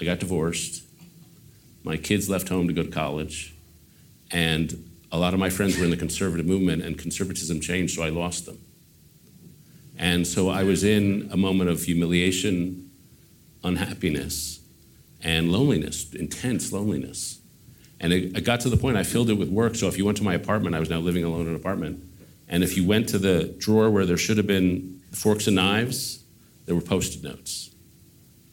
I 0.00 0.04
got 0.04 0.18
divorced, 0.18 0.82
my 1.82 1.96
kids 1.96 2.28
left 2.28 2.48
home 2.48 2.66
to 2.66 2.74
go 2.74 2.82
to 2.82 2.90
college, 2.90 3.54
and 4.30 4.90
a 5.12 5.18
lot 5.18 5.34
of 5.34 5.40
my 5.40 5.50
friends 5.50 5.78
were 5.78 5.84
in 5.84 5.90
the 5.90 5.96
conservative 5.96 6.46
movement, 6.46 6.82
and 6.82 6.98
conservatism 6.98 7.60
changed, 7.60 7.94
so 7.94 8.02
I 8.02 8.08
lost 8.08 8.46
them. 8.46 8.58
And 9.96 10.26
so 10.26 10.48
I 10.48 10.64
was 10.64 10.82
in 10.82 11.28
a 11.30 11.36
moment 11.36 11.70
of 11.70 11.82
humiliation, 11.82 12.90
unhappiness, 13.62 14.60
and 15.22 15.52
loneliness, 15.52 16.12
intense 16.14 16.72
loneliness. 16.72 17.38
And 18.00 18.12
it, 18.12 18.36
it, 18.36 18.44
got 18.44 18.60
to 18.60 18.68
the 18.68 18.76
point 18.76 18.96
I 18.96 19.04
filled 19.04 19.30
it 19.30 19.34
with 19.34 19.48
work. 19.48 19.76
So 19.76 19.86
if 19.86 19.96
you 19.96 20.04
went 20.04 20.18
to 20.18 20.24
my 20.24 20.34
apartment, 20.34 20.74
I 20.74 20.80
was 20.80 20.90
now 20.90 20.98
living 20.98 21.24
alone 21.24 21.42
in 21.42 21.48
an 21.48 21.54
apartment. 21.54 22.02
And 22.48 22.64
if 22.64 22.76
you 22.76 22.84
went 22.86 23.08
to 23.10 23.18
the 23.18 23.54
drawer 23.58 23.88
where 23.90 24.04
there 24.04 24.16
should 24.16 24.36
have 24.36 24.46
been 24.46 25.00
forks 25.12 25.46
and 25.46 25.56
knives, 25.56 26.23
there 26.66 26.74
were 26.74 26.80
post-it 26.80 27.22
notes. 27.22 27.70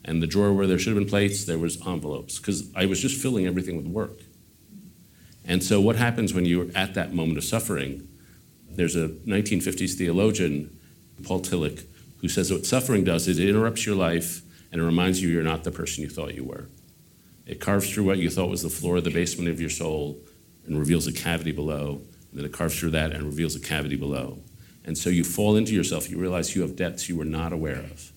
And 0.03 0.21
the 0.21 0.27
drawer 0.27 0.53
where 0.53 0.67
there 0.67 0.79
should 0.79 0.95
have 0.95 1.01
been 1.01 1.09
plates, 1.09 1.45
there 1.45 1.59
was 1.59 1.85
envelopes, 1.85 2.39
because 2.39 2.73
I 2.75 2.85
was 2.85 2.99
just 2.99 3.21
filling 3.21 3.45
everything 3.45 3.77
with 3.77 3.87
work. 3.87 4.19
And 5.45 5.63
so 5.63 5.79
what 5.81 5.95
happens 5.95 6.33
when 6.33 6.45
you're 6.45 6.69
at 6.75 6.93
that 6.95 7.13
moment 7.13 7.37
of 7.37 7.43
suffering? 7.43 8.07
There's 8.69 8.95
a 8.95 9.09
1950s 9.09 9.93
theologian, 9.93 10.79
Paul 11.23 11.41
Tillich, 11.41 11.85
who 12.21 12.27
says 12.27 12.51
what 12.51 12.65
suffering 12.65 13.03
does 13.03 13.27
is 13.27 13.39
it 13.39 13.49
interrupts 13.49 13.85
your 13.85 13.95
life 13.95 14.41
and 14.71 14.81
it 14.81 14.85
reminds 14.85 15.21
you 15.21 15.29
you're 15.29 15.43
not 15.43 15.63
the 15.63 15.71
person 15.71 16.03
you 16.03 16.09
thought 16.09 16.35
you 16.35 16.45
were. 16.45 16.69
It 17.45 17.59
carves 17.59 17.91
through 17.91 18.05
what 18.05 18.19
you 18.19 18.29
thought 18.29 18.49
was 18.49 18.63
the 18.63 18.69
floor 18.69 18.97
of 18.97 19.03
the 19.03 19.11
basement 19.11 19.49
of 19.49 19.59
your 19.59 19.69
soul 19.69 20.19
and 20.65 20.77
reveals 20.77 21.07
a 21.07 21.11
cavity 21.11 21.51
below. 21.51 22.01
And 22.29 22.39
then 22.39 22.45
it 22.45 22.53
carves 22.53 22.79
through 22.79 22.91
that 22.91 23.11
and 23.11 23.23
reveals 23.23 23.55
a 23.55 23.59
cavity 23.59 23.97
below. 23.97 24.39
And 24.83 24.97
so 24.97 25.09
you 25.09 25.23
fall 25.23 25.55
into 25.55 25.73
yourself. 25.73 26.09
You 26.09 26.17
realize 26.17 26.55
you 26.55 26.61
have 26.63 26.75
depths 26.75 27.07
you 27.07 27.15
were 27.15 27.25
not 27.25 27.53
aware 27.53 27.79
of. 27.79 28.11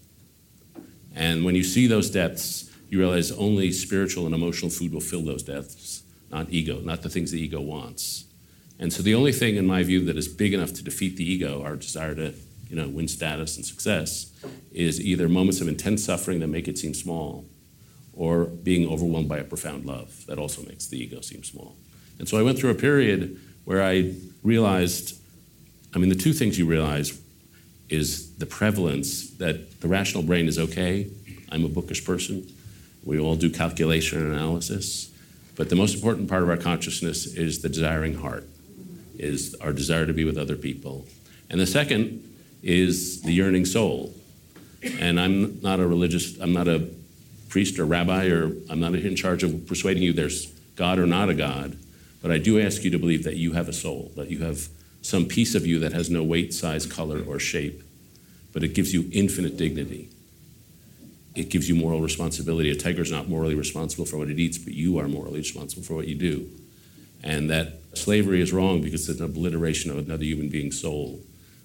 And 1.14 1.44
when 1.44 1.54
you 1.54 1.62
see 1.62 1.86
those 1.86 2.10
depths, 2.10 2.70
you 2.88 2.98
realize 2.98 3.30
only 3.32 3.70
spiritual 3.72 4.26
and 4.26 4.34
emotional 4.34 4.70
food 4.70 4.92
will 4.92 5.00
fill 5.00 5.22
those 5.22 5.42
depths, 5.42 6.02
not 6.30 6.50
ego, 6.50 6.80
not 6.80 7.02
the 7.02 7.08
things 7.08 7.30
the 7.30 7.40
ego 7.40 7.60
wants. 7.60 8.24
And 8.78 8.92
so 8.92 9.02
the 9.02 9.14
only 9.14 9.32
thing, 9.32 9.56
in 9.56 9.66
my 9.66 9.82
view, 9.82 10.04
that 10.06 10.16
is 10.16 10.26
big 10.26 10.52
enough 10.52 10.72
to 10.74 10.82
defeat 10.82 11.16
the 11.16 11.30
ego, 11.30 11.62
our 11.62 11.76
desire 11.76 12.14
to 12.14 12.34
you 12.68 12.76
know, 12.76 12.88
win 12.88 13.06
status 13.06 13.56
and 13.56 13.64
success, 13.64 14.32
is 14.72 15.00
either 15.00 15.28
moments 15.28 15.60
of 15.60 15.68
intense 15.68 16.04
suffering 16.04 16.40
that 16.40 16.48
make 16.48 16.66
it 16.66 16.78
seem 16.78 16.94
small, 16.94 17.44
or 18.12 18.44
being 18.44 18.88
overwhelmed 18.88 19.28
by 19.28 19.38
a 19.38 19.44
profound 19.44 19.84
love 19.86 20.24
that 20.26 20.38
also 20.38 20.62
makes 20.62 20.86
the 20.86 20.98
ego 20.98 21.20
seem 21.20 21.44
small. 21.44 21.76
And 22.18 22.28
so 22.28 22.38
I 22.38 22.42
went 22.42 22.58
through 22.58 22.70
a 22.70 22.74
period 22.74 23.40
where 23.64 23.82
I 23.82 24.14
realized 24.42 25.18
I 25.94 25.98
mean, 25.98 26.08
the 26.08 26.16
two 26.16 26.32
things 26.32 26.58
you 26.58 26.66
realize 26.66 27.20
is 27.88 28.34
the 28.36 28.46
prevalence 28.46 29.30
that 29.32 29.80
the 29.80 29.88
rational 29.88 30.22
brain 30.22 30.48
is 30.48 30.58
okay. 30.58 31.08
I'm 31.50 31.64
a 31.64 31.68
bookish 31.68 32.04
person. 32.04 32.50
We 33.04 33.18
all 33.20 33.36
do 33.36 33.50
calculation 33.50 34.20
and 34.20 34.34
analysis. 34.34 35.12
But 35.56 35.68
the 35.68 35.76
most 35.76 35.94
important 35.94 36.28
part 36.28 36.42
of 36.42 36.48
our 36.48 36.56
consciousness 36.56 37.26
is 37.26 37.62
the 37.62 37.68
desiring 37.68 38.14
heart, 38.14 38.44
is 39.18 39.54
our 39.60 39.72
desire 39.72 40.06
to 40.06 40.12
be 40.12 40.24
with 40.24 40.36
other 40.36 40.56
people. 40.56 41.06
And 41.48 41.60
the 41.60 41.66
second 41.66 42.28
is 42.62 43.22
the 43.22 43.32
yearning 43.32 43.66
soul. 43.66 44.12
And 44.98 45.20
I'm 45.20 45.60
not 45.60 45.78
a 45.78 45.86
religious, 45.86 46.38
I'm 46.40 46.52
not 46.52 46.66
a 46.66 46.88
priest 47.48 47.78
or 47.78 47.84
rabbi, 47.84 48.26
or 48.26 48.50
I'm 48.68 48.80
not 48.80 48.94
in 48.94 49.14
charge 49.14 49.44
of 49.44 49.66
persuading 49.68 50.02
you 50.02 50.12
there's 50.12 50.46
God 50.74 50.98
or 50.98 51.06
not 51.06 51.28
a 51.28 51.34
God. 51.34 51.76
But 52.20 52.32
I 52.32 52.38
do 52.38 52.60
ask 52.60 52.82
you 52.82 52.90
to 52.90 52.98
believe 52.98 53.22
that 53.24 53.36
you 53.36 53.52
have 53.52 53.68
a 53.68 53.72
soul, 53.72 54.10
that 54.16 54.30
you 54.30 54.40
have 54.40 54.68
some 55.04 55.26
piece 55.26 55.54
of 55.54 55.66
you 55.66 55.78
that 55.80 55.92
has 55.92 56.08
no 56.08 56.22
weight, 56.22 56.54
size, 56.54 56.86
color, 56.86 57.22
or 57.28 57.38
shape, 57.38 57.82
but 58.54 58.64
it 58.64 58.72
gives 58.72 58.94
you 58.94 59.06
infinite 59.12 59.58
dignity. 59.58 60.08
It 61.34 61.50
gives 61.50 61.68
you 61.68 61.74
moral 61.74 62.00
responsibility. 62.00 62.70
A 62.70 62.74
tiger 62.74 63.02
is 63.02 63.12
not 63.12 63.28
morally 63.28 63.54
responsible 63.54 64.06
for 64.06 64.16
what 64.16 64.30
it 64.30 64.38
eats, 64.38 64.56
but 64.56 64.72
you 64.72 64.98
are 64.98 65.06
morally 65.06 65.40
responsible 65.40 65.82
for 65.82 65.94
what 65.94 66.08
you 66.08 66.14
do. 66.14 66.48
And 67.22 67.50
that 67.50 67.80
slavery 67.92 68.40
is 68.40 68.50
wrong 68.50 68.80
because 68.80 69.06
it's 69.06 69.20
an 69.20 69.26
obliteration 69.26 69.90
of 69.90 69.98
another 69.98 70.24
human 70.24 70.48
being's 70.48 70.80
soul. 70.80 71.20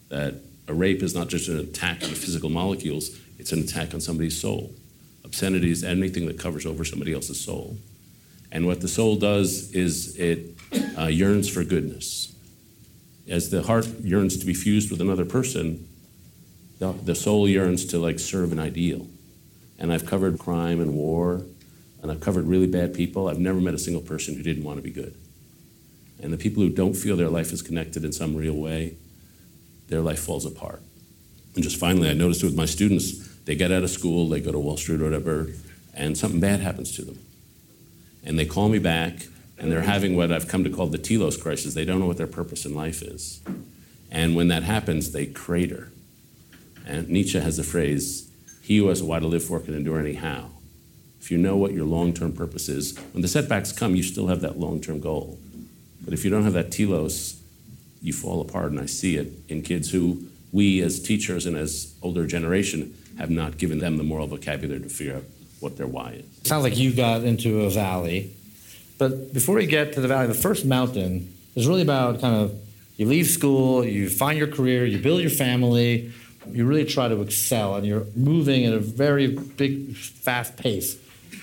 That 0.10 0.36
a 0.68 0.74
rape 0.74 1.02
is 1.02 1.16
not 1.16 1.30
just 1.30 1.48
an 1.48 1.60
attack 1.60 2.04
on 2.04 2.10
physical 2.10 2.50
molecules, 2.50 3.18
it's 3.38 3.54
an 3.54 3.60
attack 3.62 3.94
on 3.94 4.02
somebody's 4.02 4.40
soul. 4.40 4.74
Obscenity 5.24 5.72
is 5.72 5.86
anything 5.86 6.26
that 6.26 6.38
covers 6.38 6.66
over 6.66 6.84
somebody 6.84 7.14
else's 7.14 7.40
soul. 7.40 7.78
And 8.52 8.68
what 8.68 8.82
the 8.82 8.90
soul 8.90 9.16
does 9.16 9.72
is 9.72 10.18
it 10.18 10.58
uh, 10.98 11.06
yearns 11.06 11.48
for 11.48 11.64
goodness 11.64 12.36
as 13.28 13.50
the 13.50 13.64
heart 13.64 13.88
yearns 14.02 14.38
to 14.38 14.46
be 14.46 14.54
fused 14.54 14.92
with 14.92 15.02
another 15.02 15.26
person, 15.26 15.88
the, 16.80 16.92
the 16.92 17.16
soul 17.16 17.48
yearns 17.48 17.86
to 17.86 18.00
like 18.00 18.20
serve 18.20 18.52
an 18.52 18.60
ideal. 18.60 19.08
And 19.78 19.94
I've 19.94 20.06
covered 20.06 20.40
crime 20.40 20.80
and 20.82 20.94
war, 20.94 21.42
and 22.02 22.12
I've 22.12 22.22
covered 22.22 22.46
really 22.46 22.68
bad 22.68 22.94
people. 22.94 23.28
I've 23.28 23.40
never 23.40 23.60
met 23.60 23.74
a 23.74 23.80
single 23.80 24.02
person 24.02 24.36
who 24.36 24.44
didn't 24.44 24.64
want 24.64 24.78
to 24.78 24.84
be 24.84 24.92
good. 24.92 25.16
And 26.22 26.34
the 26.34 26.38
people 26.38 26.64
who 26.64 26.70
don't 26.70 26.96
feel 26.96 27.16
their 27.16 27.30
life 27.30 27.52
is 27.52 27.62
connected 27.62 28.04
in 28.04 28.12
some 28.12 28.36
real 28.36 28.56
way, 28.56 28.96
their 29.88 30.02
life 30.02 30.20
falls 30.20 30.46
apart. 30.46 30.82
And 31.56 31.64
just 31.64 31.78
finally, 31.78 32.10
I 32.10 32.14
noticed 32.14 32.44
it 32.44 32.48
with 32.48 32.56
my 32.56 32.66
students. 32.66 33.28
They 33.46 33.56
get 33.56 33.72
out 33.72 33.84
of 33.84 33.90
school, 33.90 34.30
they 34.30 34.42
go 34.42 34.52
to 34.52 34.60
Wall 34.60 34.78
Street 34.78 35.02
or 35.02 35.06
whatever, 35.06 35.48
and 35.94 36.18
something 36.18 36.40
bad 36.40 36.60
happens 36.60 36.96
to 36.98 37.04
them. 37.04 37.20
And 38.24 38.38
they 38.38 38.46
call 38.46 38.70
me 38.70 38.80
back, 38.80 39.14
and 39.60 39.72
they're 39.72 39.82
mm-hmm. 39.82 39.90
having 39.90 40.16
what 40.16 40.32
I've 40.32 40.48
come 40.48 40.64
to 40.64 40.70
call 40.70 40.88
the 40.88 40.98
telos 40.98 41.38
crisis. 41.38 41.74
They 41.74 41.86
don't 41.86 42.00
know 42.00 42.08
what 42.08 42.18
their 42.18 42.28
purpose 42.28 42.66
in 42.66 42.74
life 42.74 43.02
is. 43.02 43.42
And 44.12 44.36
when 44.36 44.48
that 44.48 44.64
happens, 44.64 45.12
they 45.12 45.26
crater. 45.26 45.92
And 46.88 47.10
Nietzsche 47.10 47.40
has 47.40 47.58
the 47.58 47.64
phrase, 47.64 48.30
he 48.62 48.78
who 48.78 48.88
has 48.88 49.02
a 49.02 49.06
why 49.06 49.20
to 49.20 49.28
live 49.28 49.44
for 49.44 49.60
can 49.60 49.76
endure 49.76 50.00
anyhow. 50.00 50.50
If 51.20 51.30
you 51.30 51.38
know 51.38 51.58
what 51.58 51.74
your 51.74 51.86
long 51.86 52.14
term 52.14 52.32
purpose 52.32 52.70
is, 52.70 52.98
when 53.14 53.22
the 53.22 53.28
setbacks 53.28 53.72
come, 53.72 53.96
you 53.96 54.04
still 54.04 54.28
have 54.28 54.42
that 54.42 54.58
long 54.58 54.82
term 54.82 55.00
goal. 55.00 55.38
But 56.04 56.14
if 56.14 56.24
you 56.24 56.32
don't 56.32 56.44
have 56.44 56.54
that 56.54 56.72
telos, 56.72 57.40
you 58.02 58.14
fall 58.14 58.42
apart. 58.42 58.72
And 58.72 58.80
I 58.80 58.86
see 58.86 59.18
it 59.18 59.34
in 59.50 59.62
kids 59.62 59.92
who 59.92 60.24
we 60.52 60.82
as 60.82 61.00
teachers 61.02 61.46
and 61.46 61.56
as 61.58 61.94
older 62.02 62.26
generation 62.26 62.96
have 63.18 63.30
not 63.30 63.58
given 63.58 63.80
them 63.80 63.98
the 63.98 64.04
moral 64.04 64.28
vocabulary 64.28 64.80
to 64.80 64.90
figure 64.90 65.18
out 65.18 65.24
what 65.60 65.78
their 65.78 65.88
why 65.88 66.12
is. 66.12 66.26
Sounds 66.46 66.64
like 66.64 66.78
you 66.78 66.94
got 66.94 67.24
into 67.24 67.62
a 67.62 67.70
valley 67.70 68.34
but 69.00 69.34
before 69.34 69.56
we 69.56 69.66
get 69.66 69.94
to 69.94 70.02
the 70.02 70.08
valley, 70.08 70.28
the 70.28 70.34
first 70.36 70.66
mountain 70.66 71.34
is 71.56 71.68
really 71.68 71.82
about 71.82 72.22
kind 72.22 72.36
of 72.36 72.60
you 72.98 73.06
leave 73.08 73.28
school, 73.28 73.84
you 73.84 74.10
find 74.10 74.38
your 74.38 74.48
career, 74.48 74.86
you 74.86 75.00
build 75.00 75.22
your 75.22 75.30
family, 75.30 76.12
you 76.52 76.66
really 76.66 76.84
try 76.84 77.08
to 77.08 77.22
excel, 77.22 77.76
and 77.76 77.88
you're 77.88 78.06
moving 78.16 78.66
at 78.66 78.74
a 78.74 78.80
very 78.80 79.28
big, 79.28 79.96
fast 79.96 80.58
pace 80.58 80.98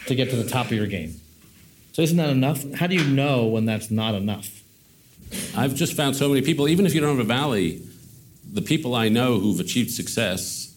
to 0.06 0.14
get 0.14 0.30
to 0.30 0.36
the 0.36 0.48
top 0.48 0.66
of 0.66 0.72
your 0.72 0.86
game. 0.86 1.18
So 1.92 2.02
isn't 2.02 2.18
that 2.18 2.28
enough? 2.28 2.70
How 2.74 2.86
do 2.86 2.94
you 2.94 3.04
know 3.04 3.46
when 3.46 3.64
that's 3.64 3.90
not 3.90 4.14
enough? 4.14 4.62
I've 5.56 5.74
just 5.74 5.94
found 5.94 6.14
so 6.14 6.28
many 6.28 6.42
people, 6.42 6.68
even 6.68 6.84
if 6.84 6.94
you 6.94 7.00
don't 7.00 7.16
have 7.16 7.24
a 7.24 7.28
valley, 7.28 7.82
the 8.52 8.60
people 8.62 8.94
I 8.94 9.08
know 9.08 9.40
who've 9.40 9.58
achieved 9.58 9.90
success 9.90 10.74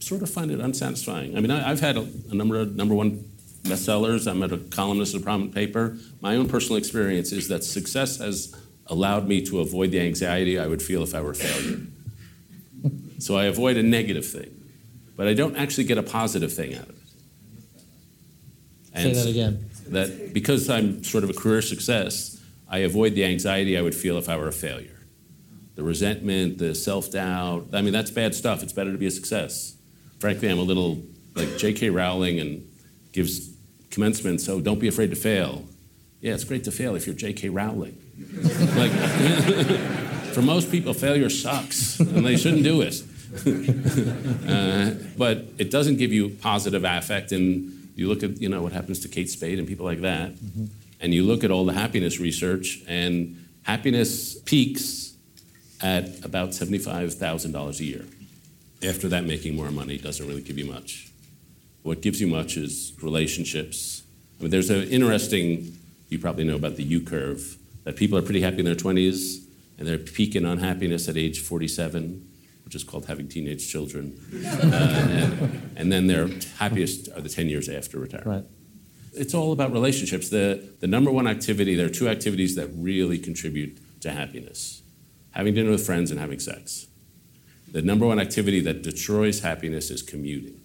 sort 0.00 0.22
of 0.22 0.28
find 0.28 0.50
it 0.50 0.60
unsatisfying. 0.60 1.36
I 1.36 1.40
mean, 1.40 1.50
I, 1.50 1.68
have 1.68 1.80
had 1.80 1.96
a, 1.96 2.06
a, 2.30 2.34
number 2.34 2.60
of 2.60 2.76
number 2.76 2.94
one 2.94 3.24
bestsellers. 3.64 4.30
I'm 4.30 4.42
a 4.42 4.56
columnist 4.58 5.14
at 5.14 5.20
a 5.20 5.24
prominent 5.24 5.54
paper. 5.54 5.98
My 6.20 6.36
own 6.36 6.48
personal 6.48 6.76
experience 6.76 7.32
is 7.32 7.48
that 7.48 7.64
success 7.64 8.18
has 8.18 8.54
allowed 8.86 9.26
me 9.26 9.44
to 9.46 9.60
avoid 9.60 9.90
the 9.90 10.00
anxiety 10.00 10.58
I 10.58 10.66
would 10.66 10.82
feel 10.82 11.02
if 11.02 11.14
I 11.14 11.20
were 11.20 11.30
a 11.30 11.34
failure. 11.34 11.86
so 13.18 13.36
I 13.36 13.44
avoid 13.44 13.76
a 13.76 13.82
negative 13.82 14.26
thing, 14.26 14.62
but 15.16 15.26
I 15.26 15.34
don't 15.34 15.56
actually 15.56 15.84
get 15.84 15.98
a 15.98 16.02
positive 16.02 16.52
thing 16.52 16.74
out 16.74 16.88
of 16.88 16.90
it. 16.90 16.96
And 18.92 19.16
Say 19.16 19.22
that 19.22 19.30
again. 19.30 19.70
That 19.88 20.32
because 20.32 20.70
I'm 20.70 21.02
sort 21.02 21.24
of 21.24 21.30
a 21.30 21.34
career 21.34 21.60
success, 21.60 22.40
I 22.68 22.78
avoid 22.78 23.14
the 23.14 23.24
anxiety 23.24 23.76
I 23.76 23.82
would 23.82 23.94
feel 23.94 24.18
if 24.18 24.28
I 24.28 24.36
were 24.36 24.48
a 24.48 24.52
failure. 24.52 24.90
The 25.74 25.82
resentment, 25.82 26.58
the 26.58 26.74
self 26.74 27.10
doubt. 27.10 27.68
I 27.72 27.82
mean, 27.82 27.92
that's 27.92 28.10
bad 28.10 28.34
stuff. 28.34 28.62
It's 28.62 28.72
better 28.72 28.92
to 28.92 28.98
be 28.98 29.06
a 29.06 29.10
success. 29.10 29.76
Frankly, 30.20 30.48
I'm 30.48 30.58
a 30.58 30.62
little 30.62 31.02
like 31.34 31.58
J.K. 31.58 31.90
Rowling 31.90 32.38
and 32.38 32.66
gives 33.12 33.53
commencement, 33.94 34.40
so 34.40 34.60
don't 34.60 34.80
be 34.80 34.88
afraid 34.88 35.10
to 35.10 35.16
fail. 35.16 35.64
Yeah, 36.20 36.34
it's 36.34 36.44
great 36.44 36.64
to 36.64 36.72
fail 36.72 36.96
if 36.96 37.06
you're 37.06 37.14
J.K. 37.14 37.48
Rowling. 37.50 37.96
like, 38.76 38.92
for 40.34 40.42
most 40.42 40.70
people, 40.70 40.92
failure 40.94 41.30
sucks, 41.30 42.00
and 42.00 42.24
they 42.24 42.36
shouldn't 42.36 42.64
do 42.64 42.82
it. 42.82 43.02
uh, 44.48 44.90
but 45.16 45.44
it 45.58 45.70
doesn't 45.70 45.96
give 45.96 46.12
you 46.12 46.30
positive 46.30 46.84
affect, 46.84 47.32
and 47.32 47.90
you 47.96 48.08
look 48.08 48.22
at 48.22 48.40
you 48.40 48.48
know 48.48 48.62
what 48.62 48.72
happens 48.72 49.00
to 49.00 49.08
Kate 49.08 49.28
Spade 49.28 49.58
and 49.58 49.66
people 49.66 49.84
like 49.84 50.02
that, 50.02 50.32
mm-hmm. 50.32 50.66
and 51.00 51.12
you 51.12 51.24
look 51.24 51.42
at 51.42 51.50
all 51.50 51.64
the 51.64 51.72
happiness 51.72 52.20
research, 52.20 52.82
and 52.86 53.44
happiness 53.64 54.38
peaks 54.42 55.14
at 55.82 56.24
about 56.24 56.54
seventy-five 56.54 57.14
thousand 57.14 57.52
dollars 57.52 57.80
a 57.80 57.84
year. 57.84 58.04
After 58.84 59.08
that, 59.08 59.24
making 59.24 59.56
more 59.56 59.70
money 59.70 59.98
doesn't 59.98 60.26
really 60.26 60.42
give 60.42 60.58
you 60.58 60.66
much. 60.66 61.08
What 61.84 62.00
gives 62.00 62.18
you 62.18 62.26
much 62.26 62.56
is 62.56 62.94
relationships. 63.02 64.04
I 64.38 64.44
mean, 64.44 64.50
there's 64.50 64.70
an 64.70 64.84
interesting, 64.84 65.78
you 66.08 66.18
probably 66.18 66.44
know 66.44 66.56
about 66.56 66.76
the 66.76 66.82
U 66.82 67.02
curve, 67.02 67.58
that 67.84 67.96
people 67.96 68.16
are 68.16 68.22
pretty 68.22 68.40
happy 68.40 68.60
in 68.60 68.64
their 68.64 68.74
20s 68.74 69.44
and 69.76 69.86
they're 69.86 69.98
peaking 69.98 70.46
on 70.46 70.58
happiness 70.58 71.10
at 71.10 71.18
age 71.18 71.40
47, 71.40 72.26
which 72.64 72.74
is 72.74 72.84
called 72.84 73.04
having 73.04 73.28
teenage 73.28 73.70
children. 73.70 74.18
Uh, 74.44 74.68
and, 74.72 75.70
and, 75.76 75.92
then 75.92 76.06
their 76.06 76.28
happiest 76.56 77.08
are 77.14 77.20
the 77.20 77.28
10 77.28 77.48
years 77.48 77.68
after 77.68 77.98
retirement. 77.98 78.46
Right. 78.46 79.20
It's 79.20 79.34
all 79.34 79.52
about 79.52 79.72
relationships. 79.72 80.30
The, 80.30 80.66
the 80.80 80.86
number 80.86 81.10
one 81.10 81.26
activity, 81.26 81.74
there 81.74 81.86
are 81.86 81.90
two 81.90 82.08
activities 82.08 82.54
that 82.56 82.68
really 82.74 83.18
contribute 83.18 83.78
to 84.00 84.10
happiness 84.10 84.80
having 85.32 85.52
dinner 85.52 85.70
with 85.70 85.84
friends 85.84 86.10
and 86.10 86.20
having 86.20 86.38
sex. 86.38 86.86
The 87.72 87.82
number 87.82 88.06
one 88.06 88.20
activity 88.20 88.60
that 88.60 88.82
destroys 88.82 89.40
happiness 89.40 89.90
is 89.90 90.00
commuting 90.00 90.60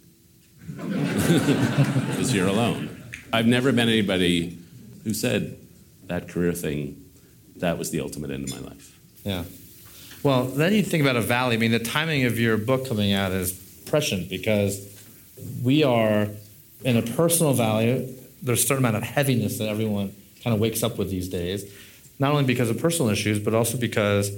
because 0.77 2.34
you're 2.34 2.47
alone. 2.47 2.89
I've 3.32 3.47
never 3.47 3.71
met 3.71 3.88
anybody 3.88 4.58
who 5.03 5.13
said 5.13 5.58
that 6.08 6.27
career 6.27 6.53
thing, 6.53 7.05
that 7.58 7.77
was 7.77 7.91
the 7.91 7.99
ultimate 8.01 8.32
end 8.32 8.45
of 8.45 8.51
my 8.51 8.67
life. 8.67 8.99
Yeah. 9.23 9.43
Well, 10.23 10.45
then 10.45 10.73
you 10.73 10.84
think 10.84 11.01
about 11.01 11.15
a 11.15 11.21
valley. 11.21 11.55
I 11.55 11.60
mean, 11.60 11.71
the 11.71 11.79
timing 11.79 12.25
of 12.25 12.39
your 12.39 12.58
book 12.58 12.88
coming 12.88 13.13
out 13.13 13.32
is 13.32 13.53
prescient 13.86 14.29
because 14.29 14.86
we 15.63 15.84
are 15.84 16.27
in 16.84 16.97
a 16.97 17.01
personal 17.01 17.53
valley. 17.53 18.15
There's 18.41 18.63
a 18.63 18.67
certain 18.67 18.84
amount 18.84 18.97
of 18.97 19.03
heaviness 19.03 19.58
that 19.60 19.69
everyone 19.69 20.13
kind 20.43 20.53
of 20.53 20.60
wakes 20.60 20.84
up 20.84 20.97
with 20.97 21.10
these 21.10 21.29
days, 21.29 21.71
not 22.17 22.32
only 22.32 22.45
because 22.45 22.69
of 22.69 22.79
personal 22.79 23.12
issues, 23.12 23.39
but 23.39 23.53
also 23.53 23.77
because 23.77 24.32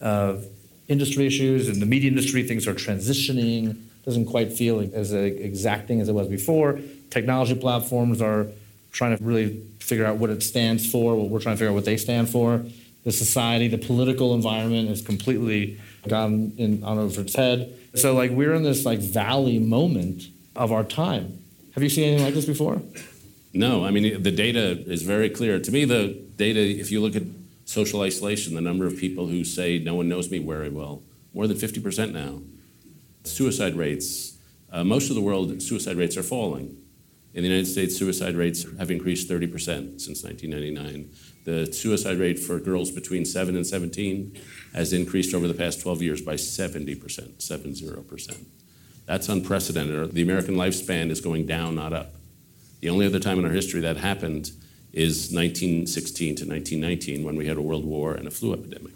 of 0.00 0.44
industry 0.88 1.26
issues. 1.26 1.68
In 1.68 1.80
the 1.80 1.86
media 1.86 2.10
industry, 2.10 2.42
things 2.42 2.66
are 2.66 2.74
transitioning, 2.74 3.76
doesn't 4.04 4.26
quite 4.26 4.52
feel 4.52 4.80
as 4.94 5.12
exacting 5.12 6.00
as 6.00 6.08
it 6.08 6.12
was 6.12 6.28
before. 6.28 6.80
Technology 7.10 7.54
platforms 7.54 8.20
are 8.20 8.46
trying 8.92 9.16
to 9.16 9.24
really 9.24 9.60
figure 9.78 10.04
out 10.04 10.16
what 10.16 10.30
it 10.30 10.42
stands 10.42 10.90
for. 10.90 11.16
We're 11.16 11.40
trying 11.40 11.54
to 11.54 11.58
figure 11.58 11.70
out 11.70 11.74
what 11.74 11.84
they 11.84 11.96
stand 11.96 12.28
for. 12.28 12.64
The 13.04 13.12
society, 13.12 13.68
the 13.68 13.78
political 13.78 14.34
environment 14.34 14.88
has 14.88 15.02
completely 15.02 15.80
gone 16.08 16.52
in, 16.56 16.84
on 16.84 16.98
over 16.98 17.20
its 17.20 17.34
head. 17.34 17.72
So, 17.94 18.14
like, 18.14 18.30
we're 18.30 18.54
in 18.54 18.62
this 18.62 18.84
like 18.84 19.00
valley 19.00 19.58
moment 19.58 20.24
of 20.56 20.72
our 20.72 20.84
time. 20.84 21.38
Have 21.74 21.82
you 21.82 21.88
seen 21.88 22.04
anything 22.04 22.24
like 22.24 22.34
this 22.34 22.44
before? 22.44 22.82
No, 23.54 23.84
I 23.84 23.90
mean 23.90 24.22
the 24.22 24.30
data 24.30 24.82
is 24.86 25.02
very 25.02 25.28
clear. 25.28 25.58
To 25.58 25.70
me, 25.70 25.84
the 25.84 26.18
data, 26.36 26.60
if 26.60 26.90
you 26.90 27.00
look 27.00 27.16
at 27.16 27.22
social 27.64 28.00
isolation, 28.02 28.54
the 28.54 28.60
number 28.60 28.86
of 28.86 28.96
people 28.96 29.26
who 29.26 29.44
say 29.44 29.78
no 29.78 29.94
one 29.94 30.08
knows 30.08 30.30
me 30.30 30.38
very 30.38 30.70
well, 30.70 31.02
more 31.34 31.46
than 31.46 31.56
50% 31.56 32.12
now. 32.12 32.40
Suicide 33.24 33.76
rates, 33.76 34.38
uh, 34.70 34.84
most 34.84 35.10
of 35.10 35.16
the 35.16 35.22
world, 35.22 35.62
suicide 35.62 35.96
rates 35.96 36.16
are 36.16 36.22
falling. 36.22 36.76
In 37.34 37.42
the 37.42 37.48
United 37.48 37.66
States, 37.66 37.96
suicide 37.96 38.34
rates 38.34 38.66
have 38.78 38.90
increased 38.90 39.28
30% 39.28 40.00
since 40.00 40.22
1999. 40.22 41.10
The 41.44 41.72
suicide 41.72 42.18
rate 42.18 42.38
for 42.38 42.58
girls 42.58 42.90
between 42.90 43.24
7 43.24 43.56
and 43.56 43.66
17 43.66 44.38
has 44.74 44.92
increased 44.92 45.34
over 45.34 45.48
the 45.48 45.54
past 45.54 45.80
12 45.80 46.02
years 46.02 46.20
by 46.20 46.34
70%, 46.34 47.00
70%. 47.38 48.44
That's 49.06 49.28
unprecedented. 49.28 50.12
The 50.12 50.22
American 50.22 50.56
lifespan 50.56 51.10
is 51.10 51.20
going 51.20 51.46
down, 51.46 51.76
not 51.76 51.92
up. 51.92 52.14
The 52.80 52.90
only 52.90 53.06
other 53.06 53.18
time 53.18 53.38
in 53.38 53.44
our 53.44 53.50
history 53.50 53.80
that 53.80 53.96
happened 53.96 54.50
is 54.92 55.32
1916 55.32 56.36
to 56.36 56.44
1919 56.44 57.24
when 57.24 57.36
we 57.36 57.46
had 57.46 57.56
a 57.56 57.62
world 57.62 57.84
war 57.84 58.14
and 58.14 58.28
a 58.28 58.30
flu 58.30 58.52
epidemic. 58.52 58.92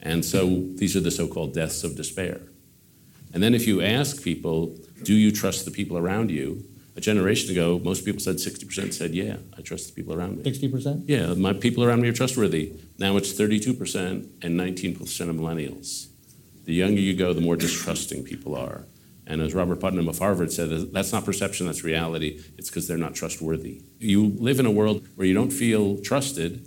And 0.00 0.24
so 0.24 0.64
these 0.74 0.96
are 0.96 1.00
the 1.00 1.10
so 1.10 1.28
called 1.28 1.54
deaths 1.54 1.84
of 1.84 1.96
despair. 1.96 2.40
And 3.34 3.42
then 3.42 3.52
if 3.52 3.66
you 3.66 3.82
ask 3.82 4.22
people, 4.22 4.76
do 5.02 5.12
you 5.12 5.32
trust 5.32 5.64
the 5.64 5.70
people 5.72 5.98
around 5.98 6.30
you? 6.30 6.64
A 6.96 7.00
generation 7.00 7.50
ago, 7.50 7.80
most 7.82 8.04
people 8.04 8.20
said 8.20 8.36
60% 8.36 8.94
said, 8.94 9.12
yeah, 9.12 9.38
I 9.58 9.60
trust 9.60 9.88
the 9.88 9.92
people 9.92 10.14
around 10.14 10.38
me. 10.38 10.44
60%? 10.44 11.04
Yeah, 11.06 11.34
my 11.34 11.52
people 11.52 11.82
around 11.82 12.00
me 12.00 12.08
are 12.08 12.12
trustworthy. 12.12 12.72
Now 12.96 13.16
it's 13.16 13.32
32% 13.32 14.28
and 14.42 14.60
19% 14.60 15.00
of 15.28 15.36
millennials. 15.36 16.06
The 16.64 16.74
younger 16.74 17.00
you 17.00 17.16
go, 17.16 17.32
the 17.32 17.40
more 17.40 17.56
distrusting 17.56 18.22
people 18.22 18.54
are. 18.54 18.86
And 19.26 19.40
as 19.40 19.54
Robert 19.54 19.80
Putnam 19.80 20.08
of 20.08 20.18
Harvard 20.18 20.52
said, 20.52 20.92
that's 20.92 21.12
not 21.12 21.24
perception, 21.24 21.66
that's 21.66 21.82
reality. 21.82 22.40
It's 22.56 22.70
because 22.70 22.86
they're 22.86 22.96
not 22.96 23.14
trustworthy. 23.14 23.82
You 23.98 24.28
live 24.38 24.60
in 24.60 24.66
a 24.66 24.70
world 24.70 25.04
where 25.16 25.26
you 25.26 25.34
don't 25.34 25.52
feel 25.52 25.98
trusted. 26.02 26.64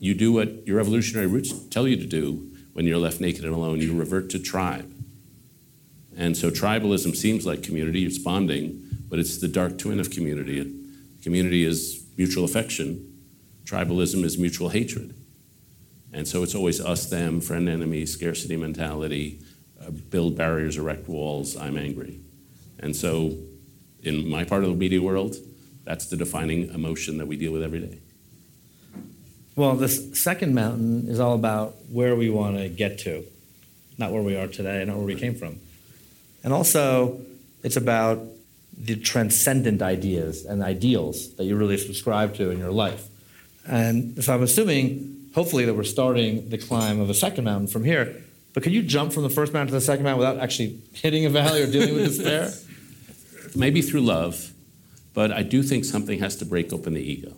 You 0.00 0.14
do 0.14 0.32
what 0.32 0.66
your 0.66 0.80
evolutionary 0.80 1.28
roots 1.28 1.52
tell 1.68 1.88
you 1.88 1.96
to 1.96 2.06
do 2.06 2.50
when 2.74 2.84
you're 2.84 2.98
left 2.98 3.20
naked 3.20 3.44
and 3.44 3.54
alone. 3.54 3.80
You 3.80 3.96
revert 3.96 4.28
to 4.30 4.38
tribe. 4.38 4.89
And 6.20 6.36
so 6.36 6.50
tribalism 6.50 7.16
seems 7.16 7.46
like 7.46 7.62
community, 7.62 8.04
it's 8.04 8.18
bonding, 8.18 8.86
but 9.08 9.18
it's 9.18 9.38
the 9.38 9.48
dark 9.48 9.78
twin 9.78 9.98
of 9.98 10.10
community. 10.10 10.70
Community 11.22 11.64
is 11.64 12.04
mutual 12.18 12.44
affection, 12.44 13.22
tribalism 13.64 14.22
is 14.22 14.36
mutual 14.36 14.68
hatred. 14.68 15.14
And 16.12 16.28
so 16.28 16.42
it's 16.42 16.54
always 16.54 16.78
us, 16.78 17.06
them, 17.06 17.40
friend, 17.40 17.70
enemy, 17.70 18.04
scarcity 18.04 18.58
mentality, 18.58 19.40
uh, 19.80 19.90
build 19.90 20.36
barriers, 20.36 20.76
erect 20.76 21.08
walls, 21.08 21.56
I'm 21.56 21.78
angry. 21.78 22.20
And 22.80 22.94
so 22.94 23.38
in 24.02 24.28
my 24.28 24.44
part 24.44 24.62
of 24.62 24.68
the 24.68 24.76
media 24.76 25.00
world, 25.00 25.36
that's 25.84 26.06
the 26.06 26.18
defining 26.18 26.68
emotion 26.74 27.16
that 27.16 27.26
we 27.26 27.36
deal 27.38 27.52
with 27.52 27.62
every 27.62 27.80
day. 27.80 27.98
Well, 29.56 29.74
this 29.74 30.20
second 30.20 30.54
mountain 30.54 31.08
is 31.08 31.18
all 31.18 31.34
about 31.34 31.76
where 31.88 32.14
we 32.14 32.28
want 32.28 32.58
to 32.58 32.68
get 32.68 32.98
to, 33.00 33.24
not 33.96 34.12
where 34.12 34.22
we 34.22 34.36
are 34.36 34.48
today, 34.48 34.84
not 34.84 34.96
where 34.96 35.06
we 35.06 35.14
came 35.14 35.34
from. 35.34 35.60
And 36.42 36.52
also, 36.52 37.20
it's 37.62 37.76
about 37.76 38.20
the 38.76 38.96
transcendent 38.96 39.82
ideas 39.82 40.46
and 40.46 40.62
ideals 40.62 41.34
that 41.34 41.44
you 41.44 41.56
really 41.56 41.76
subscribe 41.76 42.34
to 42.36 42.50
in 42.50 42.58
your 42.58 42.70
life. 42.70 43.08
And 43.66 44.22
so 44.24 44.34
I'm 44.34 44.42
assuming, 44.42 45.30
hopefully, 45.34 45.66
that 45.66 45.74
we're 45.74 45.84
starting 45.84 46.48
the 46.48 46.58
climb 46.58 46.98
of 47.00 47.10
a 47.10 47.14
second 47.14 47.44
mountain 47.44 47.66
from 47.66 47.84
here. 47.84 48.22
But 48.54 48.62
can 48.62 48.72
you 48.72 48.82
jump 48.82 49.12
from 49.12 49.22
the 49.22 49.30
first 49.30 49.52
mountain 49.52 49.68
to 49.68 49.74
the 49.74 49.80
second 49.80 50.04
mountain 50.04 50.18
without 50.18 50.42
actually 50.42 50.80
hitting 50.92 51.24
a 51.26 51.30
valley 51.30 51.62
or 51.62 51.70
dealing 51.70 51.94
with 51.94 52.06
despair? 52.06 52.52
Maybe 53.54 53.82
through 53.82 54.00
love, 54.00 54.52
but 55.12 55.30
I 55.30 55.42
do 55.42 55.62
think 55.62 55.84
something 55.84 56.18
has 56.20 56.36
to 56.36 56.44
break 56.44 56.72
open 56.72 56.94
the 56.94 57.02
ego. 57.02 57.34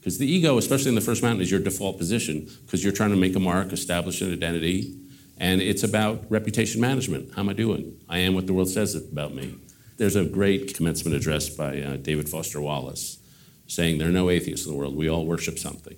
Because 0.00 0.18
the 0.18 0.26
ego, 0.26 0.58
especially 0.58 0.88
in 0.88 0.94
the 0.96 1.00
first 1.00 1.22
mountain, 1.22 1.42
is 1.42 1.50
your 1.50 1.60
default 1.60 1.98
position 1.98 2.48
because 2.64 2.82
you're 2.82 2.92
trying 2.92 3.10
to 3.10 3.16
make 3.16 3.36
a 3.36 3.40
mark, 3.40 3.72
establish 3.72 4.20
an 4.20 4.32
identity, 4.32 4.96
and 5.38 5.60
it's 5.60 5.82
about 5.82 6.24
reputation 6.28 6.80
management. 6.80 7.34
How 7.34 7.42
am 7.42 7.48
I 7.48 7.52
doing? 7.52 8.00
I 8.08 8.18
am 8.18 8.34
what 8.34 8.46
the 8.46 8.52
world 8.52 8.68
says 8.68 8.94
about 8.94 9.34
me. 9.34 9.56
There's 9.96 10.16
a 10.16 10.24
great 10.24 10.74
commencement 10.74 11.16
address 11.16 11.48
by 11.48 11.80
uh, 11.80 11.96
David 11.96 12.28
Foster 12.28 12.60
Wallace 12.60 13.18
saying 13.66 13.98
there 13.98 14.08
are 14.08 14.12
no 14.12 14.30
atheists 14.30 14.66
in 14.66 14.72
the 14.72 14.78
world. 14.78 14.96
We 14.96 15.08
all 15.08 15.24
worship 15.24 15.58
something. 15.58 15.96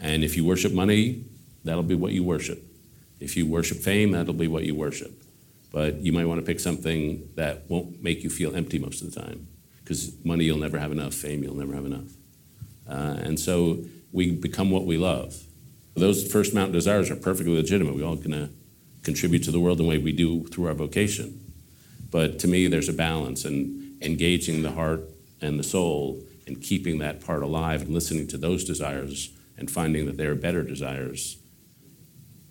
And 0.00 0.24
if 0.24 0.36
you 0.36 0.44
worship 0.44 0.72
money, 0.72 1.24
that'll 1.64 1.82
be 1.82 1.94
what 1.94 2.12
you 2.12 2.24
worship. 2.24 2.62
If 3.20 3.36
you 3.36 3.46
worship 3.46 3.78
fame, 3.78 4.10
that'll 4.12 4.34
be 4.34 4.48
what 4.48 4.64
you 4.64 4.74
worship. 4.74 5.22
But 5.70 6.00
you 6.00 6.12
might 6.12 6.26
want 6.26 6.40
to 6.40 6.46
pick 6.46 6.60
something 6.60 7.28
that 7.36 7.64
won't 7.68 8.02
make 8.02 8.22
you 8.22 8.30
feel 8.30 8.54
empty 8.54 8.78
most 8.78 9.00
of 9.00 9.12
the 9.12 9.20
time 9.20 9.46
because 9.82 10.12
money 10.24 10.44
you'll 10.44 10.58
never 10.58 10.78
have 10.78 10.92
enough, 10.92 11.14
fame 11.14 11.42
you'll 11.42 11.54
never 11.54 11.74
have 11.74 11.86
enough. 11.86 12.10
Uh, 12.88 13.16
and 13.22 13.38
so 13.40 13.78
we 14.12 14.32
become 14.32 14.70
what 14.70 14.84
we 14.84 14.98
love. 14.98 15.36
Those 15.94 16.30
first 16.30 16.54
mountain 16.54 16.72
desires 16.72 17.10
are 17.10 17.16
perfectly 17.16 17.54
legitimate. 17.54 17.94
We 17.94 18.02
all 18.02 18.16
going 18.16 18.30
to 18.30 18.50
contribute 19.02 19.44
to 19.44 19.50
the 19.50 19.60
world 19.60 19.78
in 19.80 19.86
the 19.86 19.90
way 19.90 19.98
we 19.98 20.12
do 20.12 20.44
through 20.48 20.66
our 20.66 20.74
vocation. 20.74 21.52
But 22.10 22.38
to 22.40 22.48
me, 22.48 22.66
there's 22.66 22.88
a 22.88 22.92
balance 22.92 23.44
and 23.44 24.02
engaging 24.02 24.62
the 24.62 24.72
heart 24.72 25.02
and 25.40 25.58
the 25.58 25.64
soul 25.64 26.22
and 26.46 26.60
keeping 26.60 26.98
that 26.98 27.20
part 27.20 27.42
alive 27.42 27.82
and 27.82 27.90
listening 27.90 28.26
to 28.28 28.36
those 28.36 28.64
desires 28.64 29.30
and 29.56 29.70
finding 29.70 30.06
that 30.06 30.16
they 30.16 30.26
are 30.26 30.34
better 30.34 30.62
desires. 30.62 31.38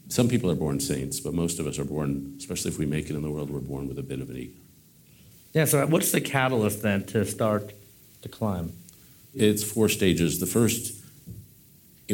Some 0.07 0.27
people 0.27 0.51
are 0.51 0.55
born 0.55 0.79
saints, 0.79 1.19
but 1.19 1.33
most 1.33 1.59
of 1.59 1.67
us 1.67 1.79
are 1.79 1.85
born, 1.85 2.35
especially 2.37 2.71
if 2.71 2.77
we 2.77 2.85
make 2.85 3.09
it 3.09 3.15
in 3.15 3.21
the 3.21 3.29
world, 3.29 3.49
we're 3.49 3.59
born 3.59 3.87
with 3.87 3.97
a 3.97 4.03
bit 4.03 4.19
of 4.19 4.29
an 4.29 4.37
ego. 4.37 4.59
Yeah, 5.53 5.65
so 5.65 5.85
what's 5.87 6.11
the 6.11 6.21
catalyst 6.21 6.81
then 6.81 7.05
to 7.07 7.25
start 7.25 7.73
to 8.21 8.29
climb? 8.29 8.73
It's 9.33 9.63
four 9.63 9.89
stages. 9.89 10.39
The 10.39 10.45
first, 10.45 11.00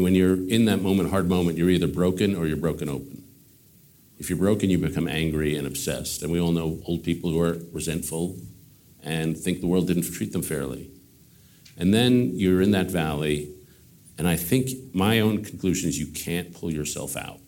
when 0.04 0.16
you're 0.16 0.36
in 0.50 0.66
that 0.66 0.82
moment, 0.82 1.10
hard 1.10 1.30
moment, 1.30 1.58
you're 1.58 1.70
either 1.70 1.88
broken 1.88 2.36
or 2.36 2.46
you're 2.48 2.58
broken 2.58 2.90
open. 2.90 3.24
If 4.20 4.30
you're 4.30 4.40
broken, 4.40 4.70
you 4.70 4.78
become 4.78 5.08
angry 5.08 5.56
and 5.56 5.68
obsessed. 5.68 6.24
And 6.24 6.32
we 6.32 6.40
all 6.40 6.52
know 6.52 6.80
old 6.86 7.04
people 7.04 7.30
who 7.30 7.40
are 7.40 7.58
resentful 7.72 8.36
and 9.04 9.38
think 9.38 9.62
the 9.62 9.68
world 9.68 9.88
didn't 9.88 10.12
treat 10.12 10.34
them 10.34 10.42
fairly. 10.42 10.90
And 11.78 11.94
then 11.94 12.32
you're 12.34 12.62
in 12.62 12.72
that 12.72 12.90
valley, 12.90 13.54
and 14.18 14.28
I 14.28 14.36
think 14.36 14.70
my 14.94 15.20
own 15.20 15.44
conclusion 15.44 15.90
is 15.90 16.00
you 16.00 16.08
can't 16.08 16.54
pull 16.54 16.74
yourself 16.74 17.16
out. 17.16 17.40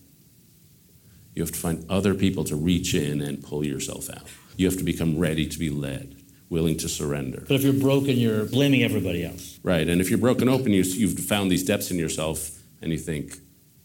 You 1.33 1.41
have 1.41 1.51
to 1.51 1.57
find 1.57 1.85
other 1.89 2.13
people 2.13 2.43
to 2.45 2.55
reach 2.55 2.93
in 2.93 3.21
and 3.21 3.43
pull 3.43 3.65
yourself 3.65 4.09
out. 4.09 4.27
You 4.55 4.67
have 4.67 4.77
to 4.77 4.83
become 4.83 5.17
ready 5.17 5.47
to 5.47 5.57
be 5.57 5.69
led, 5.69 6.18
willing 6.49 6.77
to 6.77 6.89
surrender. 6.89 7.43
But 7.47 7.55
if 7.55 7.63
you're 7.63 7.73
broken, 7.73 8.17
you're 8.17 8.45
blaming 8.45 8.83
everybody 8.83 9.23
else. 9.23 9.59
Right. 9.63 9.87
And 9.87 10.01
if 10.01 10.09
you're 10.09 10.19
broken 10.19 10.49
open, 10.49 10.71
you, 10.73 10.81
you've 10.83 11.19
found 11.19 11.51
these 11.51 11.63
depths 11.63 11.91
in 11.91 11.97
yourself, 11.97 12.59
and 12.81 12.91
you 12.91 12.97
think, 12.97 13.37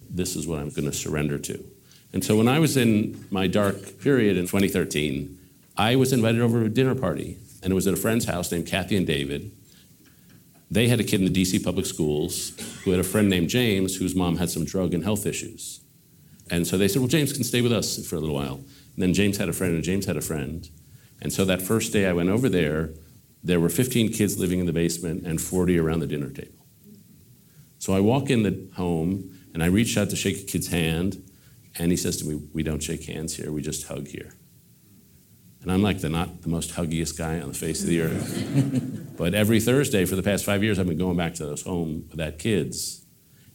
this 0.08 0.36
is 0.36 0.46
what 0.46 0.60
I'm 0.60 0.70
going 0.70 0.90
to 0.90 0.92
surrender 0.92 1.38
to. 1.38 1.64
And 2.12 2.24
so 2.24 2.36
when 2.36 2.48
I 2.48 2.60
was 2.60 2.76
in 2.76 3.26
my 3.30 3.46
dark 3.48 3.98
period 4.00 4.36
in 4.36 4.44
2013, 4.44 5.38
I 5.76 5.96
was 5.96 6.12
invited 6.12 6.40
over 6.40 6.60
to 6.60 6.66
a 6.66 6.70
dinner 6.70 6.94
party, 6.94 7.38
and 7.62 7.72
it 7.72 7.74
was 7.74 7.86
at 7.86 7.94
a 7.94 7.96
friend's 7.96 8.26
house 8.26 8.52
named 8.52 8.66
Kathy 8.66 8.96
and 8.96 9.06
David. 9.06 9.50
They 10.70 10.88
had 10.88 11.00
a 11.00 11.04
kid 11.04 11.20
in 11.20 11.32
the 11.32 11.42
DC 11.42 11.64
public 11.64 11.86
schools 11.86 12.52
who 12.84 12.92
had 12.92 13.00
a 13.00 13.04
friend 13.04 13.28
named 13.28 13.48
James 13.48 13.96
whose 13.96 14.14
mom 14.14 14.36
had 14.36 14.50
some 14.50 14.64
drug 14.64 14.94
and 14.94 15.02
health 15.02 15.26
issues. 15.26 15.80
And 16.50 16.66
so 16.66 16.78
they 16.78 16.88
said, 16.88 17.00
Well, 17.00 17.08
James 17.08 17.32
can 17.32 17.44
stay 17.44 17.60
with 17.60 17.72
us 17.72 18.06
for 18.06 18.16
a 18.16 18.20
little 18.20 18.34
while. 18.34 18.56
And 18.56 19.02
then 19.02 19.14
James 19.14 19.36
had 19.36 19.48
a 19.48 19.52
friend, 19.52 19.74
and 19.74 19.82
James 19.82 20.06
had 20.06 20.16
a 20.16 20.20
friend. 20.20 20.68
And 21.20 21.32
so 21.32 21.44
that 21.44 21.62
first 21.62 21.92
day 21.92 22.06
I 22.06 22.12
went 22.12 22.28
over 22.28 22.48
there, 22.48 22.94
there 23.42 23.60
were 23.60 23.68
15 23.68 24.12
kids 24.12 24.38
living 24.38 24.58
in 24.58 24.66
the 24.66 24.72
basement 24.72 25.26
and 25.26 25.40
40 25.40 25.78
around 25.78 26.00
the 26.00 26.06
dinner 26.06 26.30
table. 26.30 26.66
So 27.78 27.92
I 27.92 28.00
walk 28.00 28.30
in 28.30 28.42
the 28.42 28.70
home 28.76 29.38
and 29.52 29.62
I 29.62 29.66
reach 29.66 29.96
out 29.98 30.10
to 30.10 30.16
shake 30.16 30.40
a 30.40 30.42
kid's 30.44 30.68
hand, 30.68 31.22
and 31.78 31.90
he 31.90 31.96
says 31.96 32.16
to 32.18 32.24
me, 32.26 32.40
We 32.52 32.62
don't 32.62 32.82
shake 32.82 33.04
hands 33.04 33.36
here, 33.36 33.52
we 33.52 33.60
just 33.60 33.86
hug 33.86 34.08
here. 34.08 34.34
And 35.60 35.70
I'm 35.70 35.82
like 35.82 36.00
the 36.00 36.08
not 36.08 36.42
the 36.42 36.48
most 36.48 36.72
huggiest 36.72 37.16
guy 37.16 37.40
on 37.40 37.48
the 37.48 37.54
face 37.54 37.82
of 37.82 37.88
the 37.88 38.00
earth. 38.00 39.14
but 39.18 39.34
every 39.34 39.60
Thursday 39.60 40.04
for 40.06 40.16
the 40.16 40.22
past 40.22 40.44
five 40.44 40.62
years, 40.62 40.78
I've 40.78 40.88
been 40.88 40.98
going 40.98 41.16
back 41.16 41.34
to 41.34 41.46
those 41.46 41.62
home 41.62 42.06
with 42.08 42.18
that 42.18 42.38
kids, 42.38 43.04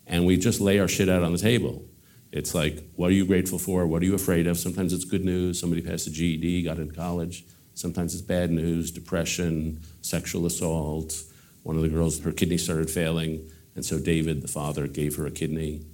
and 0.06 0.26
we 0.26 0.38
just 0.38 0.62
lay 0.62 0.80
our 0.80 0.88
shit 0.88 1.10
out 1.10 1.24
on 1.24 1.32
the 1.32 1.38
table. 1.40 1.89
It's 2.32 2.54
like, 2.54 2.84
what 2.96 3.10
are 3.10 3.14
you 3.14 3.26
grateful 3.26 3.58
for? 3.58 3.88
What 3.88 4.02
are 4.04 4.06
you 4.06 4.14
afraid 4.14 4.46
of? 4.46 4.58
Sometimes 4.58 4.94
it's 4.94 5.06
good 5.06 5.26
news. 5.26 5.60
Somebody 5.60 5.82
passed 5.82 6.08
a 6.08 6.12
GED, 6.12 6.64
got 6.64 6.78
into 6.78 6.94
college. 6.94 7.44
Sometimes 7.74 8.14
it's 8.14 8.22
bad 8.22 8.52
news, 8.52 8.92
depression, 8.92 9.82
sexual 10.02 10.46
assault. 10.46 11.24
One 11.64 11.76
of 11.76 11.82
the 11.82 11.90
girls, 11.90 12.20
her 12.20 12.32
kidney 12.32 12.58
started 12.58 12.90
failing, 12.90 13.50
and 13.76 13.86
so 13.86 14.00
David, 14.00 14.42
the 14.42 14.48
father, 14.48 14.88
gave 14.88 15.16
her 15.16 15.26
a 15.26 15.32
kidney. 15.32 15.86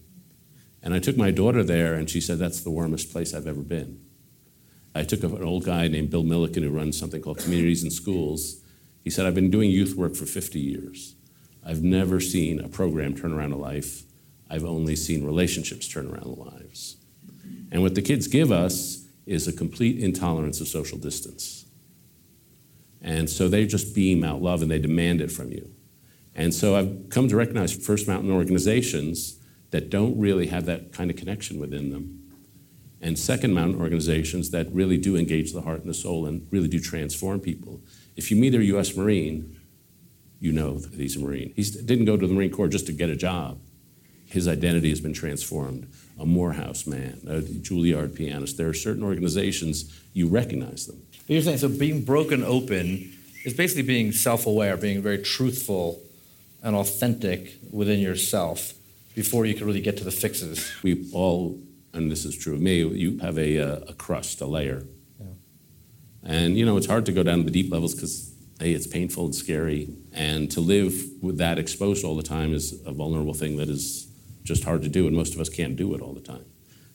And 0.81 0.93
I 0.93 0.99
took 0.99 1.15
my 1.15 1.31
daughter 1.31 1.63
there, 1.63 1.93
and 1.93 2.09
she 2.09 2.19
said, 2.19 2.37
That's 2.37 2.61
the 2.61 2.71
warmest 2.71 3.11
place 3.11 3.33
I've 3.33 3.47
ever 3.47 3.61
been. 3.61 4.01
I 4.93 5.03
took 5.03 5.23
an 5.23 5.43
old 5.43 5.65
guy 5.65 5.87
named 5.87 6.09
Bill 6.09 6.23
Milliken 6.23 6.63
who 6.63 6.69
runs 6.69 6.97
something 6.97 7.21
called 7.21 7.39
Communities 7.39 7.83
in 7.83 7.91
Schools. 7.91 8.61
He 9.03 9.09
said, 9.09 9.25
I've 9.25 9.35
been 9.35 9.51
doing 9.51 9.69
youth 9.69 9.95
work 9.95 10.15
for 10.15 10.25
50 10.25 10.59
years. 10.59 11.15
I've 11.63 11.83
never 11.83 12.19
seen 12.19 12.59
a 12.59 12.69
program 12.69 13.15
turn 13.15 13.33
around 13.33 13.51
a 13.51 13.57
life 13.57 14.03
I've 14.49 14.65
only 14.65 14.95
seen 14.95 15.25
relationships 15.25 15.87
turn 15.87 16.07
around 16.07 16.37
lives. 16.37 16.97
And 17.71 17.81
what 17.81 17.95
the 17.95 18.01
kids 18.01 18.27
give 18.27 18.51
us 18.51 19.05
is 19.25 19.47
a 19.47 19.53
complete 19.53 19.99
intolerance 19.99 20.61
of 20.61 20.67
social 20.67 20.97
distance. 20.97 21.65
And 23.01 23.29
so 23.29 23.47
they 23.47 23.65
just 23.65 23.93
beam 23.93 24.23
out 24.23 24.41
love 24.41 24.61
and 24.61 24.69
they 24.69 24.79
demand 24.79 25.21
it 25.21 25.31
from 25.31 25.51
you. 25.51 25.71
And 26.35 26.53
so 26.53 26.75
I've 26.75 27.09
come 27.09 27.27
to 27.27 27.35
recognize 27.35 27.73
First 27.73 28.07
Mountain 28.07 28.31
organizations 28.31 29.39
that 29.71 29.89
don't 29.89 30.17
really 30.17 30.47
have 30.47 30.65
that 30.65 30.91
kind 30.91 31.09
of 31.09 31.17
connection 31.17 31.59
within 31.59 31.91
them. 31.91 32.21
And 33.01 33.17
Second 33.17 33.53
Mountain 33.53 33.79
organizations 33.79 34.51
that 34.51 34.71
really 34.71 34.97
do 34.97 35.15
engage 35.15 35.53
the 35.53 35.61
heart 35.61 35.81
and 35.81 35.89
the 35.89 35.93
soul 35.93 36.25
and 36.25 36.47
really 36.51 36.67
do 36.67 36.79
transform 36.79 37.39
people. 37.39 37.81
If 38.15 38.31
you 38.31 38.37
meet 38.37 38.55
a 38.55 38.63
U.S. 38.65 38.95
Marine, 38.95 39.59
you 40.39 40.51
know 40.51 40.79
that 40.79 40.93
he's 40.93 41.15
a 41.15 41.19
Marine. 41.19 41.53
He 41.55 41.63
didn't 41.63 42.05
go 42.05 42.17
to 42.17 42.27
the 42.27 42.33
Marine 42.33 42.51
Corps 42.51 42.67
just 42.67 42.87
to 42.87 42.93
get 42.93 43.09
a 43.09 43.15
job 43.15 43.59
his 44.35 44.47
identity 44.47 44.89
has 44.89 45.01
been 45.01 45.13
transformed. 45.13 45.87
A 46.19 46.25
Morehouse 46.25 46.85
man, 46.85 47.19
a 47.27 47.41
Juilliard 47.41 48.15
pianist. 48.15 48.57
There 48.57 48.69
are 48.69 48.73
certain 48.73 49.03
organizations 49.03 49.99
you 50.13 50.27
recognize 50.27 50.85
them. 50.85 51.01
But 51.11 51.29
you're 51.29 51.41
saying 51.41 51.57
so 51.57 51.69
being 51.69 52.03
broken 52.03 52.43
open 52.43 53.11
is 53.43 53.53
basically 53.53 53.83
being 53.83 54.11
self-aware, 54.11 54.77
being 54.77 55.01
very 55.01 55.17
truthful 55.17 56.01
and 56.61 56.75
authentic 56.75 57.59
within 57.71 57.99
yourself 57.99 58.73
before 59.13 59.45
you 59.45 59.55
can 59.55 59.65
really 59.65 59.81
get 59.81 59.97
to 59.97 60.03
the 60.03 60.11
fixes. 60.11 60.71
We 60.83 61.09
all, 61.13 61.59
and 61.93 62.11
this 62.11 62.25
is 62.25 62.37
true 62.37 62.55
of 62.55 62.61
me, 62.61 62.83
you 62.83 63.19
have 63.19 63.37
a, 63.37 63.59
uh, 63.59 63.79
a 63.87 63.93
crust, 63.93 64.41
a 64.41 64.45
layer. 64.45 64.83
Yeah. 65.19 65.27
And 66.23 66.57
you 66.57 66.65
know, 66.65 66.77
it's 66.77 66.87
hard 66.87 67.05
to 67.07 67.11
go 67.11 67.23
down 67.23 67.39
to 67.39 67.43
the 67.43 67.51
deep 67.51 67.71
levels 67.71 67.93
because 67.93 68.33
a, 68.61 68.71
it's 68.71 68.87
painful 68.87 69.25
and 69.25 69.35
scary. 69.35 69.89
And 70.13 70.51
to 70.51 70.61
live 70.61 70.93
with 71.21 71.37
that 71.37 71.57
exposed 71.57 72.05
all 72.05 72.15
the 72.15 72.23
time 72.23 72.53
is 72.53 72.81
a 72.85 72.91
vulnerable 72.91 73.33
thing 73.33 73.57
that 73.57 73.69
is 73.69 74.07
just 74.45 74.63
hard 74.63 74.83
to 74.83 74.89
do, 74.89 75.07
and 75.07 75.15
most 75.15 75.33
of 75.33 75.41
us 75.41 75.49
can't 75.49 75.75
do 75.75 75.93
it 75.93 76.01
all 76.01 76.13
the 76.13 76.21
time. 76.21 76.45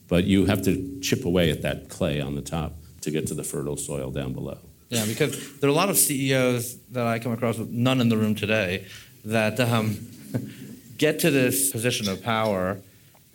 But 0.07 0.23
you 0.23 0.45
have 0.45 0.63
to 0.63 0.99
chip 1.01 1.25
away 1.25 1.51
at 1.51 1.61
that 1.61 1.89
clay 1.89 2.19
on 2.19 2.35
the 2.35 2.41
top 2.41 2.73
to 3.01 3.11
get 3.11 3.27
to 3.27 3.33
the 3.33 3.43
fertile 3.43 3.77
soil 3.77 4.09
down 4.09 4.33
below. 4.33 4.57
Yeah, 4.89 5.05
because 5.05 5.59
there 5.59 5.69
are 5.69 5.73
a 5.73 5.75
lot 5.75 5.89
of 5.89 5.97
CEOs 5.97 6.77
that 6.91 7.05
I 7.05 7.19
come 7.19 7.31
across 7.31 7.57
with, 7.57 7.69
none 7.69 8.01
in 8.01 8.09
the 8.09 8.17
room 8.17 8.35
today, 8.35 8.85
that 9.25 9.59
um, 9.59 9.99
get 10.97 11.19
to 11.19 11.31
this 11.31 11.71
position 11.71 12.09
of 12.09 12.23
power, 12.23 12.81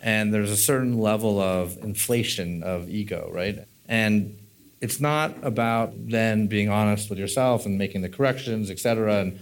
and 0.02 0.34
there's 0.34 0.50
a 0.50 0.56
certain 0.56 0.98
level 0.98 1.40
of 1.40 1.78
inflation 1.82 2.62
of 2.62 2.90
ego, 2.90 3.30
right? 3.32 3.58
And 3.88 4.38
it's 4.80 5.00
not 5.00 5.34
about 5.42 5.92
then 5.94 6.46
being 6.46 6.68
honest 6.68 7.08
with 7.08 7.18
yourself 7.18 7.64
and 7.64 7.78
making 7.78 8.02
the 8.02 8.08
corrections, 8.08 8.70
et 8.70 8.78
cetera, 8.78 9.20
and 9.20 9.40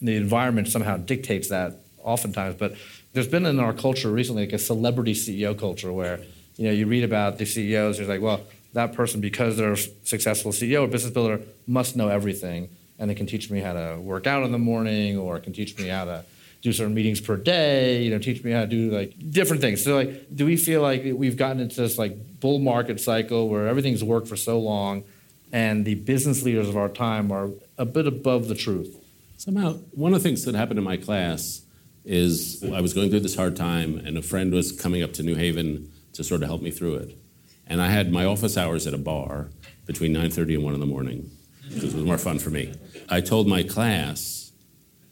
the 0.00 0.16
environment 0.16 0.68
somehow 0.68 0.96
dictates 0.96 1.48
that 1.48 1.80
oftentimes. 2.02 2.56
But 2.56 2.74
there's 3.12 3.28
been 3.28 3.46
in 3.46 3.60
our 3.60 3.72
culture 3.72 4.10
recently 4.10 4.46
like 4.46 4.52
a 4.52 4.58
celebrity 4.58 5.14
CEO 5.14 5.58
culture 5.58 5.92
where 5.92 6.20
you 6.56 6.66
know 6.66 6.72
you 6.72 6.86
read 6.86 7.04
about 7.04 7.38
the 7.38 7.46
CEOs. 7.46 7.98
You're 7.98 8.08
like, 8.08 8.20
well, 8.20 8.42
that 8.72 8.92
person 8.92 9.20
because 9.20 9.56
they're 9.56 9.72
a 9.72 9.76
successful 9.76 10.52
CEO 10.52 10.82
or 10.82 10.88
business 10.88 11.12
builder 11.12 11.40
must 11.66 11.96
know 11.96 12.08
everything, 12.08 12.70
and 12.98 13.10
they 13.10 13.14
can 13.14 13.26
teach 13.26 13.50
me 13.50 13.60
how 13.60 13.72
to 13.72 13.98
work 14.00 14.26
out 14.26 14.42
in 14.44 14.52
the 14.52 14.58
morning, 14.58 15.18
or 15.18 15.38
can 15.40 15.52
teach 15.52 15.76
me 15.78 15.88
how 15.88 16.04
to 16.04 16.24
do 16.62 16.72
certain 16.72 16.94
meetings 16.94 17.20
per 17.20 17.36
day. 17.36 18.02
You 18.02 18.10
know, 18.10 18.18
teach 18.18 18.42
me 18.44 18.52
how 18.52 18.62
to 18.62 18.66
do 18.66 18.90
like 18.90 19.14
different 19.30 19.60
things. 19.60 19.84
So 19.84 19.96
like, 19.96 20.34
do 20.34 20.46
we 20.46 20.56
feel 20.56 20.80
like 20.80 21.02
we've 21.04 21.36
gotten 21.36 21.60
into 21.60 21.76
this 21.80 21.98
like 21.98 22.40
bull 22.40 22.58
market 22.58 23.00
cycle 23.00 23.48
where 23.48 23.68
everything's 23.68 24.02
worked 24.02 24.28
for 24.28 24.36
so 24.36 24.58
long, 24.58 25.04
and 25.52 25.84
the 25.84 25.96
business 25.96 26.42
leaders 26.42 26.68
of 26.68 26.76
our 26.76 26.88
time 26.88 27.30
are 27.30 27.50
a 27.76 27.84
bit 27.84 28.06
above 28.06 28.48
the 28.48 28.54
truth? 28.54 28.96
Somehow, 29.36 29.72
one 29.90 30.14
of 30.14 30.22
the 30.22 30.28
things 30.28 30.44
that 30.44 30.54
happened 30.54 30.78
in 30.78 30.84
my 30.84 30.96
class 30.96 31.61
is 32.04 32.64
I 32.64 32.80
was 32.80 32.94
going 32.94 33.10
through 33.10 33.20
this 33.20 33.36
hard 33.36 33.56
time, 33.56 33.96
and 33.98 34.16
a 34.16 34.22
friend 34.22 34.52
was 34.52 34.72
coming 34.72 35.02
up 35.02 35.12
to 35.14 35.22
New 35.22 35.34
Haven 35.34 35.90
to 36.14 36.24
sort 36.24 36.42
of 36.42 36.48
help 36.48 36.62
me 36.62 36.70
through 36.70 36.96
it. 36.96 37.18
And 37.66 37.80
I 37.80 37.88
had 37.88 38.12
my 38.12 38.24
office 38.24 38.56
hours 38.56 38.86
at 38.86 38.94
a 38.94 38.98
bar 38.98 39.50
between 39.86 40.12
9:30 40.12 40.54
and 40.54 40.64
1 40.64 40.74
in 40.74 40.80
the 40.80 40.86
morning 40.86 41.30
because 41.68 41.94
it 41.94 41.96
was 41.96 42.04
more 42.04 42.18
fun 42.18 42.38
for 42.38 42.50
me. 42.50 42.72
I 43.08 43.20
told 43.20 43.46
my 43.48 43.62
class, 43.62 44.52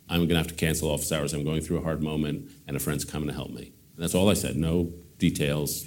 I'm 0.09 0.19
going 0.19 0.31
to 0.31 0.37
have 0.37 0.49
to 0.49 0.55
cancel 0.55 0.91
office 0.91 1.13
hours. 1.13 1.33
I'm 1.33 1.45
going 1.45 1.61
through 1.61 1.79
a 1.79 1.83
hard 1.83 2.03
moment, 2.03 2.51
and 2.67 2.77
a 2.77 2.81
friend's 2.81 3.05
coming 3.05 3.29
to 3.29 3.35
help 3.35 3.51
me. 3.51 3.73
And 3.95 4.03
that's 4.03 4.15
all 4.15 4.29
I 4.29 4.35
said. 4.35 4.57
No 4.57 4.93
details. 5.19 5.87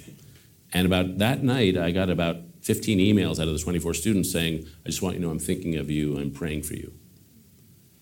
And 0.72 0.86
about 0.86 1.18
that 1.18 1.44
night, 1.44 1.76
I 1.76 1.90
got 1.90 2.10
about 2.10 2.36
15 2.62 2.98
emails 2.98 3.38
out 3.38 3.46
of 3.46 3.52
the 3.52 3.58
24 3.58 3.94
students 3.94 4.32
saying, 4.32 4.66
"I 4.84 4.88
just 4.88 5.02
want 5.02 5.14
you 5.14 5.20
to 5.20 5.26
know 5.26 5.30
I'm 5.30 5.38
thinking 5.38 5.76
of 5.76 5.90
you. 5.90 6.16
I'm 6.16 6.30
praying 6.30 6.62
for 6.62 6.74
you." 6.74 6.92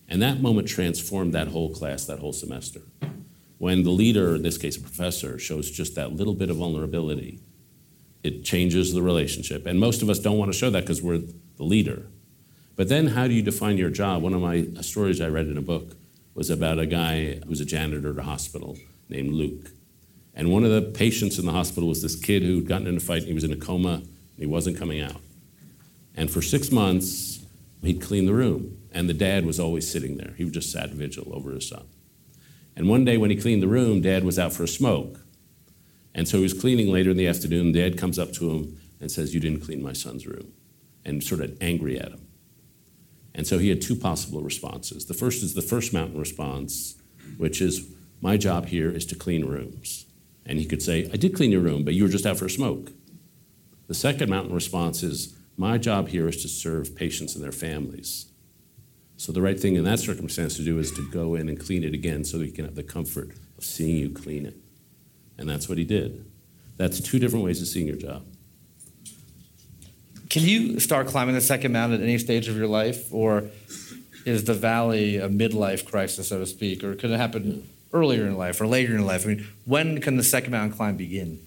And 0.07 0.21
that 0.21 0.41
moment 0.41 0.67
transformed 0.67 1.33
that 1.33 1.49
whole 1.49 1.69
class, 1.73 2.05
that 2.05 2.19
whole 2.19 2.33
semester. 2.33 2.81
When 3.57 3.83
the 3.83 3.91
leader, 3.91 4.35
in 4.35 4.43
this 4.43 4.57
case 4.57 4.77
a 4.77 4.81
professor, 4.81 5.39
shows 5.39 5.71
just 5.71 5.95
that 5.95 6.13
little 6.13 6.33
bit 6.33 6.49
of 6.49 6.57
vulnerability, 6.57 7.39
it 8.23 8.43
changes 8.43 8.93
the 8.93 9.01
relationship. 9.01 9.65
And 9.65 9.79
most 9.79 10.01
of 10.01 10.09
us 10.09 10.19
don't 10.19 10.37
want 10.37 10.51
to 10.51 10.57
show 10.57 10.69
that 10.69 10.81
because 10.81 11.01
we're 11.01 11.21
the 11.57 11.63
leader. 11.63 12.07
But 12.75 12.89
then, 12.89 13.07
how 13.07 13.27
do 13.27 13.33
you 13.33 13.41
define 13.41 13.77
your 13.77 13.89
job? 13.89 14.23
One 14.23 14.33
of 14.33 14.41
my 14.41 14.67
stories 14.81 15.21
I 15.21 15.27
read 15.27 15.47
in 15.47 15.57
a 15.57 15.61
book 15.61 15.95
was 16.33 16.49
about 16.49 16.79
a 16.79 16.85
guy 16.85 17.35
who 17.35 17.49
was 17.49 17.61
a 17.61 17.65
janitor 17.65 18.11
at 18.11 18.17
a 18.17 18.23
hospital 18.23 18.77
named 19.09 19.31
Luke. 19.33 19.69
And 20.33 20.51
one 20.51 20.63
of 20.63 20.71
the 20.71 20.81
patients 20.81 21.37
in 21.37 21.45
the 21.45 21.51
hospital 21.51 21.87
was 21.87 22.01
this 22.01 22.15
kid 22.15 22.41
who'd 22.41 22.67
gotten 22.67 22.87
in 22.87 22.97
a 22.97 22.99
fight 22.99 23.19
and 23.19 23.27
he 23.27 23.33
was 23.33 23.43
in 23.43 23.53
a 23.53 23.57
coma 23.57 23.95
and 23.95 24.39
he 24.39 24.47
wasn't 24.47 24.77
coming 24.77 24.99
out. 24.99 25.21
And 26.15 26.31
for 26.31 26.41
six 26.41 26.71
months, 26.71 27.45
he'd 27.83 28.01
clean 28.01 28.25
the 28.25 28.33
room. 28.33 28.77
And 28.93 29.09
the 29.09 29.13
dad 29.13 29.45
was 29.45 29.59
always 29.59 29.89
sitting 29.89 30.17
there. 30.17 30.33
He 30.37 30.49
just 30.49 30.71
sat 30.71 30.91
vigil 30.91 31.31
over 31.33 31.51
his 31.51 31.67
son. 31.67 31.87
And 32.75 32.87
one 32.87 33.05
day 33.05 33.17
when 33.17 33.29
he 33.29 33.35
cleaned 33.35 33.61
the 33.61 33.67
room, 33.67 34.01
dad 34.01 34.23
was 34.23 34.39
out 34.39 34.53
for 34.53 34.63
a 34.63 34.67
smoke. 34.67 35.19
And 36.15 36.27
so 36.27 36.37
he 36.37 36.43
was 36.43 36.53
cleaning 36.53 36.91
later 36.91 37.11
in 37.11 37.17
the 37.17 37.27
afternoon. 37.27 37.71
Dad 37.71 37.97
comes 37.97 38.19
up 38.19 38.31
to 38.33 38.51
him 38.51 38.79
and 38.99 39.11
says, 39.11 39.33
You 39.33 39.39
didn't 39.39 39.61
clean 39.61 39.81
my 39.81 39.93
son's 39.93 40.27
room. 40.27 40.53
And 41.03 41.23
sort 41.23 41.41
of 41.41 41.57
angry 41.59 41.99
at 41.99 42.09
him. 42.11 42.27
And 43.35 43.47
so 43.47 43.57
he 43.57 43.69
had 43.69 43.81
two 43.81 43.95
possible 43.95 44.41
responses. 44.41 45.05
The 45.07 45.13
first 45.13 45.43
is 45.43 45.55
the 45.55 45.61
first 45.61 45.91
mountain 45.91 46.19
response, 46.19 46.95
which 47.37 47.61
is, 47.61 47.91
My 48.21 48.37
job 48.37 48.67
here 48.67 48.91
is 48.91 49.05
to 49.07 49.15
clean 49.15 49.45
rooms. 49.45 50.05
And 50.45 50.59
he 50.59 50.65
could 50.65 50.81
say, 50.81 51.09
I 51.11 51.17
did 51.17 51.35
clean 51.35 51.51
your 51.51 51.61
room, 51.61 51.83
but 51.83 51.93
you 51.93 52.03
were 52.03 52.09
just 52.09 52.25
out 52.25 52.37
for 52.37 52.45
a 52.45 52.49
smoke. 52.49 52.91
The 53.87 53.93
second 53.93 54.29
mountain 54.29 54.53
response 54.53 55.03
is, 55.03 55.35
My 55.57 55.77
job 55.77 56.09
here 56.09 56.27
is 56.27 56.41
to 56.43 56.47
serve 56.47 56.95
patients 56.95 57.33
and 57.35 57.43
their 57.43 57.51
families. 57.51 58.27
So 59.17 59.31
the 59.31 59.41
right 59.41 59.59
thing 59.59 59.75
in 59.75 59.83
that 59.85 59.99
circumstance 59.99 60.57
to 60.57 60.63
do 60.63 60.79
is 60.79 60.91
to 60.93 61.09
go 61.11 61.35
in 61.35 61.47
and 61.47 61.59
clean 61.59 61.83
it 61.83 61.93
again 61.93 62.25
so 62.25 62.37
that 62.37 62.45
he 62.45 62.51
can 62.51 62.65
have 62.65 62.75
the 62.75 62.83
comfort 62.83 63.29
of 63.57 63.63
seeing 63.63 63.95
you 63.95 64.09
clean 64.09 64.45
it. 64.45 64.55
And 65.37 65.47
that's 65.47 65.69
what 65.69 65.77
he 65.77 65.83
did. 65.83 66.25
That's 66.77 66.99
two 66.99 67.19
different 67.19 67.45
ways 67.45 67.61
of 67.61 67.67
seeing 67.67 67.87
your 67.87 67.95
job. 67.95 68.25
Can 70.29 70.43
you 70.43 70.79
start 70.79 71.07
climbing 71.07 71.35
the 71.35 71.41
second 71.41 71.71
mountain 71.71 72.01
at 72.01 72.03
any 72.03 72.17
stage 72.17 72.47
of 72.47 72.57
your 72.57 72.67
life, 72.67 73.13
or 73.13 73.43
is 74.25 74.45
the 74.45 74.55
valley 74.55 75.17
a 75.17 75.29
midlife 75.29 75.85
crisis, 75.85 76.29
so 76.29 76.39
to 76.39 76.45
speak, 76.47 76.83
or 76.83 76.95
could 76.95 77.11
it 77.11 77.17
happen 77.17 77.69
earlier 77.93 78.25
in 78.25 78.35
life 78.35 78.59
or 78.59 78.65
later 78.65 78.95
in 78.95 79.05
life? 79.05 79.25
I 79.25 79.29
mean, 79.29 79.47
when 79.65 80.01
can 80.01 80.17
the 80.17 80.23
second 80.23 80.51
mountain 80.51 80.75
climb 80.75 80.97
begin? 80.97 81.39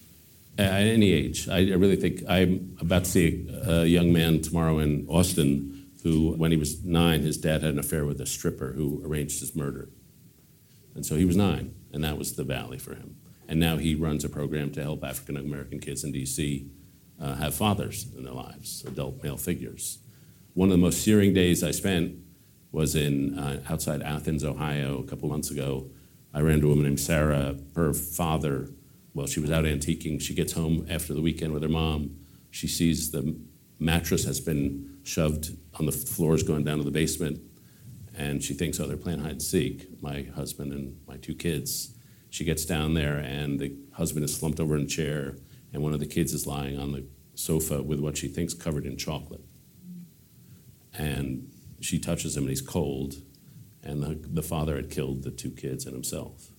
At 0.57 0.83
any 0.83 1.13
age. 1.13 1.49
I 1.49 1.73
really 1.73 1.97
think 1.97 2.23
I'm 2.29 2.77
about 2.81 3.05
to 3.05 3.11
see 3.11 3.49
a 3.65 3.85
young 3.85 4.13
man 4.13 4.41
tomorrow 4.41 4.79
in 4.79 5.07
Austin 5.09 5.76
who, 6.07 6.31
when 6.37 6.53
he 6.53 6.57
was 6.57 6.85
nine, 6.85 7.23
his 7.23 7.37
dad 7.37 7.63
had 7.63 7.73
an 7.73 7.81
affair 7.81 8.05
with 8.05 8.21
a 8.21 8.27
stripper 8.27 8.75
who 8.77 9.03
arranged 9.05 9.41
his 9.41 9.57
murder. 9.57 9.89
And 10.95 11.05
so 11.05 11.17
he 11.17 11.25
was 11.25 11.37
nine, 11.37 11.75
and 11.93 12.05
that 12.05 12.17
was 12.17 12.37
the 12.37 12.45
valley 12.45 12.79
for 12.79 12.95
him. 12.95 13.17
And 13.49 13.59
now 13.59 13.77
he 13.77 13.97
runs 13.97 14.25
a 14.25 14.29
program 14.29 14.71
to 14.75 14.83
help 14.83 15.03
African 15.03 15.37
American 15.37 15.81
kids 15.81 16.05
in 16.05 16.13
D.C. 16.13 16.71
Uh, 17.21 17.35
have 17.35 17.57
fathers 17.57 18.07
in 18.17 18.23
their 18.23 18.35
lives, 18.35 18.85
adult 18.87 19.21
male 19.25 19.37
figures. 19.37 19.99
One 20.55 20.69
of 20.69 20.75
the 20.75 20.79
most 20.79 21.03
searing 21.03 21.35
days 21.35 21.65
I 21.65 21.73
spent 21.73 22.15
was 22.71 22.95
in 22.95 23.37
uh, 23.37 23.65
outside 23.69 24.01
Athens, 24.01 24.45
Ohio, 24.45 25.01
a 25.01 25.09
couple 25.09 25.29
months 25.29 25.51
ago. 25.51 25.91
I 26.33 26.41
ran 26.41 26.55
into 26.55 26.67
a 26.67 26.71
woman 26.71 26.85
named 26.85 27.01
Sarah. 27.01 27.57
Her 27.75 27.93
father, 27.93 28.71
well, 29.13 29.27
she 29.27 29.41
was 29.41 29.51
out 29.51 29.65
antiquing. 29.65 30.21
She 30.21 30.35
gets 30.35 30.53
home 30.53 30.87
after 30.89 31.15
the 31.15 31.21
weekend 31.21 31.53
with 31.53 31.65
her 31.65 31.69
mom. 31.69 32.17
She 32.53 32.69
sees 32.69 33.11
the 33.11 33.37
mattress 33.81 34.25
has 34.25 34.39
been 34.39 34.96
shoved 35.07 35.57
on 35.79 35.87
the 35.87 35.93
floors 35.93 36.43
going 36.43 36.65
down 36.65 36.79
to 36.79 36.85
the 36.85 36.91
basement, 36.91 37.41
and 38.17 38.43
she 38.43 38.55
thinks, 38.55 38.81
oh, 38.81 38.87
they're 38.87 38.97
playing 38.97 39.21
hide 39.21 39.33
and 39.33 39.43
seek, 39.43 40.03
my 40.03 40.23
husband 40.35 40.73
and 40.73 40.99
my 41.07 41.17
two 41.17 41.35
kids. 41.35 41.97
She 42.31 42.45
gets 42.45 42.65
down 42.65 42.95
there, 42.95 43.19
and 43.19 43.61
the 43.61 43.77
husband 43.93 44.25
is 44.25 44.37
slumped 44.37 44.59
over 44.59 44.77
in 44.77 44.83
a 44.83 44.87
chair, 44.87 45.37
and 45.73 45.83
one 45.83 45.93
of 45.93 46.01
the 46.01 46.07
kids 46.07 46.33
is 46.33 46.47
lying 46.47 46.79
on 46.79 46.93
the 46.93 47.07
sofa 47.35 47.83
with 47.83 48.01
what 48.01 48.17
she 48.17 48.29
thinks 48.29 48.55
covered 48.55 48.87
in 48.87 48.97
chocolate. 48.97 49.45
And 50.95 51.51
she 51.81 51.99
touches 51.99 52.37
him, 52.37 52.45
and 52.45 52.51
he's 52.51 52.63
cold, 52.63 53.17
and 53.83 54.03
the, 54.03 54.19
the 54.21 54.43
father 54.43 54.77
had 54.77 54.91
killed 54.91 55.23
the 55.23 55.31
two 55.31 55.51
kids 55.51 55.85
and 55.85 55.95
himself. 55.95 56.51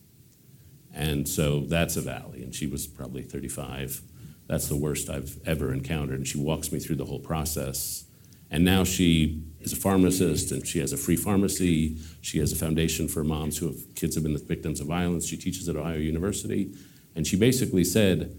And 0.94 1.28
so 1.28 1.62
that's 1.62 1.98
a 1.98 2.02
valley, 2.02 2.44
and 2.44 2.56
she 2.56 2.68
was 2.68 2.88
probably 2.88 3.24
35 3.24 4.02
that's 4.48 4.68
the 4.68 4.78
worst 4.78 5.10
I've 5.10 5.38
ever 5.46 5.74
encountered. 5.74 6.18
And 6.18 6.28
she 6.28 6.40
walks 6.40 6.72
me 6.72 6.80
through 6.80 6.96
the 6.96 7.06
whole 7.06 7.20
process. 7.20 8.06
And 8.50 8.64
now 8.64 8.84
she 8.84 9.44
is 9.60 9.74
a 9.74 9.76
pharmacist 9.76 10.52
and 10.52 10.66
she 10.66 10.80
has 10.80 10.94
a 10.94 10.98
free 10.98 11.16
pharmacy. 11.16 11.98
She 12.22 12.40
has 12.40 12.52
a 12.52 12.56
foundation 12.56 13.08
for 13.08 13.24
moms 13.24 13.58
who 13.58 13.68
have 13.68 13.96
kids 13.96 14.16
have 14.16 14.24
been 14.24 14.34
the 14.34 14.40
victims 14.40 14.80
of 14.80 14.88
violence. 14.88 15.26
She 15.26 15.38
teaches 15.38 15.68
at 15.68 15.76
Ohio 15.76 15.98
University. 15.98 16.74
And 17.16 17.28
she 17.28 17.36
basically 17.36 17.84
said, 17.84 18.38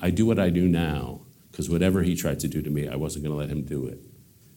I 0.00 0.10
do 0.10 0.26
what 0.26 0.38
I 0.38 0.50
do 0.50 0.68
now 0.68 1.22
because 1.50 1.68
whatever 1.68 2.02
he 2.02 2.14
tried 2.14 2.38
to 2.40 2.48
do 2.48 2.62
to 2.62 2.70
me, 2.70 2.88
I 2.88 2.96
wasn't 2.96 3.24
going 3.24 3.34
to 3.34 3.38
let 3.38 3.50
him 3.50 3.64
do 3.64 3.86
it. 3.86 4.04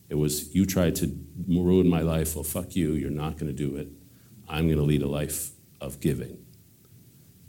It 0.09 0.15
was, 0.15 0.53
you 0.53 0.65
tried 0.65 0.95
to 0.97 1.17
ruin 1.47 1.89
my 1.89 2.01
life. 2.01 2.35
Well, 2.35 2.43
fuck 2.43 2.75
you. 2.75 2.91
You're 2.91 3.09
not 3.09 3.37
going 3.37 3.47
to 3.47 3.53
do 3.53 3.77
it. 3.77 3.87
I'm 4.47 4.65
going 4.65 4.77
to 4.77 4.83
lead 4.83 5.01
a 5.01 5.07
life 5.07 5.51
of 5.79 5.99
giving. 5.99 6.37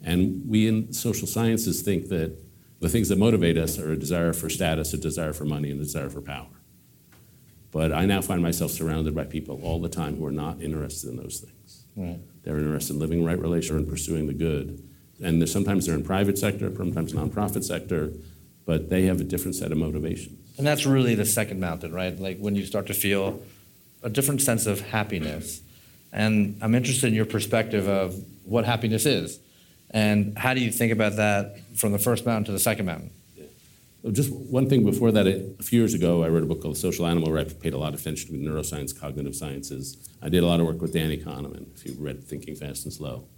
And 0.01 0.49
we 0.49 0.69
in 0.69 0.93
social 0.93 1.27
sciences 1.27 1.83
think 1.83 2.09
that 2.09 2.39
the 2.81 2.89
things 2.89 3.09
that 3.11 3.19
motivate 3.19 3.59
us 3.59 3.79
are 3.79 3.93
a 3.93 3.99
desire 3.99 4.33
for 4.33 4.49
status, 4.49 4.93
a 4.95 4.99
desire 4.99 5.33
for 5.33 5.45
money, 5.45 5.71
and 5.71 5.81
a 5.81 5.85
desire 5.85 6.09
for 6.09 6.21
power. 6.21 6.62
But 7.73 7.93
I 7.93 8.05
now 8.05 8.21
find 8.21 8.43
myself 8.43 8.71
surrounded 8.71 9.15
by 9.15 9.25
people 9.25 9.59
all 9.65 9.81
the 9.81 9.89
time 9.89 10.17
who 10.17 10.27
are 10.27 10.33
not 10.33 10.61
interested 10.61 11.11
in 11.11 11.17
those 11.17 11.41
things. 11.41 11.85
Right. 11.97 12.19
They're 12.45 12.59
interested 12.59 12.95
in 12.95 13.01
living 13.01 13.25
right 13.25 13.39
relation 13.39 13.77
and 13.77 13.89
pursuing 13.89 14.27
the 14.27 14.35
good. 14.35 14.87
And 15.23 15.41
they're, 15.41 15.47
sometimes 15.47 15.87
they're 15.87 15.95
in 15.95 16.05
private 16.05 16.39
sector, 16.39 16.71
sometimes 16.75 17.13
nonprofit 17.15 17.65
sector, 17.65 18.13
but 18.67 18.91
they 18.91 19.05
have 19.05 19.21
a 19.21 19.25
different 19.25 19.57
set 19.57 19.73
of 19.73 19.79
motivations. 19.79 20.39
And 20.59 20.67
that's 20.67 20.85
really 20.85 21.15
the 21.15 21.25
second 21.25 21.61
mountain, 21.61 21.93
right? 21.93 22.19
Like 22.19 22.39
when 22.39 22.55
you 22.55 22.67
start 22.67 22.87
to 22.89 22.95
feel 22.95 23.43
a 24.03 24.11
different 24.11 24.43
sense 24.43 24.67
of 24.67 24.81
happiness. 24.81 25.63
And 26.13 26.59
I'm 26.61 26.75
interested 26.75 27.07
in 27.07 27.15
your 27.15 27.25
perspective 27.25 27.89
of 27.89 28.23
what 28.45 28.65
happiness 28.67 29.07
is. 29.07 29.39
And 29.91 30.37
how 30.37 30.53
do 30.55 30.61
you 30.61 30.71
think 30.71 30.93
about 30.93 31.17
that 31.17 31.57
from 31.75 31.93
the 31.93 31.99
first 31.99 32.27
mountain 32.27 32.45
to 32.45 32.53
the 32.53 32.59
second 32.59 32.87
mountain? 32.87 33.11
Just 34.11 34.33
one 34.33 34.69
thing 34.69 34.85
before 34.85 35.13
that, 35.13 35.29
a 35.29 35.63
few 35.63 35.79
years 35.79 35.95
ago, 35.95 36.25
I 36.25 36.29
wrote 36.29 36.43
a 36.43 36.47
book 36.47 36.61
called 36.61 36.75
The 36.75 36.81
Social 36.81 37.07
Animal 37.07 37.31
where 37.31 37.41
I 37.41 37.45
paid 37.45 37.73
a 37.73 37.79
lot 37.79 37.95
of 37.95 38.01
attention 38.01 38.33
to 38.33 38.51
neuroscience, 38.51 38.99
cognitive 38.99 39.37
sciences. 39.37 40.09
I 40.21 40.29
did 40.29 40.43
a 40.43 40.47
lot 40.47 40.59
of 40.59 40.67
work 40.67 40.83
with 40.83 40.93
Danny 40.93 41.17
Kahneman, 41.17 41.73
if 41.77 41.87
you've 41.87 42.01
read 42.01 42.25
Thinking 42.25 42.57
Fast 42.57 42.85
and 42.85 42.93
Slow. 42.93 43.29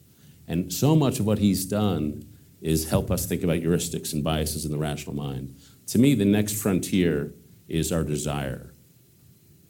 And 0.49 0.73
so 0.73 0.97
much 0.97 1.21
of 1.21 1.27
what 1.27 1.39
he's 1.39 1.67
done 1.67 2.25
is 2.63 2.89
help 2.89 3.11
us 3.11 3.27
think 3.27 3.43
about 3.43 3.59
heuristics 3.59 4.15
and 4.15 4.25
biases 4.25 4.65
in 4.65 4.73
the 4.73 4.79
rational 4.79 5.15
mind. 5.15 5.55
To 5.89 5.99
me, 5.99 6.15
the 6.15 6.25
next 6.25 6.55
frontier 6.61 7.35
is 7.69 7.93
our 7.93 8.03
desire. 8.03 8.73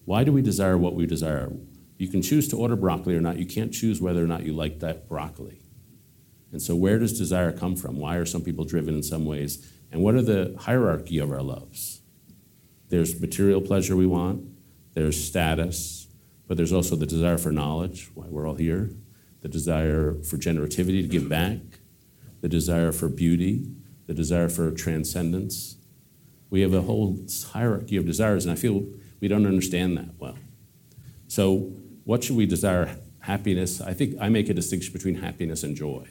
Why 0.04 0.22
do 0.22 0.32
we 0.32 0.42
desire 0.42 0.78
what 0.78 0.94
we 0.94 1.06
desire? 1.06 1.52
You 1.98 2.06
can 2.06 2.22
choose 2.22 2.46
to 2.48 2.56
order 2.56 2.76
broccoli 2.76 3.16
or 3.16 3.20
not. 3.20 3.38
You 3.38 3.46
can't 3.46 3.72
choose 3.72 4.00
whether 4.00 4.22
or 4.22 4.28
not 4.28 4.44
you 4.44 4.52
like 4.52 4.78
that 4.78 5.08
broccoli. 5.08 5.60
And 6.52 6.62
so, 6.62 6.76
where 6.76 7.00
does 7.00 7.18
desire 7.18 7.50
come 7.50 7.74
from? 7.74 7.96
Why 7.96 8.14
are 8.14 8.26
some 8.26 8.42
people 8.42 8.64
driven 8.64 8.94
in 8.94 9.02
some 9.02 9.24
ways? 9.24 9.73
And 9.94 10.02
what 10.02 10.16
are 10.16 10.22
the 10.22 10.56
hierarchy 10.58 11.18
of 11.18 11.30
our 11.30 11.40
loves? 11.40 12.00
There's 12.88 13.20
material 13.20 13.60
pleasure 13.60 13.94
we 13.94 14.06
want, 14.06 14.44
there's 14.94 15.24
status, 15.24 16.08
but 16.48 16.56
there's 16.56 16.72
also 16.72 16.96
the 16.96 17.06
desire 17.06 17.38
for 17.38 17.52
knowledge, 17.52 18.10
why 18.12 18.26
we're 18.28 18.44
all 18.44 18.56
here, 18.56 18.90
the 19.42 19.48
desire 19.48 20.16
for 20.24 20.36
generativity 20.36 21.00
to 21.00 21.06
give 21.06 21.28
back, 21.28 21.60
the 22.40 22.48
desire 22.48 22.90
for 22.90 23.08
beauty, 23.08 23.70
the 24.08 24.14
desire 24.14 24.48
for 24.48 24.72
transcendence. 24.72 25.76
We 26.50 26.62
have 26.62 26.74
a 26.74 26.82
whole 26.82 27.16
hierarchy 27.52 27.96
of 27.96 28.04
desires, 28.04 28.44
and 28.44 28.52
I 28.52 28.56
feel 28.56 28.84
we 29.20 29.28
don't 29.28 29.46
understand 29.46 29.96
that 29.96 30.18
well. 30.18 30.36
So, 31.28 31.70
what 32.02 32.24
should 32.24 32.36
we 32.36 32.46
desire? 32.46 32.96
Happiness. 33.20 33.80
I 33.80 33.92
think 33.92 34.16
I 34.20 34.28
make 34.28 34.48
a 34.48 34.54
distinction 34.54 34.92
between 34.92 35.14
happiness 35.14 35.62
and 35.62 35.76
joy. 35.76 36.08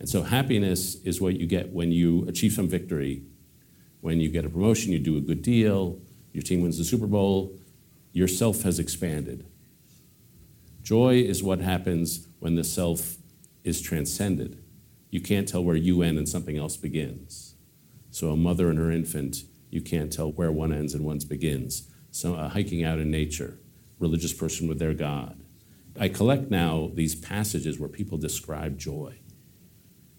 And 0.00 0.08
so 0.08 0.22
happiness 0.22 0.96
is 1.04 1.20
what 1.20 1.38
you 1.38 1.46
get 1.46 1.72
when 1.72 1.92
you 1.92 2.26
achieve 2.26 2.52
some 2.52 2.68
victory. 2.68 3.22
When 4.00 4.18
you 4.18 4.30
get 4.30 4.46
a 4.46 4.48
promotion, 4.48 4.92
you 4.92 4.98
do 4.98 5.18
a 5.18 5.20
good 5.20 5.42
deal, 5.42 6.00
your 6.32 6.42
team 6.42 6.62
wins 6.62 6.78
the 6.78 6.84
Super 6.84 7.06
Bowl, 7.06 7.58
your 8.12 8.26
self 8.26 8.62
has 8.62 8.78
expanded. 8.78 9.46
Joy 10.82 11.16
is 11.16 11.42
what 11.42 11.60
happens 11.60 12.26
when 12.38 12.54
the 12.54 12.64
self 12.64 13.18
is 13.62 13.82
transcended. 13.82 14.64
You 15.10 15.20
can't 15.20 15.46
tell 15.46 15.62
where 15.62 15.76
you 15.76 16.02
end 16.02 16.16
and 16.16 16.28
something 16.28 16.56
else 16.56 16.78
begins. 16.78 17.54
So, 18.10 18.30
a 18.30 18.36
mother 18.36 18.70
and 18.70 18.78
her 18.78 18.90
infant, 18.90 19.44
you 19.70 19.82
can't 19.82 20.12
tell 20.12 20.32
where 20.32 20.50
one 20.50 20.72
ends 20.72 20.94
and 20.94 21.04
one's 21.04 21.24
begins. 21.24 21.88
So, 22.10 22.34
uh, 22.34 22.48
hiking 22.48 22.82
out 22.82 22.98
in 22.98 23.10
nature, 23.10 23.58
religious 23.98 24.32
person 24.32 24.66
with 24.66 24.78
their 24.78 24.94
God. 24.94 25.42
I 25.98 26.08
collect 26.08 26.50
now 26.50 26.90
these 26.94 27.14
passages 27.14 27.78
where 27.78 27.88
people 27.88 28.18
describe 28.18 28.78
joy. 28.78 29.19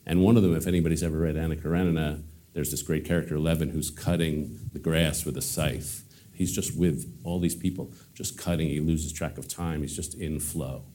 And 0.05 0.21
one 0.21 0.37
of 0.37 0.43
them, 0.43 0.55
if 0.55 0.67
anybody's 0.67 1.03
ever 1.03 1.19
read 1.19 1.37
Anna 1.37 1.55
Karenina, 1.55 2.23
there's 2.53 2.71
this 2.71 2.81
great 2.81 3.05
character, 3.05 3.39
Levin, 3.39 3.69
who's 3.69 3.89
cutting 3.89 4.59
the 4.73 4.79
grass 4.79 5.25
with 5.25 5.37
a 5.37 5.41
scythe. 5.41 6.03
He's 6.33 6.53
just 6.53 6.75
with 6.75 7.19
all 7.23 7.39
these 7.39 7.55
people, 7.55 7.93
just 8.13 8.37
cutting. 8.37 8.67
He 8.67 8.79
loses 8.79 9.13
track 9.13 9.37
of 9.37 9.47
time. 9.47 9.81
He's 9.81 9.95
just 9.95 10.15
in 10.15 10.39
flow. 10.39 10.85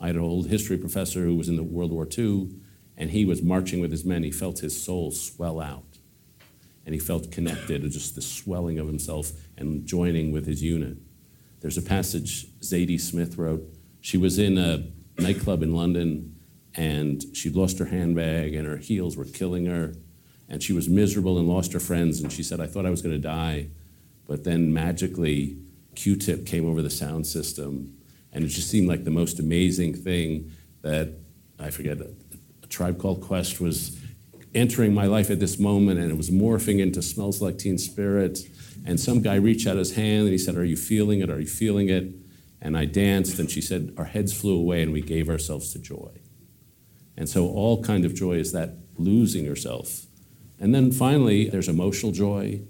I 0.00 0.08
had 0.08 0.16
an 0.16 0.22
old 0.22 0.48
history 0.48 0.76
professor 0.76 1.24
who 1.24 1.36
was 1.36 1.48
in 1.48 1.56
the 1.56 1.62
World 1.62 1.92
War 1.92 2.06
II, 2.06 2.50
and 2.96 3.10
he 3.10 3.24
was 3.24 3.42
marching 3.42 3.80
with 3.80 3.90
his 3.90 4.04
men. 4.04 4.22
He 4.22 4.30
felt 4.30 4.58
his 4.58 4.80
soul 4.80 5.10
swell 5.10 5.60
out, 5.60 5.98
and 6.84 6.94
he 6.94 7.00
felt 7.00 7.32
connected, 7.32 7.82
just 7.90 8.14
the 8.14 8.22
swelling 8.22 8.78
of 8.78 8.86
himself 8.86 9.32
and 9.56 9.86
joining 9.86 10.32
with 10.32 10.46
his 10.46 10.62
unit. 10.62 10.98
There's 11.60 11.78
a 11.78 11.82
passage 11.82 12.46
Zadie 12.60 13.00
Smith 13.00 13.36
wrote. 13.36 13.62
She 14.00 14.16
was 14.16 14.38
in 14.38 14.58
a 14.58 14.86
nightclub 15.20 15.62
in 15.62 15.74
London 15.74 16.37
and 16.78 17.24
she'd 17.36 17.56
lost 17.56 17.80
her 17.80 17.86
handbag, 17.86 18.54
and 18.54 18.64
her 18.64 18.76
heels 18.76 19.16
were 19.16 19.24
killing 19.24 19.66
her, 19.66 19.94
and 20.48 20.62
she 20.62 20.72
was 20.72 20.88
miserable 20.88 21.36
and 21.36 21.48
lost 21.48 21.72
her 21.72 21.80
friends. 21.80 22.20
And 22.20 22.32
she 22.32 22.44
said, 22.44 22.60
I 22.60 22.66
thought 22.66 22.86
I 22.86 22.90
was 22.90 23.02
going 23.02 23.16
to 23.16 23.20
die. 23.20 23.70
But 24.28 24.44
then 24.44 24.72
magically, 24.72 25.58
Q 25.96 26.14
tip 26.14 26.46
came 26.46 26.68
over 26.68 26.80
the 26.80 26.88
sound 26.88 27.26
system, 27.26 27.98
and 28.32 28.44
it 28.44 28.48
just 28.48 28.70
seemed 28.70 28.86
like 28.86 29.02
the 29.02 29.10
most 29.10 29.40
amazing 29.40 29.94
thing 29.94 30.52
that 30.82 31.14
I 31.58 31.70
forget, 31.70 31.98
a, 31.98 32.12
a 32.62 32.66
tribe 32.68 33.00
called 33.00 33.22
Quest 33.22 33.60
was 33.60 33.98
entering 34.54 34.94
my 34.94 35.06
life 35.06 35.30
at 35.30 35.40
this 35.40 35.58
moment, 35.58 35.98
and 35.98 36.12
it 36.12 36.16
was 36.16 36.30
morphing 36.30 36.78
into 36.78 37.02
Smells 37.02 37.42
Like 37.42 37.58
Teen 37.58 37.76
Spirit. 37.76 38.38
And 38.86 39.00
some 39.00 39.20
guy 39.20 39.34
reached 39.34 39.66
out 39.66 39.76
his 39.76 39.96
hand 39.96 40.22
and 40.22 40.30
he 40.30 40.38
said, 40.38 40.54
Are 40.54 40.64
you 40.64 40.76
feeling 40.76 41.18
it? 41.22 41.28
Are 41.28 41.40
you 41.40 41.48
feeling 41.48 41.88
it? 41.88 42.14
And 42.62 42.78
I 42.78 42.84
danced, 42.84 43.40
and 43.40 43.50
she 43.50 43.60
said, 43.60 43.94
Our 43.96 44.04
heads 44.04 44.32
flew 44.32 44.56
away, 44.56 44.82
and 44.82 44.92
we 44.92 45.00
gave 45.00 45.28
ourselves 45.28 45.72
to 45.72 45.80
joy. 45.80 46.12
And 47.18 47.28
so, 47.28 47.48
all 47.48 47.82
kind 47.82 48.04
of 48.04 48.14
joy 48.14 48.34
is 48.34 48.52
that 48.52 48.76
losing 48.96 49.44
yourself. 49.44 50.06
And 50.60 50.72
then 50.72 50.92
finally, 50.92 51.50
there's 51.50 51.68
emotional 51.68 52.12
joy. 52.12 52.60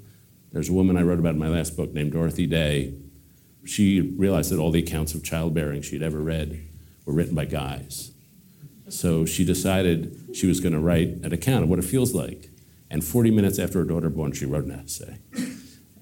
There's 0.52 0.70
a 0.70 0.72
woman 0.72 0.96
I 0.96 1.02
wrote 1.02 1.18
about 1.18 1.34
in 1.34 1.38
my 1.38 1.50
last 1.50 1.76
book 1.76 1.92
named 1.92 2.12
Dorothy 2.12 2.46
Day. 2.46 2.94
She 3.66 4.00
realized 4.00 4.50
that 4.50 4.58
all 4.58 4.70
the 4.70 4.82
accounts 4.82 5.12
of 5.14 5.22
childbearing 5.22 5.82
she'd 5.82 6.02
ever 6.02 6.20
read 6.20 6.66
were 7.04 7.12
written 7.12 7.34
by 7.34 7.44
guys. 7.44 8.12
So 8.88 9.26
she 9.26 9.44
decided 9.44 10.30
she 10.32 10.46
was 10.46 10.60
going 10.60 10.72
to 10.72 10.80
write 10.80 11.08
an 11.22 11.34
account 11.34 11.64
of 11.64 11.68
what 11.68 11.78
it 11.78 11.84
feels 11.84 12.14
like. 12.14 12.48
And 12.90 13.04
40 13.04 13.30
minutes 13.30 13.58
after 13.58 13.80
her 13.80 13.84
daughter 13.84 14.08
born, 14.08 14.32
she 14.32 14.46
wrote 14.46 14.64
an 14.64 14.72
essay. 14.72 15.18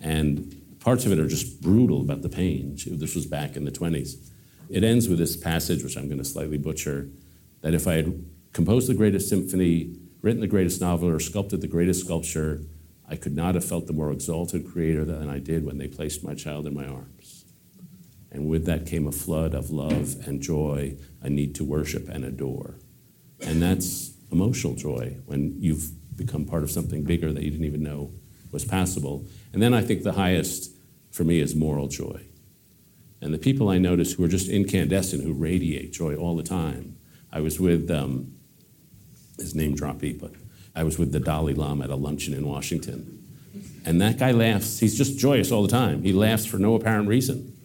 And 0.00 0.78
parts 0.78 1.04
of 1.04 1.10
it 1.10 1.18
are 1.18 1.26
just 1.26 1.60
brutal 1.60 2.00
about 2.00 2.22
the 2.22 2.28
pain. 2.28 2.76
This 2.86 3.16
was 3.16 3.26
back 3.26 3.56
in 3.56 3.64
the 3.64 3.72
20s. 3.72 4.30
It 4.70 4.84
ends 4.84 5.08
with 5.08 5.18
this 5.18 5.36
passage, 5.36 5.82
which 5.82 5.96
I'm 5.96 6.06
going 6.06 6.18
to 6.18 6.24
slightly 6.24 6.58
butcher, 6.58 7.08
that 7.62 7.74
if 7.74 7.88
I 7.88 7.94
had 7.94 8.24
composed 8.56 8.88
the 8.88 8.94
greatest 8.94 9.28
symphony, 9.28 9.94
written 10.22 10.40
the 10.40 10.46
greatest 10.46 10.80
novel, 10.80 11.10
or 11.10 11.20
sculpted 11.20 11.60
the 11.60 11.66
greatest 11.66 12.06
sculpture, 12.06 12.62
I 13.06 13.14
could 13.14 13.36
not 13.36 13.54
have 13.54 13.66
felt 13.66 13.86
the 13.86 13.92
more 13.92 14.10
exalted 14.10 14.66
creator 14.66 15.04
than 15.04 15.28
I 15.28 15.40
did 15.40 15.66
when 15.66 15.76
they 15.76 15.88
placed 15.88 16.24
my 16.24 16.32
child 16.32 16.66
in 16.66 16.72
my 16.72 16.86
arms. 16.86 17.44
And 18.32 18.48
with 18.48 18.64
that 18.64 18.86
came 18.86 19.06
a 19.06 19.12
flood 19.12 19.52
of 19.52 19.68
love 19.68 20.16
and 20.26 20.40
joy, 20.40 20.96
a 21.20 21.28
need 21.28 21.54
to 21.56 21.64
worship 21.64 22.08
and 22.08 22.24
adore. 22.24 22.78
And 23.42 23.60
that's 23.60 24.14
emotional 24.32 24.74
joy 24.74 25.18
when 25.26 25.60
you've 25.60 25.90
become 26.16 26.46
part 26.46 26.62
of 26.62 26.70
something 26.70 27.04
bigger 27.04 27.34
that 27.34 27.42
you 27.42 27.50
didn't 27.50 27.66
even 27.66 27.82
know 27.82 28.10
was 28.52 28.64
possible. 28.64 29.26
And 29.52 29.60
then 29.60 29.74
I 29.74 29.82
think 29.82 30.02
the 30.02 30.12
highest 30.12 30.74
for 31.10 31.24
me 31.24 31.40
is 31.40 31.54
moral 31.54 31.88
joy. 31.88 32.22
And 33.20 33.34
the 33.34 33.38
people 33.38 33.68
I 33.68 33.76
notice 33.76 34.14
who 34.14 34.24
are 34.24 34.28
just 34.28 34.48
incandescent, 34.48 35.22
who 35.22 35.34
radiate 35.34 35.92
joy 35.92 36.14
all 36.14 36.34
the 36.34 36.42
time. 36.42 36.96
I 37.30 37.40
was 37.40 37.60
with, 37.60 37.90
um, 37.90 38.35
his 39.38 39.54
name 39.54 39.76
droppy, 39.76 40.18
but 40.18 40.32
I 40.74 40.82
was 40.84 40.98
with 40.98 41.12
the 41.12 41.20
Dalai 41.20 41.54
Lama 41.54 41.84
at 41.84 41.90
a 41.90 41.96
luncheon 41.96 42.34
in 42.34 42.46
Washington. 42.46 43.22
And 43.84 44.00
that 44.00 44.18
guy 44.18 44.32
laughs. 44.32 44.78
He's 44.80 44.96
just 44.96 45.18
joyous 45.18 45.52
all 45.52 45.62
the 45.62 45.68
time. 45.68 46.02
He 46.02 46.12
laughs 46.12 46.44
for 46.44 46.58
no 46.58 46.74
apparent 46.74 47.08
reason. 47.08 47.56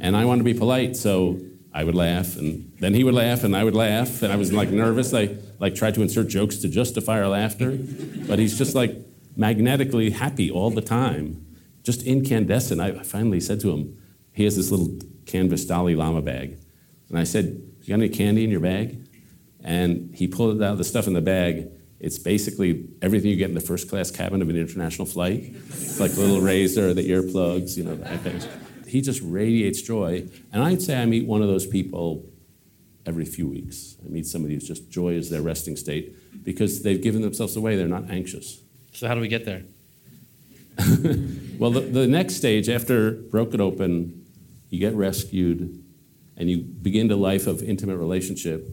And 0.00 0.16
I 0.16 0.24
wanted 0.24 0.40
to 0.40 0.44
be 0.44 0.54
polite, 0.54 0.96
so 0.96 1.40
I 1.74 1.84
would 1.84 1.94
laugh, 1.94 2.36
and 2.36 2.72
then 2.80 2.94
he 2.94 3.02
would 3.02 3.14
laugh, 3.14 3.44
and 3.44 3.56
I 3.56 3.64
would 3.64 3.74
laugh, 3.74 4.22
and 4.22 4.32
I 4.32 4.36
was 4.36 4.52
like 4.52 4.70
nervous. 4.70 5.14
I 5.14 5.36
like 5.58 5.74
tried 5.74 5.94
to 5.94 6.02
insert 6.02 6.28
jokes 6.28 6.58
to 6.58 6.68
justify 6.68 7.20
our 7.20 7.28
laughter, 7.28 7.78
but 8.26 8.38
he's 8.38 8.58
just 8.58 8.74
like 8.74 8.94
magnetically 9.36 10.10
happy 10.10 10.50
all 10.50 10.70
the 10.70 10.82
time, 10.82 11.44
just 11.82 12.02
incandescent. 12.02 12.80
I 12.80 13.02
finally 13.02 13.40
said 13.40 13.60
to 13.60 13.70
him, 13.70 13.96
he 14.32 14.44
has 14.44 14.56
this 14.56 14.70
little 14.70 14.98
canvas 15.24 15.64
Dalai 15.64 15.94
Lama 15.94 16.20
bag, 16.20 16.58
and 17.08 17.18
I 17.18 17.24
said, 17.24 17.62
"You 17.82 17.88
got 17.88 17.94
any 17.94 18.08
candy 18.10 18.44
in 18.44 18.50
your 18.50 18.60
bag?" 18.60 19.01
And 19.62 20.14
he 20.14 20.26
pulled 20.26 20.62
out 20.62 20.78
the 20.78 20.84
stuff 20.84 21.06
in 21.06 21.12
the 21.12 21.20
bag. 21.20 21.68
It's 22.00 22.18
basically 22.18 22.88
everything 23.00 23.30
you 23.30 23.36
get 23.36 23.48
in 23.48 23.54
the 23.54 23.60
first 23.60 23.88
class 23.88 24.10
cabin 24.10 24.42
of 24.42 24.48
an 24.48 24.56
international 24.56 25.06
flight. 25.06 25.54
It's 25.68 26.00
like 26.00 26.12
the 26.12 26.20
little 26.20 26.40
razor, 26.40 26.92
the 26.94 27.08
earplugs, 27.08 27.76
you 27.76 27.84
know, 27.84 27.94
that 27.94 28.20
thing. 28.20 28.40
He 28.88 29.00
just 29.00 29.20
radiates 29.22 29.80
joy. 29.82 30.26
And 30.52 30.62
I'd 30.62 30.82
say 30.82 31.00
I 31.00 31.06
meet 31.06 31.26
one 31.26 31.42
of 31.42 31.48
those 31.48 31.66
people 31.66 32.24
every 33.06 33.24
few 33.24 33.48
weeks. 33.48 33.96
I 34.04 34.08
meet 34.08 34.26
somebody 34.26 34.54
who's 34.54 34.66
just 34.66 34.90
joy 34.90 35.14
is 35.14 35.30
their 35.30 35.42
resting 35.42 35.76
state 35.76 36.44
because 36.44 36.82
they've 36.82 37.00
given 37.00 37.22
themselves 37.22 37.56
away. 37.56 37.76
They're 37.76 37.86
not 37.86 38.10
anxious. 38.10 38.60
So 38.92 39.08
how 39.08 39.14
do 39.14 39.20
we 39.20 39.28
get 39.28 39.44
there? 39.44 39.62
well, 41.58 41.70
the, 41.70 41.80
the 41.80 42.06
next 42.06 42.34
stage 42.36 42.68
after 42.68 43.12
broken 43.12 43.60
open, 43.60 44.26
you 44.70 44.78
get 44.78 44.94
rescued 44.94 45.82
and 46.36 46.50
you 46.50 46.58
begin 46.58 47.10
a 47.10 47.16
life 47.16 47.46
of 47.46 47.62
intimate 47.62 47.96
relationship. 47.96 48.68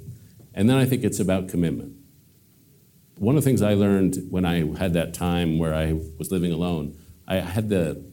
And 0.60 0.70
then 0.70 0.76
I 0.76 0.84
think 0.84 1.06
it's 1.06 1.22
about 1.22 1.48
commitment. 1.48 1.96
One 3.18 3.38
of 3.38 3.42
the 3.42 3.50
things 3.50 3.62
I 3.62 3.76
learned 3.76 4.28
when 4.30 4.44
I 4.44 4.78
had 4.78 4.92
that 4.92 5.14
time 5.14 5.58
where 5.58 5.74
I 5.74 5.94
was 6.18 6.34
living 6.34 6.52
alone, 6.52 6.98
I 7.26 7.38
had 7.38 7.70
the, 7.70 8.04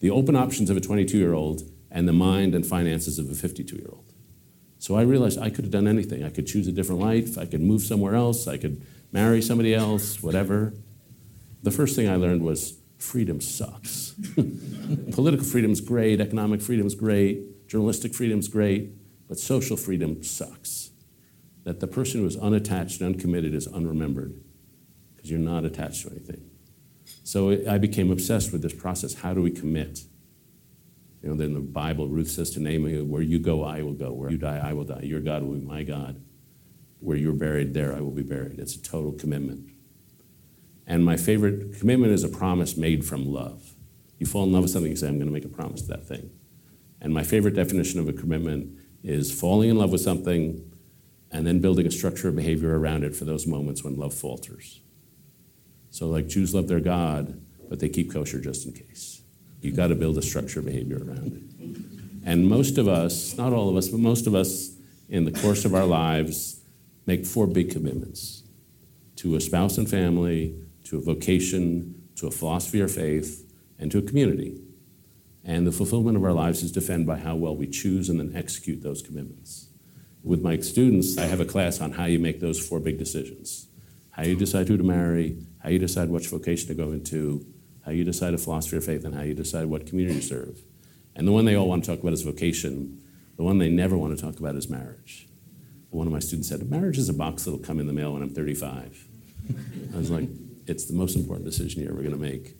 the 0.00 0.10
open 0.10 0.36
options 0.36 0.68
of 0.68 0.76
a 0.76 0.80
22 0.82 1.16
year 1.16 1.32
old 1.32 1.62
and 1.90 2.06
the 2.06 2.12
mind 2.12 2.54
and 2.54 2.66
finances 2.66 3.18
of 3.18 3.30
a 3.30 3.34
52 3.34 3.76
year 3.76 3.88
old. 3.90 4.12
So 4.78 4.94
I 4.94 5.04
realized 5.04 5.38
I 5.38 5.48
could 5.48 5.64
have 5.64 5.70
done 5.70 5.88
anything. 5.88 6.22
I 6.22 6.28
could 6.28 6.46
choose 6.46 6.68
a 6.68 6.72
different 6.72 7.00
life, 7.00 7.38
I 7.38 7.46
could 7.46 7.62
move 7.62 7.80
somewhere 7.80 8.14
else, 8.14 8.46
I 8.46 8.58
could 8.58 8.84
marry 9.10 9.40
somebody 9.40 9.72
else, 9.72 10.22
whatever. 10.22 10.74
The 11.62 11.70
first 11.70 11.96
thing 11.96 12.10
I 12.10 12.16
learned 12.16 12.42
was 12.42 12.76
freedom 12.98 13.40
sucks. 13.40 14.14
Political 15.12 15.46
freedom's 15.46 15.80
great, 15.80 16.20
economic 16.20 16.60
freedom's 16.60 16.94
great, 16.94 17.66
journalistic 17.68 18.12
freedom's 18.12 18.48
great, 18.48 18.90
but 19.28 19.38
social 19.38 19.78
freedom 19.78 20.22
sucks. 20.22 20.85
That 21.66 21.80
the 21.80 21.88
person 21.88 22.20
who 22.20 22.26
is 22.28 22.36
unattached 22.36 23.00
and 23.00 23.12
uncommitted 23.12 23.52
is 23.52 23.66
unremembered 23.66 24.40
because 25.16 25.32
you're 25.32 25.40
not 25.40 25.64
attached 25.64 26.02
to 26.02 26.10
anything. 26.12 26.48
So 27.24 27.58
I 27.68 27.76
became 27.76 28.12
obsessed 28.12 28.52
with 28.52 28.62
this 28.62 28.72
process. 28.72 29.14
How 29.14 29.34
do 29.34 29.42
we 29.42 29.50
commit? 29.50 30.04
You 31.22 31.30
know, 31.30 31.34
then 31.34 31.54
the 31.54 31.60
Bible, 31.60 32.06
Ruth 32.06 32.30
says 32.30 32.50
to 32.52 32.60
Naomi, 32.60 33.02
Where 33.02 33.20
you 33.20 33.40
go, 33.40 33.64
I 33.64 33.82
will 33.82 33.94
go. 33.94 34.12
Where 34.12 34.30
you 34.30 34.38
die, 34.38 34.60
I 34.62 34.74
will 34.74 34.84
die. 34.84 35.00
Your 35.02 35.18
God 35.18 35.42
will 35.42 35.54
be 35.54 35.66
my 35.66 35.82
God. 35.82 36.22
Where 37.00 37.16
you're 37.16 37.32
buried, 37.32 37.74
there 37.74 37.92
I 37.92 38.00
will 38.00 38.12
be 38.12 38.22
buried. 38.22 38.60
It's 38.60 38.76
a 38.76 38.82
total 38.82 39.10
commitment. 39.10 39.68
And 40.86 41.04
my 41.04 41.16
favorite 41.16 41.80
commitment 41.80 42.12
is 42.12 42.22
a 42.22 42.28
promise 42.28 42.76
made 42.76 43.04
from 43.04 43.26
love. 43.26 43.74
You 44.20 44.26
fall 44.26 44.44
in 44.44 44.52
love 44.52 44.62
with 44.62 44.70
something, 44.70 44.90
you 44.90 44.96
say, 44.96 45.08
I'm 45.08 45.16
going 45.18 45.26
to 45.26 45.32
make 45.32 45.44
a 45.44 45.48
promise 45.48 45.82
to 45.82 45.88
that 45.88 46.06
thing. 46.06 46.30
And 47.00 47.12
my 47.12 47.24
favorite 47.24 47.56
definition 47.56 47.98
of 47.98 48.08
a 48.08 48.12
commitment 48.12 48.78
is 49.02 49.36
falling 49.36 49.68
in 49.68 49.76
love 49.76 49.90
with 49.90 50.00
something 50.00 50.72
and 51.30 51.46
then 51.46 51.60
building 51.60 51.86
a 51.86 51.90
structure 51.90 52.28
of 52.28 52.36
behavior 52.36 52.78
around 52.78 53.04
it 53.04 53.14
for 53.14 53.24
those 53.24 53.46
moments 53.46 53.82
when 53.82 53.96
love 53.96 54.14
falters. 54.14 54.80
So, 55.90 56.08
like 56.08 56.28
Jews 56.28 56.54
love 56.54 56.68
their 56.68 56.80
God, 56.80 57.40
but 57.68 57.80
they 57.80 57.88
keep 57.88 58.12
kosher 58.12 58.40
just 58.40 58.66
in 58.66 58.72
case. 58.72 59.22
You've 59.60 59.76
got 59.76 59.88
to 59.88 59.94
build 59.94 60.18
a 60.18 60.22
structure 60.22 60.60
of 60.60 60.66
behavior 60.66 60.98
around 60.98 61.32
it. 61.32 62.26
And 62.26 62.48
most 62.48 62.78
of 62.78 62.88
us, 62.88 63.36
not 63.36 63.52
all 63.52 63.68
of 63.68 63.76
us, 63.76 63.88
but 63.88 64.00
most 64.00 64.26
of 64.26 64.34
us 64.34 64.76
in 65.08 65.24
the 65.24 65.32
course 65.32 65.64
of 65.64 65.74
our 65.74 65.86
lives 65.86 66.60
make 67.06 67.24
four 67.24 67.46
big 67.46 67.70
commitments 67.70 68.42
to 69.16 69.36
a 69.36 69.40
spouse 69.40 69.78
and 69.78 69.88
family, 69.88 70.54
to 70.84 70.98
a 70.98 71.00
vocation, 71.00 72.08
to 72.16 72.26
a 72.26 72.30
philosophy 72.30 72.80
or 72.80 72.88
faith, 72.88 73.50
and 73.78 73.90
to 73.90 73.98
a 73.98 74.02
community. 74.02 74.60
And 75.44 75.66
the 75.66 75.72
fulfillment 75.72 76.16
of 76.16 76.24
our 76.24 76.32
lives 76.32 76.62
is 76.62 76.72
defined 76.72 77.06
by 77.06 77.18
how 77.18 77.36
well 77.36 77.56
we 77.56 77.66
choose 77.66 78.08
and 78.08 78.18
then 78.18 78.32
execute 78.34 78.82
those 78.82 79.02
commitments. 79.02 79.65
With 80.26 80.42
my 80.42 80.58
students, 80.58 81.16
I 81.16 81.26
have 81.26 81.38
a 81.38 81.44
class 81.44 81.80
on 81.80 81.92
how 81.92 82.06
you 82.06 82.18
make 82.18 82.40
those 82.40 82.58
four 82.58 82.80
big 82.80 82.98
decisions 82.98 83.68
how 84.10 84.22
you 84.22 84.34
decide 84.34 84.66
who 84.66 84.78
to 84.78 84.82
marry, 84.82 85.36
how 85.62 85.68
you 85.68 85.78
decide 85.78 86.08
which 86.08 86.28
vocation 86.28 86.68
to 86.68 86.74
go 86.74 86.90
into, 86.90 87.44
how 87.84 87.92
you 87.92 88.02
decide 88.02 88.32
a 88.32 88.38
philosophy 88.38 88.78
of 88.78 88.82
faith, 88.82 89.04
and 89.04 89.14
how 89.14 89.20
you 89.20 89.34
decide 89.34 89.66
what 89.66 89.86
community 89.86 90.18
to 90.20 90.26
serve. 90.26 90.58
And 91.14 91.28
the 91.28 91.32
one 91.32 91.44
they 91.44 91.54
all 91.54 91.68
want 91.68 91.84
to 91.84 91.90
talk 91.90 92.00
about 92.00 92.14
is 92.14 92.22
vocation. 92.22 92.98
The 93.36 93.42
one 93.42 93.58
they 93.58 93.68
never 93.68 93.94
want 93.94 94.16
to 94.16 94.24
talk 94.24 94.40
about 94.40 94.54
is 94.54 94.70
marriage. 94.70 95.28
One 95.90 96.06
of 96.06 96.14
my 96.14 96.18
students 96.18 96.48
said, 96.48 96.68
Marriage 96.70 96.96
is 96.96 97.10
a 97.10 97.12
box 97.12 97.44
that'll 97.44 97.60
come 97.60 97.78
in 97.78 97.86
the 97.86 97.92
mail 97.92 98.14
when 98.14 98.22
I'm 98.22 98.30
35. 98.30 99.06
I 99.94 99.98
was 99.98 100.10
like, 100.10 100.30
it's 100.66 100.86
the 100.86 100.94
most 100.94 101.14
important 101.14 101.44
decision 101.44 101.82
you're 101.82 101.92
ever 101.92 102.00
going 102.00 102.14
to 102.14 102.18
make. 102.18 102.56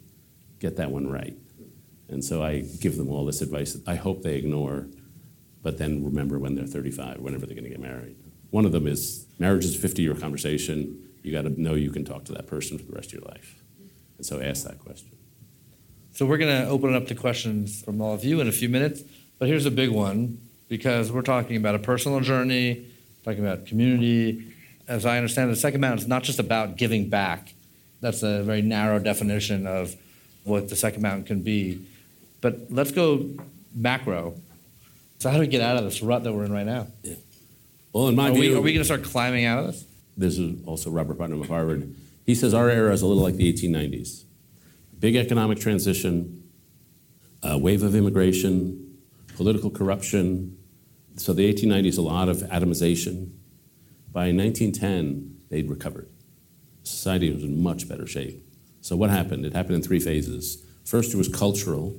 Get 0.61 0.77
that 0.77 0.91
one 0.91 1.11
right. 1.11 1.37
And 2.11 2.23
so 2.23 2.43
I 2.43 2.61
give 2.81 2.99
them 2.99 3.09
all 3.09 3.25
this 3.25 3.41
advice 3.41 3.73
that 3.73 3.89
I 3.89 3.95
hope 3.95 4.23
they 4.23 4.37
ignore, 4.37 4.89
but 5.67 5.79
then 5.79 6.05
remember 6.05 6.39
when 6.39 6.55
they're 6.55 6.65
35, 6.65 7.19
whenever 7.19 7.45
they're 7.45 7.57
going 7.57 7.65
to 7.65 7.71
get 7.71 7.81
married. 7.81 8.15
One 8.51 8.65
of 8.65 8.71
them 8.71 8.87
is 8.87 9.27
marriage 9.41 9.65
is 9.65 9.75
a 9.75 9.79
50 9.81 10.01
year 10.01 10.15
conversation. 10.15 11.09
You 11.25 11.33
got 11.33 11.43
to 11.43 11.61
know 11.61 11.75
you 11.75 11.91
can 11.91 12.05
talk 12.05 12.25
to 12.27 12.33
that 12.35 12.47
person 12.47 12.79
for 12.79 12.85
the 12.85 12.93
rest 12.93 13.09
of 13.09 13.15
your 13.15 13.23
life. 13.23 13.61
And 14.17 14.25
so 14.25 14.41
ask 14.41 14.65
that 14.65 14.79
question. 14.79 15.11
So 16.13 16.25
we're 16.25 16.37
going 16.37 16.63
to 16.63 16.69
open 16.69 16.95
it 16.95 16.97
up 16.97 17.09
to 17.09 17.17
questions 17.17 17.83
from 17.83 18.01
all 18.01 18.15
of 18.15 18.25
you 18.25 18.41
in 18.41 18.47
a 18.47 18.53
few 18.53 18.69
minutes. 18.69 19.03
But 19.41 19.49
here's 19.49 19.67
a 19.67 19.73
big 19.73 19.91
one 19.91 20.39
because 20.69 21.11
we're 21.11 21.23
talking 21.23 21.57
about 21.57 21.75
a 21.75 21.81
personal 21.81 22.21
journey, 22.21 22.87
talking 23.25 23.45
about 23.45 23.67
community. 23.67 24.55
As 24.87 25.05
I 25.05 25.17
understand 25.17 25.51
it, 25.51 25.55
the 25.55 25.61
second 25.61 25.81
mountain 25.81 25.99
is 25.99 26.07
not 26.07 26.23
just 26.23 26.39
about 26.39 26.77
giving 26.77 27.09
back, 27.09 27.55
that's 28.01 28.23
a 28.23 28.45
very 28.45 28.63
narrow 28.63 29.01
definition 29.01 29.67
of 29.67 29.97
what 30.45 30.69
the 30.69 30.77
second 30.77 31.03
mountain 31.03 31.25
can 31.25 31.43
be. 31.43 31.85
But 32.41 32.71
let's 32.71 32.93
go 32.93 33.31
macro. 33.75 34.37
So, 35.19 35.31
how 35.31 35.37
do 35.37 35.41
we 35.41 35.47
get 35.47 35.63
out 35.63 35.77
of 35.77 35.85
this 35.85 36.03
rut 36.03 36.25
that 36.25 36.33
we're 36.33 36.45
in 36.45 36.53
right 36.53 36.67
now? 36.67 36.89
Yeah. 37.03 37.15
Well, 37.93 38.09
in 38.09 38.15
my 38.15 38.29
Are 38.29 38.33
we, 38.33 38.41
view, 38.43 38.59
are 38.59 38.61
we 38.61 38.73
going 38.73 38.83
to 38.83 38.85
start 38.85 39.03
climbing 39.03 39.45
out 39.45 39.61
of 39.61 39.67
this? 39.69 39.85
this 40.17 40.39
is 40.39 40.63
also 40.65 40.91
Robert 40.91 41.19
Putnam 41.19 41.43
of 41.43 41.49
Harvard. 41.49 41.95
He 42.25 42.35
says 42.35 42.55
our 42.55 42.71
era 42.71 42.93
is 42.93 43.03
a 43.03 43.07
little 43.07 43.23
like 43.23 43.37
the 43.37 43.53
1890s. 43.53 44.25
Big 44.99 45.15
economic 45.15 45.59
transition, 45.61 46.43
a 47.43 47.59
wave 47.59 47.83
of 47.83 47.95
immigration, 47.95 48.99
political 49.37 49.71
corruption. 49.71 50.57
So 51.17 51.33
the 51.33 51.53
1890s, 51.53 51.99
a 51.99 52.03
lot 52.03 52.29
of 52.29 52.39
atomization. 52.39 53.33
By 54.11 54.33
1910, 54.33 55.37
they'd 55.51 55.69
recovered. 55.69 56.09
Society 56.83 57.31
was 57.33 57.45
in 57.45 57.63
much 57.63 57.89
better 57.89 58.07
shape. 58.07 58.43
So 58.81 58.97
what 58.97 59.11
happened? 59.11 59.45
It 59.45 59.53
happened 59.53 59.77
in 59.77 59.83
three 59.83 60.01
phases. 60.01 60.65
First, 60.85 61.13
it 61.13 61.17
was 61.17 61.29
cultural. 61.29 61.95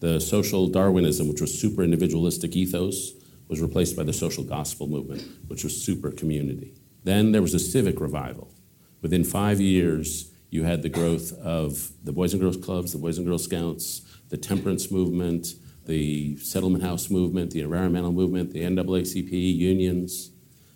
The 0.00 0.18
social 0.18 0.66
Darwinism, 0.66 1.28
which 1.28 1.40
was 1.40 1.58
super 1.58 1.82
individualistic 1.82 2.56
ethos, 2.56 3.12
was 3.48 3.60
replaced 3.60 3.96
by 3.96 4.02
the 4.02 4.12
social 4.12 4.44
gospel 4.44 4.86
movement, 4.86 5.22
which 5.48 5.62
was 5.62 5.80
super 5.80 6.10
community. 6.10 6.74
Then 7.04 7.32
there 7.32 7.42
was 7.42 7.54
a 7.54 7.58
civic 7.58 8.00
revival. 8.00 8.54
Within 9.02 9.24
five 9.24 9.60
years, 9.60 10.30
you 10.50 10.64
had 10.64 10.82
the 10.82 10.88
growth 10.88 11.32
of 11.40 11.92
the 12.02 12.12
Boys 12.12 12.32
and 12.32 12.40
Girls 12.40 12.56
Clubs, 12.56 12.92
the 12.92 12.98
Boys 12.98 13.18
and 13.18 13.26
Girl 13.26 13.38
Scouts, 13.38 14.02
the 14.30 14.36
temperance 14.36 14.90
movement, 14.90 15.54
the 15.86 16.36
settlement 16.38 16.84
house 16.84 17.10
movement, 17.10 17.50
the 17.50 17.60
environmental 17.60 18.12
movement, 18.12 18.52
the 18.52 18.62
NAACP, 18.62 19.30
unions. 19.56 20.30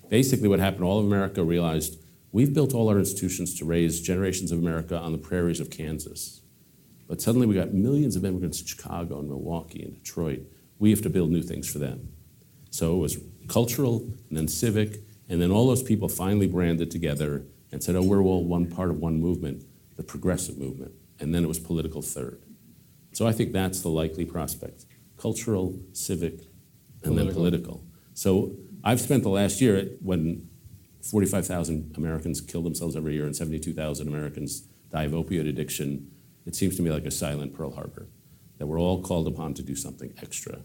Basically, 0.08 0.48
what 0.48 0.58
happened, 0.58 0.84
all 0.84 1.00
of 1.00 1.06
America 1.06 1.42
realized 1.42 1.98
we've 2.32 2.52
built 2.52 2.74
all 2.74 2.88
our 2.88 2.98
institutions 2.98 3.56
to 3.58 3.64
raise 3.64 4.00
generations 4.00 4.52
of 4.52 4.58
America 4.58 4.98
on 4.98 5.12
the 5.12 5.18
prairies 5.18 5.60
of 5.60 5.70
Kansas. 5.70 6.40
But 7.14 7.22
suddenly 7.22 7.46
we 7.46 7.54
got 7.54 7.72
millions 7.72 8.16
of 8.16 8.24
immigrants 8.24 8.60
in 8.60 8.66
Chicago 8.66 9.20
and 9.20 9.28
Milwaukee 9.28 9.84
and 9.84 9.94
Detroit. 9.94 10.50
We 10.80 10.90
have 10.90 11.00
to 11.02 11.08
build 11.08 11.30
new 11.30 11.42
things 11.42 11.70
for 11.70 11.78
them. 11.78 12.08
So 12.70 12.96
it 12.96 12.98
was 12.98 13.18
cultural 13.46 14.00
and 14.28 14.36
then 14.36 14.48
civic, 14.48 14.96
and 15.28 15.40
then 15.40 15.52
all 15.52 15.68
those 15.68 15.84
people 15.84 16.08
finally 16.08 16.48
branded 16.48 16.90
together 16.90 17.46
and 17.70 17.84
said, 17.84 17.94
oh, 17.94 18.02
we're 18.02 18.20
all 18.20 18.42
one 18.42 18.66
part 18.66 18.90
of 18.90 18.96
one 18.96 19.20
movement, 19.20 19.64
the 19.94 20.02
progressive 20.02 20.58
movement. 20.58 20.90
And 21.20 21.32
then 21.32 21.44
it 21.44 21.46
was 21.46 21.60
political 21.60 22.02
third. 22.02 22.42
So 23.12 23.28
I 23.28 23.30
think 23.30 23.52
that's 23.52 23.80
the 23.80 23.90
likely 23.90 24.24
prospect 24.24 24.84
cultural, 25.16 25.78
civic, 25.92 26.40
and 27.04 27.16
then 27.16 27.32
political. 27.32 27.84
So 28.14 28.56
I've 28.82 29.00
spent 29.00 29.22
the 29.22 29.28
last 29.28 29.60
year 29.60 29.88
when 30.02 30.48
45,000 31.00 31.94
Americans 31.96 32.40
kill 32.40 32.62
themselves 32.62 32.96
every 32.96 33.14
year 33.14 33.24
and 33.24 33.36
72,000 33.36 34.08
Americans 34.08 34.62
die 34.90 35.04
of 35.04 35.12
opioid 35.12 35.48
addiction. 35.48 36.10
It 36.46 36.54
seems 36.54 36.76
to 36.76 36.82
me 36.82 36.90
like 36.90 37.06
a 37.06 37.10
silent 37.10 37.54
Pearl 37.54 37.70
Harbor, 37.72 38.08
that 38.58 38.66
we're 38.66 38.80
all 38.80 39.02
called 39.02 39.26
upon 39.26 39.54
to 39.54 39.62
do 39.62 39.74
something 39.74 40.12
extra. 40.20 40.60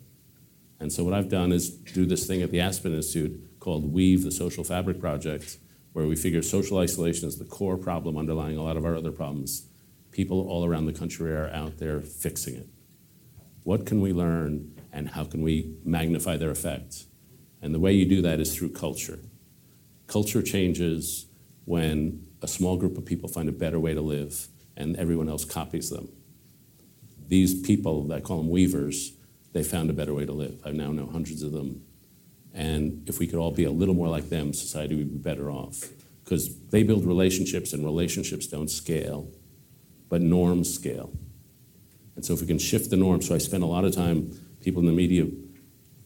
And 0.80 0.92
so 0.92 1.04
what 1.04 1.14
I've 1.14 1.30
done 1.30 1.52
is 1.52 1.70
do 1.70 2.06
this 2.06 2.26
thing 2.26 2.42
at 2.42 2.52
the 2.52 2.60
Aspen 2.60 2.94
Institute 2.94 3.60
called 3.60 3.92
Weave 3.92 4.24
the 4.24 4.32
Social 4.32 4.64
Fabric 4.64 5.00
Project, 5.00 5.58
where 5.94 6.06
we 6.06 6.16
figure 6.16 6.42
social 6.42 6.78
isolation 6.78 7.28
is 7.28 7.38
the 7.38 7.46
core 7.46 7.78
problem 7.78 8.18
underlying 8.18 8.58
a 8.58 8.64
lot 8.64 8.78
of 8.78 8.86
our 8.86 8.96
other 8.96 9.12
problems. 9.12 9.68
People 10.12 10.48
all 10.48 10.66
around 10.66 10.86
the 10.86 10.94
country 10.94 11.32
are 11.32 11.50
out 11.50 11.78
there 11.78 12.02
fixing 12.02 12.56
it. 12.56 12.68
What 13.64 13.86
can 13.86 14.02
we 14.02 14.14
learn 14.14 14.74
and 14.92 15.10
how 15.10 15.26
can 15.26 15.42
we 15.42 15.76
magnify 15.84 16.38
their 16.38 16.52
effect? 16.52 17.06
And 17.62 17.74
the 17.76 17.80
way 17.80 17.94
you 17.94 18.06
do 18.06 18.22
that 18.22 18.40
is 18.40 18.56
through 18.56 18.70
culture. 18.70 19.20
Culture 20.08 20.42
changes 20.42 21.26
when 21.66 22.26
a 22.42 22.48
small 22.48 22.78
group 22.78 22.98
of 22.98 23.06
people 23.06 23.30
find 23.30 23.50
a 23.50 23.52
better 23.52 23.80
way 23.80 23.94
to 23.94 24.02
live 24.02 24.48
and 24.80 24.96
everyone 24.96 25.30
else 25.30 25.46
copies 25.46 25.90
them. 25.90 26.10
These 27.28 27.62
people, 27.62 28.12
I 28.12 28.22
call 28.22 28.38
them 28.38 28.50
weavers, 28.50 29.14
they 29.54 29.62
found 29.62 29.90
a 29.90 29.94
better 29.94 30.14
way 30.14 30.26
to 30.26 30.32
live. 30.32 30.60
I 30.66 30.72
now 30.72 30.92
know 30.92 31.06
hundreds 31.06 31.44
of 31.44 31.52
them. 31.52 31.84
And 32.54 33.08
if 33.08 33.20
we 33.20 33.28
could 33.28 33.38
all 33.38 33.52
be 33.52 33.66
a 33.66 33.72
little 33.72 33.94
more 33.94 34.08
like 34.08 34.30
them, 34.30 34.54
society 34.54 34.96
would 34.96 35.12
be 35.12 35.18
better 35.18 35.52
off. 35.52 35.90
Because 36.24 36.60
they 36.70 36.84
build 36.84 37.06
relationships, 37.06 37.74
and 37.74 37.84
relationships 37.84 38.48
don't 38.48 38.70
scale, 38.70 39.30
but 40.10 40.22
norms 40.22 40.74
scale. 40.74 41.12
And 42.16 42.26
so 42.26 42.34
if 42.34 42.42
we 42.42 42.48
can 42.48 42.60
shift 42.60 42.90
the 42.90 42.98
norms, 42.98 43.28
so 43.28 43.36
I 43.36 43.38
spend 43.38 43.64
a 43.64 43.68
lot 43.68 43.86
of 43.86 43.94
time, 43.94 44.32
people 44.62 44.82
in 44.82 44.88
the 44.88 44.92
media, 44.92 45.28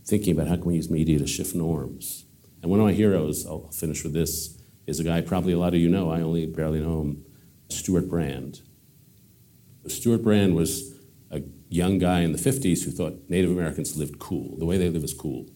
thinking 0.05 0.33
about 0.33 0.47
how 0.47 0.55
can 0.55 0.65
we 0.65 0.75
use 0.75 0.89
media 0.89 1.19
to 1.19 1.27
shift 1.27 1.55
norms. 1.55 2.25
And 2.61 2.71
one 2.71 2.79
of 2.79 2.85
my 2.85 2.93
heroes, 2.93 3.45
I'll 3.45 3.71
finish 3.71 4.03
with 4.03 4.13
this, 4.13 4.57
is 4.87 4.99
a 4.99 5.03
guy 5.03 5.21
probably 5.21 5.53
a 5.53 5.59
lot 5.59 5.73
of 5.73 5.79
you 5.79 5.89
know, 5.89 6.09
I 6.09 6.21
only 6.21 6.45
barely 6.45 6.79
know 6.79 7.01
him, 7.01 7.25
Stewart 7.69 8.09
Brand. 8.09 8.61
Stewart 9.87 10.23
Brand 10.23 10.55
was 10.55 10.93
a 11.31 11.41
young 11.69 11.97
guy 11.97 12.21
in 12.21 12.31
the 12.31 12.37
50s 12.37 12.83
who 12.83 12.91
thought 12.91 13.29
Native 13.29 13.51
Americans 13.51 13.97
lived 13.97 14.19
cool. 14.19 14.57
The 14.57 14.65
way 14.65 14.77
they 14.77 14.89
live 14.89 15.03
is 15.03 15.13
cool. 15.13 15.47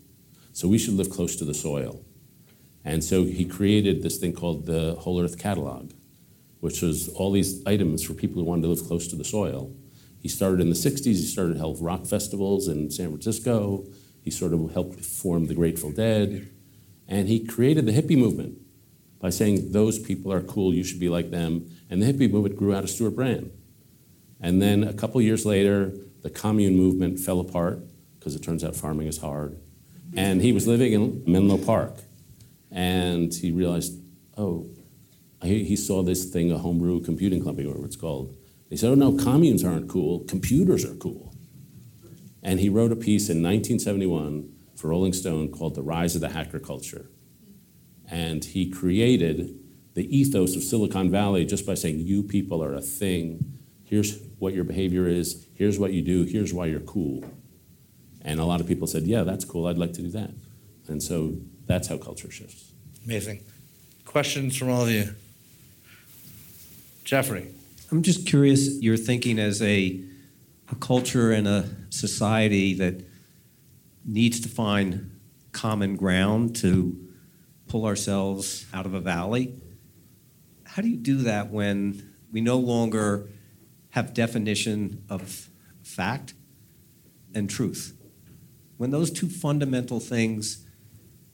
So 0.52 0.68
we 0.68 0.78
should 0.78 0.96
live 0.96 1.10
close 1.10 1.36
to 1.38 1.46
the 1.46 1.54
soil. 1.54 2.04
And 2.84 3.04
so 3.04 3.26
he 3.26 3.46
created 3.46 4.02
this 4.02 4.18
thing 4.18 4.34
called 4.34 4.66
the 4.66 4.96
Whole 4.96 5.22
Earth 5.22 5.38
Catalog, 5.38 5.92
which 6.60 6.82
was 6.82 7.10
all 7.10 7.32
these 7.32 7.66
items 7.66 8.04
for 8.04 8.14
people 8.14 8.42
who 8.42 8.48
wanted 8.48 8.64
to 8.64 8.70
live 8.70 8.88
close 8.88 9.08
to 9.10 9.16
the 9.16 9.24
soil. 9.24 9.74
He 10.20 10.28
started 10.28 10.60
in 10.60 10.70
the 10.70 10.76
60s, 10.76 11.04
he 11.06 11.16
started 11.16 11.54
to 11.54 11.60
help 11.60 11.78
rock 11.80 12.06
festivals 12.06 12.68
in 12.68 12.90
San 12.90 13.10
Francisco. 13.10 13.86
He 14.22 14.32
sort 14.32 14.54
of 14.54 14.74
helped 14.74 15.00
form 15.06 15.48
the 15.48 15.54
Grateful 15.54 15.92
Dead. 15.92 16.50
And 17.08 17.28
he 17.30 17.46
created 17.46 17.86
the 17.86 17.94
hippie 17.94 18.18
movement 18.18 18.58
by 19.20 19.30
saying, 19.30 19.72
those 19.72 20.00
people 20.00 20.32
are 20.32 20.42
cool, 20.42 20.74
you 20.74 20.84
should 20.84 21.00
be 21.00 21.10
like 21.10 21.32
them. 21.32 21.70
And 21.90 22.02
the 22.02 22.12
hippie 22.12 22.32
movement 22.32 22.56
grew 22.56 22.76
out 22.76 22.84
of 22.84 22.90
Stewart 22.90 23.16
Brand. 23.16 23.52
And 24.40 24.62
then 24.62 24.84
a 24.84 24.94
couple 24.94 25.20
years 25.22 25.46
later, 25.46 25.94
the 26.22 26.30
commune 26.30 26.76
movement 26.76 27.20
fell 27.20 27.40
apart 27.40 27.80
because 28.20 28.36
it 28.36 28.44
turns 28.44 28.64
out 28.64 28.76
farming 28.76 29.08
is 29.08 29.20
hard. 29.20 29.58
And 30.16 30.42
he 30.42 30.52
was 30.52 30.68
living 30.68 30.94
in 30.94 31.24
Menlo 31.26 31.58
Park. 31.58 31.96
And 32.72 33.34
he 33.34 33.52
realized, 33.52 34.00
oh, 34.38 34.68
he, 35.42 35.76
saw 35.76 36.02
this 36.04 36.26
thing, 36.26 36.52
a 36.52 36.58
homebrew 36.58 37.02
computing 37.02 37.44
company, 37.44 37.68
whatever 37.68 37.86
it's 37.86 37.96
called. 37.96 38.36
He 38.70 38.78
said, 38.78 38.92
oh 38.92 38.96
no, 38.96 39.14
communes 39.14 39.64
aren't 39.64 39.88
cool, 39.88 40.20
computers 40.26 40.84
are 40.84 40.96
cool. 40.96 41.34
And 42.44 42.60
he 42.60 42.70
wrote 42.70 42.92
a 42.92 42.96
piece 42.96 43.30
in 43.30 43.42
1971 43.44 44.52
for 44.76 44.90
Rolling 44.90 45.14
Stone 45.14 45.52
called 45.52 45.76
The 45.76 45.82
Rise 45.82 46.16
of 46.16 46.22
the 46.22 46.30
Hacker 46.30 46.60
Culture. 46.60 47.10
And 48.10 48.44
he 48.44 48.70
created 48.70 49.60
the 49.94 50.16
ethos 50.16 50.56
of 50.56 50.64
Silicon 50.64 51.10
Valley 51.12 51.46
just 51.46 51.66
by 51.66 51.74
saying, 51.74 52.00
you 52.00 52.24
people 52.24 52.64
are 52.64 52.74
a 52.74 52.82
thing. 52.82 53.58
Here's 53.84 54.20
what 54.40 54.54
your 54.54 54.64
behavior 54.64 55.08
is. 55.08 55.48
Here's 55.54 55.80
what 55.80 55.92
you 55.94 56.02
do. 56.02 56.24
Here's 56.24 56.54
why 56.54 56.68
you're 56.68 56.80
cool. 56.80 57.26
And 58.22 58.40
a 58.40 58.46
lot 58.46 58.62
of 58.62 58.68
people 58.68 58.88
said, 58.88 59.04
yeah, 59.04 59.24
that's 59.24 59.46
cool. 59.46 59.68
I'd 59.68 59.78
like 59.78 59.94
to 59.94 60.02
do 60.02 60.10
that. 60.12 60.32
And 60.88 61.02
so 61.02 61.38
that's 61.66 61.88
how 61.88 61.98
culture 61.98 62.30
shifts. 62.30 62.72
Amazing. 63.06 63.44
Questions 64.06 64.56
from 64.56 64.70
all 64.70 64.84
of 64.84 64.90
you? 64.90 65.10
Jeffrey. 67.04 67.48
I'm 67.92 68.04
just 68.04 68.28
curious, 68.28 68.82
you're 68.82 68.98
thinking 68.98 69.40
as 69.40 69.62
a, 69.62 70.02
a 70.70 70.76
culture 70.76 71.32
and 71.32 71.48
a 71.48 71.70
society 71.90 72.74
that 72.76 73.06
needs 74.06 74.42
to 74.42 74.50
find 74.50 75.18
common 75.54 75.96
ground 75.96 76.56
to 76.58 77.07
pull 77.68 77.86
ourselves 77.86 78.66
out 78.74 78.86
of 78.86 78.94
a 78.94 79.00
valley. 79.00 79.56
How 80.66 80.82
do 80.82 80.90
you 80.90 80.98
do 80.98 81.18
that 81.20 81.50
when 81.52 82.14
we 82.32 82.42
no 82.42 82.58
longer 82.58 83.28
have 83.90 84.14
definition 84.14 85.04
of 85.10 85.50
fact 85.82 86.34
and 87.34 87.50
truth? 87.50 87.98
When 88.78 88.92
those 88.92 89.12
two 89.12 89.28
fundamental 89.28 90.00
things 90.00 90.66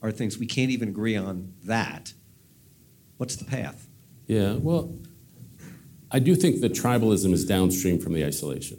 are 0.00 0.10
things 0.10 0.38
we 0.38 0.46
can't 0.46 0.70
even 0.70 0.88
agree 0.88 1.16
on 1.16 1.54
that, 1.64 2.12
what's 3.16 3.36
the 3.36 3.44
path? 3.44 3.88
Yeah, 4.26 4.54
well, 4.54 4.94
I 6.10 6.18
do 6.18 6.34
think 6.34 6.60
that 6.60 6.72
tribalism 6.72 7.32
is 7.32 7.44
downstream 7.44 7.98
from 7.98 8.12
the 8.12 8.24
isolation. 8.24 8.78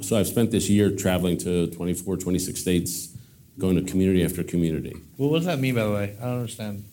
So 0.00 0.18
I've 0.18 0.26
spent 0.26 0.50
this 0.50 0.70
year 0.70 0.94
traveling 0.94 1.36
to 1.38 1.66
24, 1.68 2.16
26 2.16 2.58
states, 2.60 3.16
going 3.62 3.76
to 3.76 3.82
community 3.88 4.24
after 4.24 4.42
community. 4.42 4.92
Well, 5.16 5.30
what 5.30 5.38
does 5.38 5.46
that 5.46 5.60
mean, 5.60 5.76
by 5.76 5.84
the 5.84 5.92
way? 5.92 6.16
I 6.20 6.24
don't 6.24 6.40
understand. 6.40 6.84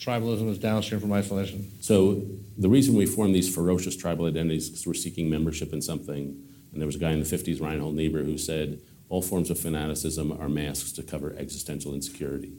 Tribalism 0.00 0.48
is 0.48 0.58
downstream 0.58 1.00
from 1.00 1.12
isolation. 1.12 1.70
So 1.80 2.22
the 2.58 2.68
reason 2.68 2.96
we 2.96 3.06
form 3.06 3.32
these 3.32 3.54
ferocious 3.54 3.96
tribal 3.96 4.26
identities 4.26 4.64
is 4.64 4.70
because 4.70 4.86
we're 4.88 4.94
seeking 4.94 5.30
membership 5.30 5.72
in 5.72 5.80
something. 5.80 6.36
And 6.72 6.80
there 6.80 6.86
was 6.86 6.96
a 6.96 6.98
guy 6.98 7.12
in 7.12 7.20
the 7.20 7.24
50s, 7.24 7.60
Reinhold 7.60 7.94
Niebuhr, 7.94 8.24
who 8.24 8.38
said, 8.38 8.80
all 9.08 9.22
forms 9.22 9.50
of 9.50 9.58
fanaticism 9.60 10.32
are 10.32 10.48
masks 10.48 10.90
to 10.92 11.04
cover 11.04 11.32
existential 11.38 11.94
insecurity. 11.94 12.54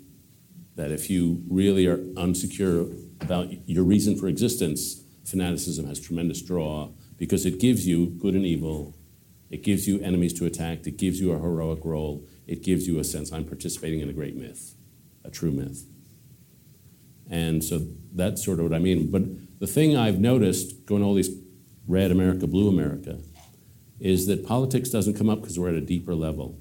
That 0.78 0.92
if 0.92 1.10
you 1.10 1.44
really 1.50 1.88
are 1.88 1.98
unsecure 1.98 2.98
about 3.20 3.68
your 3.68 3.84
reason 3.84 4.18
for 4.18 4.30
existence, 4.30 5.04
fanaticism 5.26 5.88
has 5.88 6.00
tremendous 6.00 6.42
draw 6.42 6.92
because 7.18 7.46
it 7.46 7.60
gives 7.60 7.86
you 7.86 8.06
good 8.06 8.34
and 8.34 8.46
evil, 8.46 8.96
it 9.50 9.62
gives 9.62 9.90
you 9.90 10.00
enemies 10.00 10.34
to 10.40 10.46
attack, 10.46 10.88
it 10.88 10.96
gives 10.96 11.20
you 11.20 11.34
a 11.34 11.40
heroic 11.40 11.84
role, 11.84 12.24
it 12.48 12.64
gives 12.64 12.88
you 12.88 13.00
a 13.00 13.04
sense 13.04 13.32
I'm 13.32 13.46
participating 13.46 14.00
in 14.02 14.10
a 14.10 14.14
great 14.14 14.36
myth, 14.36 14.76
a 15.24 15.30
true 15.30 15.52
myth. 15.52 15.86
And 17.30 17.64
so 17.64 17.82
that's 18.14 18.44
sort 18.44 18.60
of 18.60 18.66
what 18.66 18.76
I 18.76 18.80
mean. 18.80 19.10
But 19.10 19.24
the 19.60 19.68
thing 19.68 19.96
I've 19.96 20.20
noticed 20.20 20.86
going 20.86 21.04
all 21.04 21.14
these 21.14 21.30
red 21.88 22.12
America, 22.12 22.48
blue 22.48 22.68
America, 22.68 23.20
is 24.00 24.28
that 24.28 24.46
politics 24.46 24.90
doesn't 24.90 25.14
come 25.14 25.30
up 25.30 25.42
because 25.42 25.58
we're 25.58 25.70
at 25.70 25.76
a 25.76 25.82
deeper 25.82 26.16
level. 26.16 26.60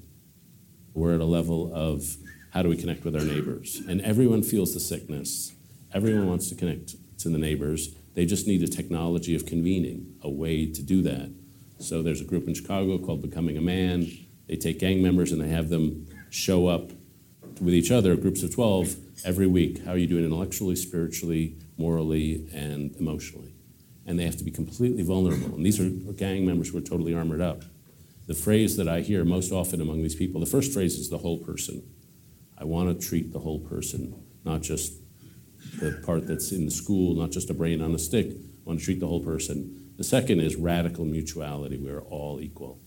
We're 0.93 1.15
at 1.15 1.21
a 1.21 1.25
level 1.25 1.71
of 1.73 2.17
how 2.51 2.61
do 2.61 2.69
we 2.69 2.77
connect 2.77 3.03
with 3.03 3.15
our 3.15 3.23
neighbors? 3.23 3.81
And 3.87 4.01
everyone 4.01 4.43
feels 4.43 4.73
the 4.73 4.79
sickness. 4.79 5.53
Everyone 5.93 6.27
wants 6.27 6.49
to 6.49 6.55
connect 6.55 6.95
to 7.19 7.29
the 7.29 7.37
neighbors. 7.37 7.95
They 8.13 8.25
just 8.25 8.47
need 8.47 8.61
a 8.61 8.67
technology 8.67 9.35
of 9.35 9.45
convening, 9.45 10.15
a 10.21 10.29
way 10.29 10.65
to 10.65 10.81
do 10.83 11.01
that. 11.03 11.31
So 11.79 12.01
there's 12.01 12.21
a 12.21 12.25
group 12.25 12.47
in 12.47 12.53
Chicago 12.53 12.97
called 12.97 13.21
Becoming 13.21 13.57
a 13.57 13.61
Man. 13.61 14.07
They 14.47 14.55
take 14.55 14.79
gang 14.79 15.01
members 15.01 15.31
and 15.31 15.41
they 15.41 15.49
have 15.49 15.69
them 15.69 16.07
show 16.29 16.67
up 16.67 16.91
with 17.61 17.73
each 17.73 17.91
other, 17.91 18.15
groups 18.15 18.43
of 18.43 18.53
12, 18.53 18.95
every 19.23 19.47
week. 19.47 19.83
How 19.85 19.91
are 19.91 19.97
you 19.97 20.07
doing 20.07 20.25
intellectually, 20.25 20.75
spiritually, 20.75 21.57
morally, 21.77 22.47
and 22.53 22.95
emotionally? 22.97 23.53
And 24.05 24.17
they 24.19 24.25
have 24.25 24.37
to 24.37 24.43
be 24.43 24.51
completely 24.51 25.03
vulnerable. 25.03 25.55
And 25.55 25.65
these 25.65 25.79
are 25.79 25.89
gang 26.13 26.45
members 26.45 26.69
who 26.69 26.77
are 26.77 26.81
totally 26.81 27.13
armored 27.13 27.41
up. 27.41 27.63
The 28.27 28.33
phrase 28.33 28.77
that 28.77 28.87
I 28.87 29.01
hear 29.01 29.23
most 29.23 29.51
often 29.51 29.81
among 29.81 30.01
these 30.01 30.15
people, 30.15 30.39
the 30.39 30.47
first 30.47 30.73
phrase 30.73 30.95
is 30.95 31.09
the 31.09 31.19
whole 31.19 31.37
person. 31.37 31.83
I 32.57 32.65
want 32.65 32.89
to 32.99 33.07
treat 33.07 33.31
the 33.33 33.39
whole 33.39 33.59
person, 33.59 34.23
not 34.43 34.61
just 34.61 34.93
the 35.79 36.01
part 36.05 36.27
that's 36.27 36.51
in 36.51 36.65
the 36.65 36.71
school, 36.71 37.15
not 37.15 37.31
just 37.31 37.49
a 37.49 37.53
brain 37.53 37.81
on 37.81 37.93
a 37.93 37.99
stick. 37.99 38.27
I 38.31 38.69
want 38.69 38.79
to 38.79 38.85
treat 38.85 38.99
the 38.99 39.07
whole 39.07 39.23
person. 39.23 39.93
The 39.97 40.03
second 40.03 40.39
is 40.39 40.55
radical 40.55 41.05
mutuality. 41.05 41.77
We're 41.77 42.01
all 42.01 42.39
equal. 42.39 42.79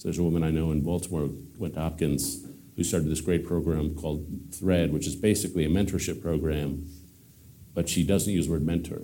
So 0.00 0.08
there's 0.08 0.18
a 0.18 0.22
woman 0.22 0.42
I 0.42 0.50
know 0.50 0.72
in 0.72 0.80
Baltimore, 0.80 1.28
went 1.58 1.74
to 1.74 1.80
Hopkins, 1.80 2.46
who 2.74 2.82
started 2.82 3.10
this 3.10 3.20
great 3.20 3.46
program 3.46 3.94
called 3.94 4.26
Thread, 4.50 4.94
which 4.94 5.06
is 5.06 5.14
basically 5.14 5.66
a 5.66 5.68
mentorship 5.68 6.22
program, 6.22 6.88
but 7.74 7.86
she 7.86 8.02
doesn't 8.02 8.32
use 8.32 8.46
the 8.46 8.52
word 8.52 8.64
mentor 8.64 9.02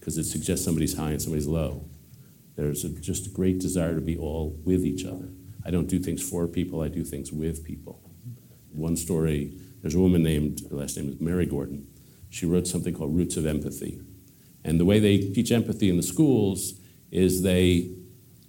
because 0.00 0.16
it 0.16 0.24
suggests 0.24 0.64
somebody's 0.64 0.96
high 0.96 1.10
and 1.10 1.20
somebody's 1.20 1.46
low. 1.46 1.90
There's 2.56 2.86
a, 2.86 2.88
just 2.88 3.26
a 3.26 3.28
great 3.28 3.60
desire 3.60 3.94
to 3.96 4.00
be 4.00 4.16
all 4.16 4.58
with 4.64 4.82
each 4.82 5.04
other. 5.04 5.28
I 5.62 5.70
don't 5.70 5.88
do 5.88 5.98
things 5.98 6.26
for 6.26 6.46
people, 6.46 6.80
I 6.80 6.88
do 6.88 7.04
things 7.04 7.30
with 7.30 7.62
people. 7.62 8.00
One 8.72 8.96
story, 8.96 9.60
there's 9.82 9.94
a 9.94 10.00
woman 10.00 10.22
named, 10.22 10.62
her 10.70 10.76
last 10.76 10.96
name 10.96 11.10
is 11.10 11.20
Mary 11.20 11.44
Gordon. 11.44 11.86
She 12.30 12.46
wrote 12.46 12.66
something 12.66 12.94
called 12.94 13.14
Roots 13.14 13.36
of 13.36 13.44
Empathy. 13.44 14.00
And 14.64 14.80
the 14.80 14.86
way 14.86 15.00
they 15.00 15.18
teach 15.18 15.52
empathy 15.52 15.90
in 15.90 15.98
the 15.98 16.02
schools 16.02 16.80
is 17.10 17.42
they 17.42 17.90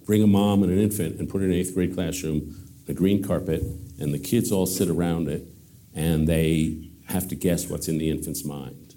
bring 0.04 0.22
a 0.22 0.26
mom 0.26 0.62
and 0.62 0.72
an 0.72 0.78
infant 0.78 1.18
and 1.18 1.28
put 1.28 1.40
her 1.40 1.46
in 1.46 1.52
an 1.52 1.58
eighth 1.58 1.74
grade 1.74 1.94
classroom, 1.94 2.56
a 2.88 2.92
green 2.92 3.22
carpet, 3.22 3.62
and 3.98 4.12
the 4.12 4.18
kids 4.18 4.50
all 4.50 4.66
sit 4.66 4.88
around 4.88 5.28
it, 5.28 5.46
and 5.94 6.26
they 6.26 6.90
have 7.06 7.28
to 7.28 7.34
guess 7.34 7.68
what's 7.68 7.88
in 7.88 7.98
the 7.98 8.10
infant's 8.10 8.44
mind. 8.44 8.94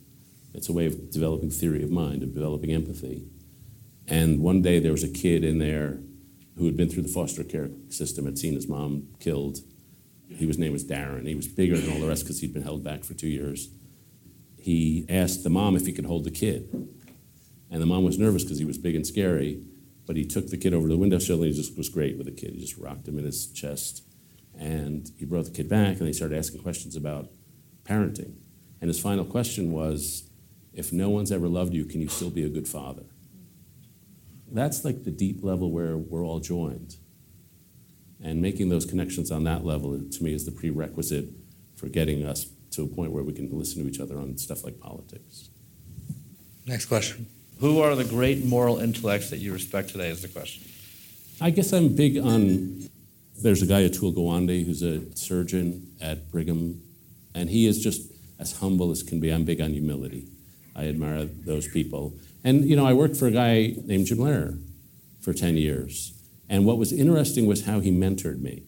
It's 0.54 0.70
a 0.70 0.74
way 0.74 0.86
of 0.86 1.12
developing 1.12 1.49
theory 1.49 1.84
of 1.84 1.89
mind, 1.89 2.24
of 2.24 2.34
developing 2.34 2.72
empathy. 2.72 3.28
And 4.08 4.41
one 4.41 4.62
day 4.62 4.80
there 4.80 4.91
was 4.91 5.04
a 5.04 5.10
kid 5.10 5.43
in 5.43 5.60
there 5.60 5.99
who 6.58 6.66
had 6.66 6.78
been 6.78 6.89
through 6.89 7.04
the 7.04 7.10
foster 7.10 7.43
care 7.43 7.70
system, 7.89 8.26
had 8.26 8.38
seen 8.38 8.54
his 8.54 8.68
mom 8.68 9.08
killed, 9.20 9.60
He 10.30 10.45
was 10.45 10.58
name 10.58 10.74
was 10.74 10.86
Darren. 10.86 11.28
He 11.28 11.36
was 11.36 11.47
bigger 11.47 11.78
than 11.78 11.91
all 11.91 11.99
the 11.99 12.08
rest 12.08 12.24
because 12.24 12.39
he'd 12.39 12.54
been 12.54 12.64
held 12.64 12.84
back 12.84 13.04
for 13.04 13.14
two 13.14 13.28
years. 13.28 13.70
He 14.58 15.06
asked 15.10 15.43
the 15.43 15.49
mom 15.49 15.76
if 15.76 15.86
he 15.86 15.91
could 15.91 16.06
hold 16.06 16.24
the 16.24 16.32
kid. 16.32 16.70
And 17.70 17.82
the 17.82 17.86
mom 17.86 18.04
was 18.04 18.20
nervous 18.20 18.43
because 18.43 18.60
he 18.60 18.66
was 18.66 18.78
big 18.78 18.95
and 18.95 19.06
scary, 19.06 19.64
but 20.06 20.16
he 20.16 20.26
took 20.26 20.49
the 20.49 20.58
kid 20.58 20.74
over 20.74 20.88
to 20.88 20.93
the 20.93 20.99
window 20.99 21.20
sill 21.20 21.38
and 21.38 21.45
he 21.45 21.54
just 21.54 21.78
was 21.78 21.89
great 21.89 22.18
with 22.18 22.26
the 22.26 22.32
kid. 22.32 22.54
He 22.54 22.60
just 22.60 22.78
rocked 22.78 23.08
him 23.08 23.18
in 23.18 23.26
his 23.26 23.47
chest. 23.47 24.04
And 24.58 25.10
he 25.18 25.26
brought 25.26 25.45
the 25.45 25.51
kid 25.51 25.70
back 25.70 25.97
and 25.97 26.08
they 26.08 26.14
started 26.14 26.38
asking 26.38 26.62
questions 26.62 26.95
about 26.95 27.30
parenting. 27.86 28.36
And 28.82 28.89
his 28.89 28.99
final 28.99 29.26
question 29.26 29.72
was 29.72 30.30
if 30.74 30.91
no 30.91 31.10
one's 31.10 31.32
ever 31.32 31.47
loved 31.47 31.74
you, 31.74 31.86
can 31.86 32.01
you 32.01 32.10
still 32.10 32.30
be 32.30 32.43
a 32.43 32.49
good 32.49 32.68
father? 32.68 33.04
That's 34.51 34.86
like 34.86 35.04
the 35.04 35.12
deep 35.12 35.43
level 35.43 35.72
where 35.72 35.97
we're 35.97 36.24
all 36.24 36.39
joined. 36.39 36.97
And 38.22 38.41
making 38.41 38.70
those 38.70 38.86
connections 38.86 39.32
on 39.32 39.43
that 39.45 39.66
level, 39.66 39.99
to 39.99 40.24
me, 40.24 40.34
is 40.34 40.45
the 40.45 40.51
prerequisite 40.51 41.30
for 41.76 41.88
getting 41.88 42.26
us 42.26 42.47
to 42.72 42.84
a 42.84 42.88
point 42.88 43.12
where 43.12 43.24
we 43.24 43.34
can 43.34 43.49
listen 43.51 43.84
to 43.84 43.89
each 43.89 43.99
other 43.99 44.18
on 44.18 44.38
stuff 44.38 44.64
like 44.64 44.80
politics. 44.80 45.49
Next 46.66 46.86
question. 46.86 47.28
Who 47.60 47.80
are 47.80 47.95
the 47.95 48.04
great 48.04 48.45
moral 48.45 48.80
intellects 48.80 49.30
that 49.30 49.38
you 49.38 49.54
respect 49.54 49.89
today? 49.89 50.10
Is 50.10 50.22
the 50.22 50.28
question. 50.28 50.64
I 51.41 51.49
guess 51.49 51.74
I'm 51.74 51.95
big 51.95 52.18
on. 52.18 52.89
There's 53.41 53.62
a 53.62 53.66
guy, 53.66 53.88
Atul 53.88 54.14
Gawande, 54.14 54.66
who's 54.66 54.84
a 54.84 55.01
surgeon 55.16 55.91
at 55.99 56.32
Brigham, 56.32 56.82
and 57.34 57.49
he 57.49 57.68
is 57.68 57.84
just 57.84 58.12
as 58.39 58.58
humble 58.60 58.91
as 58.91 59.04
can 59.04 59.20
be. 59.20 59.32
I'm 59.32 59.43
big 59.43 59.60
on 59.60 59.72
humility. 59.72 60.28
I 60.76 60.88
admire 60.88 61.26
those 61.26 61.68
people. 61.68 62.14
And, 62.43 62.66
you 62.66 62.76
know, 62.76 62.86
I 62.86 62.93
worked 62.93 63.18
for 63.18 63.28
a 63.28 63.32
guy 63.32 63.76
named 63.86 64.06
Jim 64.08 64.18
Lehrer 64.18 64.62
for 65.22 65.34
10 65.34 65.58
years. 65.58 66.14
And 66.49 66.66
what 66.66 66.78
was 66.78 66.91
interesting 66.91 67.45
was 67.45 67.66
how 67.66 67.80
he 67.80 67.91
mentored 67.91 68.41
me. 68.41 68.64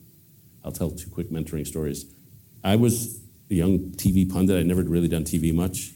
I'll 0.64 0.72
tell 0.72 0.92
two 0.92 1.10
quick 1.10 1.30
mentoring 1.30 1.68
stories. 1.68 2.06
I 2.64 2.76
was 2.76 3.22
a 3.52 3.54
young 3.54 3.80
TV 3.92 4.30
pundit. 4.32 4.60
I'd 4.60 4.66
never 4.66 4.82
really 4.82 5.08
done 5.08 5.24
TV 5.24 5.54
much. 5.54 5.92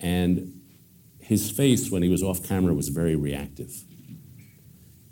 And 0.00 0.57
his 1.28 1.50
face, 1.50 1.90
when 1.90 2.02
he 2.02 2.08
was 2.08 2.22
off 2.22 2.42
camera, 2.42 2.72
was 2.72 2.88
very 2.88 3.14
reactive. 3.14 3.84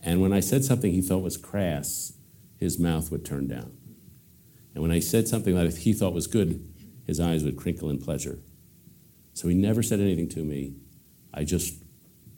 And 0.01 0.23
when 0.23 0.33
I 0.33 0.41
said 0.41 0.65
something 0.65 0.91
he 0.91 1.03
thought 1.03 1.23
was 1.23 1.37
crass, 1.37 2.15
his 2.57 2.79
mouth 2.79 3.11
would 3.11 3.23
turn 3.23 3.49
down. 3.49 3.77
And 4.73 4.81
when 4.81 4.91
I 4.91 4.99
said 4.99 5.29
something 5.29 5.55
that 5.55 5.77
he 5.77 5.93
thought 5.93 6.15
was 6.15 6.27
good, 6.27 6.73
his 7.07 7.21
eyes 7.21 7.45
would 7.45 7.59
crinkle 7.59 7.91
in 7.91 7.99
pleasure. 7.99 8.39
So 9.35 9.49
he 9.49 9.55
never 9.55 9.83
said 9.83 10.01
anything 10.01 10.31
to 10.31 10.41
me. 10.43 10.77
I 11.35 11.45
just 11.45 11.75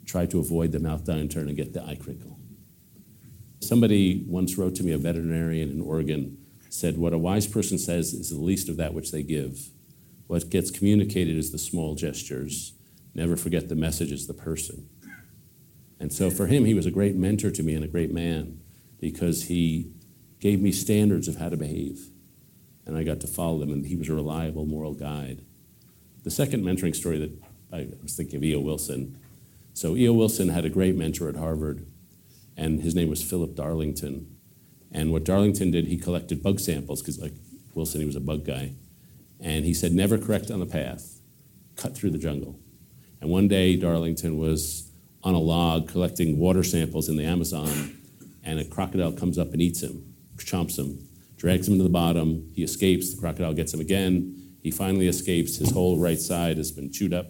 tried 0.06 0.32
to 0.32 0.40
avoid 0.40 0.72
the 0.72 0.80
mouth 0.80 1.04
down 1.04 1.28
turn 1.28 1.46
and 1.46 1.56
get 1.56 1.72
the 1.72 1.84
eye 1.84 1.98
crinkle. 2.02 2.36
Somebody 3.60 4.24
once 4.26 4.58
wrote 4.58 4.74
to 4.74 4.82
me, 4.82 4.90
a 4.90 4.98
veterinarian 4.98 5.70
in 5.70 5.80
Oregon, 5.80 6.36
said, 6.68 6.98
What 6.98 7.12
a 7.12 7.18
wise 7.18 7.46
person 7.46 7.78
says 7.78 8.12
is 8.12 8.30
the 8.30 8.40
least 8.40 8.68
of 8.68 8.76
that 8.78 8.92
which 8.92 9.12
they 9.12 9.22
give. 9.22 9.68
What 10.26 10.50
gets 10.50 10.72
communicated 10.72 11.36
is 11.36 11.52
the 11.52 11.58
small 11.58 11.94
gestures. 11.94 12.72
Never 13.14 13.36
forget 13.36 13.68
the 13.68 13.74
message 13.74 14.12
is 14.12 14.26
the 14.26 14.34
person. 14.34 14.88
And 16.00 16.12
so 16.12 16.30
for 16.30 16.46
him, 16.46 16.64
he 16.64 16.74
was 16.74 16.86
a 16.86 16.90
great 16.90 17.16
mentor 17.16 17.50
to 17.50 17.62
me 17.62 17.74
and 17.74 17.84
a 17.84 17.88
great 17.88 18.12
man 18.12 18.60
because 19.00 19.44
he 19.44 19.92
gave 20.40 20.60
me 20.60 20.70
standards 20.70 21.26
of 21.26 21.36
how 21.36 21.48
to 21.48 21.56
behave. 21.56 22.10
And 22.86 22.96
I 22.96 23.02
got 23.02 23.20
to 23.20 23.26
follow 23.26 23.58
them, 23.58 23.72
and 23.72 23.86
he 23.86 23.96
was 23.96 24.08
a 24.08 24.14
reliable 24.14 24.64
moral 24.64 24.94
guide. 24.94 25.44
The 26.24 26.30
second 26.30 26.64
mentoring 26.64 26.94
story 26.94 27.18
that 27.18 27.32
I 27.72 27.88
was 28.02 28.16
thinking 28.16 28.36
of 28.36 28.44
E.O. 28.44 28.60
Wilson. 28.60 29.18
So 29.74 29.96
E.O. 29.96 30.12
Wilson 30.12 30.48
had 30.48 30.64
a 30.64 30.70
great 30.70 30.96
mentor 30.96 31.28
at 31.28 31.36
Harvard 31.36 31.86
and 32.58 32.82
his 32.82 32.94
name 32.94 33.08
was 33.08 33.22
Philip 33.22 33.54
Darlington. 33.54 34.36
And 34.90 35.12
what 35.12 35.24
Darlington 35.24 35.70
did, 35.70 35.86
he 35.86 35.96
collected 35.96 36.42
bug 36.42 36.58
samples, 36.58 37.00
because 37.00 37.20
like 37.20 37.34
Wilson, 37.74 38.00
he 38.00 38.06
was 38.06 38.16
a 38.16 38.20
bug 38.20 38.44
guy. 38.44 38.74
And 39.38 39.64
he 39.64 39.72
said, 39.72 39.92
never 39.92 40.18
correct 40.18 40.50
on 40.50 40.58
the 40.58 40.66
path, 40.66 41.20
cut 41.76 41.96
through 41.96 42.10
the 42.10 42.18
jungle. 42.18 42.58
And 43.20 43.30
one 43.30 43.48
day, 43.48 43.76
Darlington 43.76 44.38
was 44.38 44.90
on 45.24 45.34
a 45.34 45.38
log 45.38 45.88
collecting 45.88 46.38
water 46.38 46.62
samples 46.62 47.08
in 47.08 47.16
the 47.16 47.24
Amazon, 47.24 47.98
and 48.44 48.58
a 48.58 48.64
crocodile 48.64 49.12
comes 49.12 49.38
up 49.38 49.52
and 49.52 49.60
eats 49.60 49.82
him, 49.82 50.14
chomps 50.36 50.78
him, 50.78 51.06
drags 51.36 51.68
him 51.68 51.76
to 51.78 51.82
the 51.82 51.88
bottom. 51.88 52.50
He 52.54 52.62
escapes, 52.62 53.14
the 53.14 53.20
crocodile 53.20 53.54
gets 53.54 53.74
him 53.74 53.80
again. 53.80 54.56
He 54.62 54.70
finally 54.70 55.08
escapes. 55.08 55.56
His 55.56 55.70
whole 55.70 55.98
right 55.98 56.18
side 56.18 56.56
has 56.56 56.70
been 56.70 56.92
chewed 56.92 57.14
up. 57.14 57.26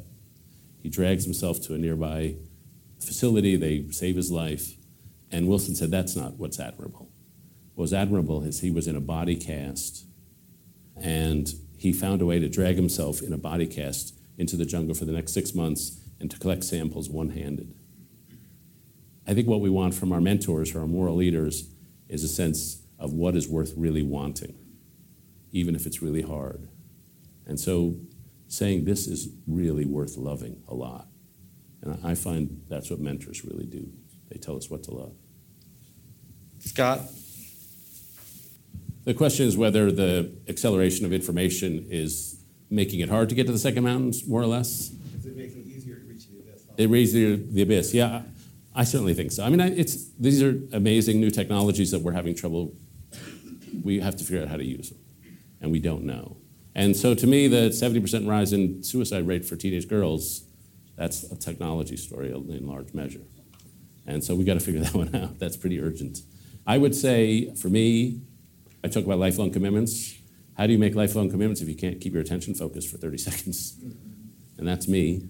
He 0.83 0.89
drags 0.89 1.25
himself 1.25 1.61
to 1.63 1.75
a 1.75 1.79
nearby 1.79 2.37
facility. 3.01 3.57
They 3.57 3.91
save 3.91 4.17
his 4.17 4.31
life. 4.31 4.77
And 5.31 5.49
Wilson 5.49 5.75
said, 5.75 5.91
That's 5.91 6.17
not 6.17 6.35
what's 6.35 6.59
admirable. 6.59 7.11
What 7.75 7.83
was 7.83 7.93
admirable 7.93 8.43
is 8.43 8.61
he 8.61 8.71
was 8.71 8.89
in 8.89 8.97
a 8.97 9.01
body 9.01 9.37
cast, 9.37 10.05
and 10.97 11.49
he 11.77 11.93
found 11.93 12.23
a 12.23 12.27
way 12.27 12.39
to 12.41 12.49
drag 12.49 12.77
himself 12.77 13.23
in 13.23 13.33
a 13.33 13.39
body 13.39 13.67
cast 13.67 14.18
into 14.39 14.57
the 14.57 14.65
jungle 14.65 14.95
for 14.95 15.05
the 15.05 15.13
next 15.13 15.33
six 15.33 15.55
months 15.55 16.01
and 16.21 16.31
to 16.31 16.39
collect 16.39 16.65
samples 16.65 17.11
one 17.11 17.31
handed. 17.31 17.75
I 19.27 19.35
think 19.35 19.47
what 19.47 19.61
we 19.61 19.69
want 19.69 19.95
from 19.95 20.13
our 20.13 20.21
mentors, 20.21 20.71
from 20.71 20.81
our 20.81 20.87
moral 20.87 21.17
leaders, 21.17 21.69
is 22.09 22.25
a 22.25 22.29
sense 22.29 22.83
of 22.99 23.13
what 23.13 23.37
is 23.37 23.47
worth 23.47 23.75
really 23.77 24.03
wanting, 24.03 24.55
even 25.53 25.75
if 25.75 25.87
it's 25.87 26.01
really 26.01 26.23
hard. 26.23 26.69
And 27.47 27.61
so 27.61 27.97
saying 28.47 28.85
this 28.87 29.07
is 29.07 29.29
really 29.47 29.85
worth 29.85 30.17
loving 30.17 30.63
a 30.67 30.75
lot. 30.75 31.09
And 31.83 31.99
I 32.03 32.15
find 32.15 32.63
that's 32.69 32.91
what 32.91 33.01
mentors 33.01 33.45
really 33.45 33.67
do. 33.67 33.91
They 34.31 34.39
tell 34.39 34.57
us 34.57 34.71
what 34.71 34.83
to 34.85 34.93
love. 34.93 35.15
Scott? 36.59 37.01
The 39.05 39.15
question 39.15 39.47
is 39.47 39.57
whether 39.57 39.93
the 39.93 40.33
acceleration 40.49 41.07
of 41.07 41.13
information 41.13 41.87
is 41.89 42.38
making 42.71 43.01
it 43.01 43.09
hard 43.09 43.29
to 43.29 43.35
get 43.35 43.47
to 43.47 43.53
the 43.53 43.59
second 43.59 43.85
mountains, 43.85 44.27
more 44.27 44.41
or 44.43 44.47
less. 44.47 44.91
Is 45.19 45.27
it 45.27 45.37
making 45.37 45.61
it 45.61 45.67
easier 45.67 45.97
to 45.97 46.07
reach 46.07 46.29
the 46.29 46.39
abyss? 46.39 46.63
It 46.77 46.87
raises 46.89 47.15
the, 47.15 47.37
the 47.55 47.63
abyss, 47.63 47.95
yeah. 47.95 48.23
I 48.75 48.85
certainly 48.85 49.15
think 49.15 49.33
so. 49.33 49.45
I 49.45 49.49
mean, 49.49 49.61
it's, 49.61 50.11
these 50.19 50.43
are 50.43 50.61
amazing 50.73 51.21
new 51.21 51.31
technologies 51.31 51.91
that 51.91 52.01
we're 52.01 52.13
having 52.13 52.35
trouble. 52.35 52.75
We 53.83 54.01
have 54.01 54.17
to 54.17 54.25
figure 54.25 54.43
out 54.43 54.49
how 54.49 54.57
to 54.57 54.65
use 54.65 54.91
them, 54.91 54.99
and 55.61 55.73
we 55.73 55.81
don't 55.81 56.05
know. 56.05 56.37
And 56.75 56.97
so 56.97 57.15
to 57.15 57.27
me, 57.27 57.49
the 57.49 57.71
70% 57.71 58.29
rise 58.29 58.53
in 58.53 58.85
suicide 58.85 59.27
rate 59.27 59.45
for 59.45 59.57
teenage 59.57 59.89
girls, 59.89 60.45
that's 60.97 61.25
a 61.25 61.37
technology 61.37 61.97
story 61.97 62.31
in 62.31 62.69
large 62.69 62.95
measure. 62.95 63.23
And 64.07 64.23
so 64.23 64.35
we 64.35 64.45
got 64.45 64.55
to 64.55 64.61
figure 64.61 64.81
that 64.85 64.95
one 64.95 65.15
out. 65.15 65.39
That's 65.39 65.57
pretty 65.57 65.81
urgent. 65.81 66.21
I 66.67 66.79
would 66.79 66.95
say 66.95 67.55
for 67.55 67.69
me, 67.69 68.21
I 68.85 68.89
talk 68.89 69.05
about 69.05 69.19
lifelong 69.19 69.51
commitments. 69.51 70.18
How 70.59 70.67
do 70.67 70.73
you 70.73 70.79
make 70.79 70.97
lifelong 70.97 71.31
commitments 71.31 71.61
if 71.61 71.69
you 71.69 71.77
can't 71.77 72.01
keep 72.01 72.13
your 72.13 72.23
attention 72.23 72.53
focused 72.53 72.91
for 72.91 72.99
30 72.99 73.19
seconds? 73.29 73.79
And 74.59 74.67
that's 74.67 74.89
me. 74.89 75.29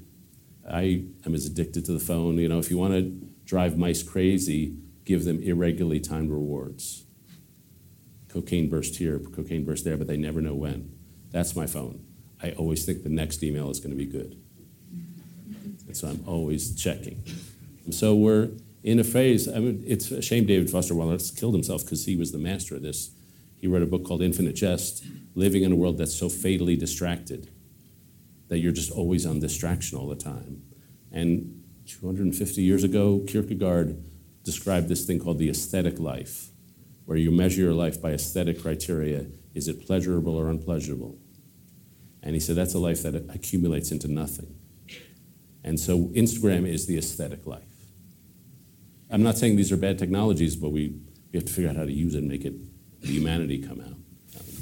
I 0.68 1.04
am 1.26 1.34
as 1.34 1.44
addicted 1.44 1.84
to 1.84 1.92
the 1.92 2.00
phone. 2.00 2.38
You 2.38 2.48
know, 2.48 2.58
if 2.58 2.70
you 2.70 2.78
want 2.78 2.94
to 2.94 3.02
drive 3.44 3.76
mice 3.76 4.02
crazy, 4.02 4.74
give 5.04 5.24
them 5.24 5.42
irregularly 5.42 6.00
timed 6.00 6.30
rewards. 6.30 7.04
Cocaine 8.28 8.68
burst 8.70 8.96
here, 8.96 9.18
cocaine 9.18 9.64
burst 9.64 9.84
there, 9.84 9.96
but 9.96 10.06
they 10.06 10.16
never 10.16 10.40
know 10.40 10.54
when. 10.54 10.92
That's 11.30 11.54
my 11.54 11.66
phone. 11.66 12.04
I 12.42 12.52
always 12.52 12.84
think 12.84 13.02
the 13.02 13.08
next 13.10 13.42
email 13.42 13.70
is 13.70 13.80
going 13.80 13.90
to 13.90 13.96
be 13.96 14.06
good. 14.06 14.40
And 15.86 15.96
so 15.96 16.08
I'm 16.08 16.22
always 16.26 16.74
checking. 16.74 17.22
So 17.90 18.14
we're 18.14 18.50
in 18.82 18.98
a 18.98 19.04
phase, 19.04 19.48
I 19.48 19.58
mean, 19.58 19.82
it's 19.86 20.10
a 20.10 20.22
shame 20.22 20.46
David 20.46 20.70
Foster 20.70 20.94
Wallace 20.94 21.30
killed 21.30 21.54
himself 21.54 21.84
because 21.84 22.04
he 22.04 22.16
was 22.16 22.32
the 22.32 22.38
master 22.38 22.76
of 22.76 22.82
this. 22.82 23.10
He 23.60 23.66
wrote 23.66 23.82
a 23.82 23.86
book 23.86 24.04
called 24.04 24.22
Infinite 24.22 24.54
Jest, 24.54 25.04
living 25.34 25.62
in 25.62 25.72
a 25.72 25.76
world 25.76 25.98
that's 25.98 26.14
so 26.14 26.28
fatally 26.28 26.76
distracted 26.76 27.50
that 28.48 28.58
you're 28.58 28.72
just 28.72 28.90
always 28.90 29.26
on 29.26 29.40
distraction 29.40 29.98
all 29.98 30.08
the 30.08 30.16
time. 30.16 30.62
And 31.12 31.62
250 31.86 32.62
years 32.62 32.84
ago, 32.84 33.24
Kierkegaard 33.26 34.02
described 34.44 34.88
this 34.88 35.04
thing 35.04 35.18
called 35.18 35.38
the 35.38 35.50
aesthetic 35.50 35.98
life, 35.98 36.48
where 37.04 37.18
you 37.18 37.30
measure 37.30 37.62
your 37.62 37.74
life 37.74 38.00
by 38.00 38.12
aesthetic 38.12 38.62
criteria. 38.62 39.26
Is 39.54 39.68
it 39.68 39.86
pleasurable 39.86 40.36
or 40.36 40.48
unpleasurable? 40.48 41.18
And 42.22 42.34
he 42.34 42.40
said 42.40 42.56
that's 42.56 42.74
a 42.74 42.78
life 42.78 43.02
that 43.02 43.14
accumulates 43.32 43.90
into 43.90 44.08
nothing. 44.08 44.54
And 45.64 45.78
so 45.78 46.08
Instagram 46.08 46.66
is 46.66 46.86
the 46.86 46.98
aesthetic 46.98 47.46
life. 47.46 47.62
I'm 49.10 49.22
not 49.22 49.38
saying 49.38 49.56
these 49.56 49.72
are 49.72 49.76
bad 49.76 49.98
technologies, 49.98 50.56
but 50.56 50.70
we, 50.70 50.94
we 51.32 51.38
have 51.38 51.44
to 51.46 51.52
figure 51.52 51.70
out 51.70 51.76
how 51.76 51.84
to 51.84 51.92
use 51.92 52.14
it 52.14 52.18
and 52.18 52.28
make 52.28 52.44
it 52.44 52.54
the 53.00 53.08
humanity 53.08 53.58
come 53.58 53.80
out. 53.80 53.96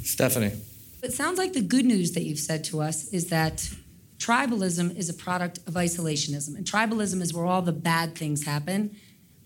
Stephanie. 0.04 0.52
It 1.02 1.12
sounds 1.12 1.38
like 1.38 1.52
the 1.52 1.62
good 1.62 1.84
news 1.84 2.12
that 2.12 2.22
you've 2.22 2.38
said 2.38 2.64
to 2.64 2.80
us 2.80 3.08
is 3.12 3.28
that 3.28 3.68
tribalism 4.18 4.96
is 4.96 5.08
a 5.08 5.14
product 5.14 5.58
of 5.66 5.74
isolationism. 5.74 6.56
And 6.56 6.64
tribalism 6.64 7.20
is 7.20 7.34
where 7.34 7.44
all 7.44 7.62
the 7.62 7.72
bad 7.72 8.16
things 8.16 8.44
happen. 8.44 8.96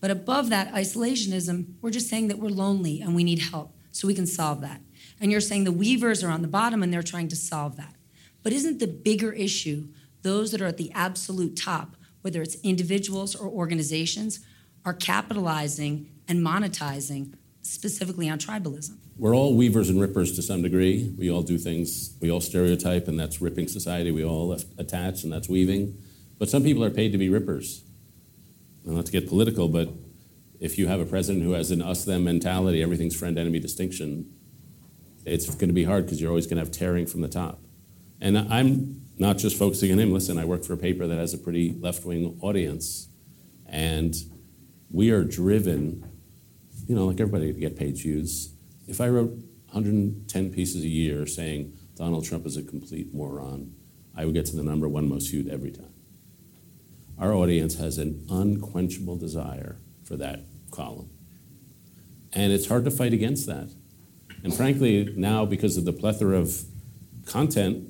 But 0.00 0.10
above 0.10 0.48
that 0.50 0.72
isolationism, 0.72 1.74
we're 1.82 1.90
just 1.90 2.08
saying 2.08 2.28
that 2.28 2.38
we're 2.38 2.50
lonely 2.50 3.00
and 3.00 3.14
we 3.14 3.24
need 3.24 3.40
help 3.40 3.74
so 3.92 4.08
we 4.08 4.14
can 4.14 4.26
solve 4.26 4.60
that. 4.62 4.80
And 5.20 5.30
you're 5.30 5.40
saying 5.40 5.64
the 5.64 5.72
weavers 5.72 6.24
are 6.24 6.30
on 6.30 6.42
the 6.42 6.48
bottom 6.48 6.82
and 6.82 6.92
they're 6.92 7.02
trying 7.02 7.28
to 7.28 7.36
solve 7.36 7.76
that. 7.76 7.96
But 8.42 8.52
isn't 8.52 8.78
the 8.78 8.86
bigger 8.86 9.32
issue 9.32 9.88
those 10.22 10.50
that 10.52 10.60
are 10.60 10.66
at 10.66 10.76
the 10.76 10.92
absolute 10.92 11.56
top, 11.56 11.96
whether 12.22 12.42
it's 12.42 12.56
individuals 12.62 13.34
or 13.34 13.48
organizations, 13.48 14.40
are 14.84 14.94
capitalizing 14.94 16.10
and 16.28 16.40
monetizing 16.40 17.34
specifically 17.62 18.28
on 18.28 18.38
tribalism? 18.38 18.96
We're 19.16 19.34
all 19.34 19.54
weavers 19.54 19.90
and 19.90 20.00
rippers 20.00 20.34
to 20.36 20.42
some 20.42 20.62
degree. 20.62 21.14
We 21.18 21.30
all 21.30 21.42
do 21.42 21.58
things, 21.58 22.14
we 22.20 22.30
all 22.30 22.40
stereotype, 22.40 23.06
and 23.08 23.18
that's 23.18 23.40
ripping 23.40 23.68
society. 23.68 24.10
We 24.10 24.24
all 24.24 24.56
attach, 24.78 25.24
and 25.24 25.32
that's 25.32 25.48
weaving. 25.48 25.96
But 26.38 26.48
some 26.48 26.62
people 26.62 26.82
are 26.84 26.90
paid 26.90 27.12
to 27.12 27.18
be 27.18 27.28
rippers. 27.28 27.82
And 28.84 28.94
not 28.96 29.06
to 29.06 29.12
get 29.12 29.28
political, 29.28 29.68
but 29.68 29.90
if 30.58 30.78
you 30.78 30.86
have 30.88 31.00
a 31.00 31.04
president 31.04 31.44
who 31.44 31.52
has 31.52 31.70
an 31.70 31.82
us 31.82 32.04
them 32.04 32.24
mentality, 32.24 32.82
everything's 32.82 33.14
friend 33.14 33.38
enemy 33.38 33.60
distinction, 33.60 34.32
it's 35.26 35.46
going 35.54 35.68
to 35.68 35.74
be 35.74 35.84
hard 35.84 36.04
because 36.04 36.20
you're 36.20 36.30
always 36.30 36.46
going 36.46 36.56
to 36.56 36.62
have 36.62 36.72
tearing 36.72 37.06
from 37.06 37.20
the 37.20 37.28
top. 37.28 37.60
And 38.20 38.38
I'm 38.38 39.02
not 39.18 39.38
just 39.38 39.58
focusing 39.58 39.92
on 39.92 39.98
him. 39.98 40.12
Listen, 40.12 40.38
I 40.38 40.44
work 40.44 40.64
for 40.64 40.72
a 40.72 40.78
paper 40.78 41.06
that 41.06 41.18
has 41.18 41.34
a 41.34 41.38
pretty 41.38 41.76
left 41.78 42.04
wing 42.04 42.38
audience, 42.40 43.08
and 43.66 44.14
we 44.90 45.10
are 45.10 45.24
driven, 45.24 46.09
you 46.90 46.96
know, 46.96 47.06
like 47.06 47.20
everybody 47.20 47.52
get 47.52 47.76
page 47.76 48.02
views. 48.02 48.52
If 48.88 49.00
I 49.00 49.06
wrote 49.06 49.30
110 49.70 50.52
pieces 50.52 50.82
a 50.82 50.88
year 50.88 51.24
saying 51.24 51.78
Donald 51.94 52.24
Trump 52.24 52.44
is 52.46 52.56
a 52.56 52.64
complete 52.64 53.14
moron, 53.14 53.76
I 54.16 54.24
would 54.24 54.34
get 54.34 54.46
to 54.46 54.56
the 54.56 54.64
number 54.64 54.88
one 54.88 55.08
most 55.08 55.30
viewed 55.30 55.48
every 55.48 55.70
time. 55.70 55.94
Our 57.16 57.32
audience 57.32 57.76
has 57.76 57.98
an 57.98 58.26
unquenchable 58.28 59.18
desire 59.18 59.78
for 60.02 60.16
that 60.16 60.40
column. 60.72 61.10
And 62.32 62.52
it's 62.52 62.66
hard 62.66 62.84
to 62.86 62.90
fight 62.90 63.12
against 63.12 63.46
that. 63.46 63.70
And 64.42 64.52
frankly, 64.52 65.14
now 65.16 65.44
because 65.44 65.76
of 65.76 65.84
the 65.84 65.92
plethora 65.92 66.38
of 66.38 66.60
content, 67.24 67.88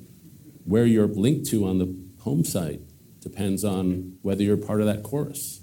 where 0.63 0.85
you're 0.85 1.07
linked 1.07 1.47
to 1.47 1.65
on 1.65 1.79
the 1.79 1.97
home 2.19 2.45
site 2.45 2.81
depends 3.19 3.65
on 3.65 4.19
whether 4.21 4.43
you're 4.43 4.57
part 4.57 4.79
of 4.79 4.85
that 4.85 5.01
chorus. 5.01 5.61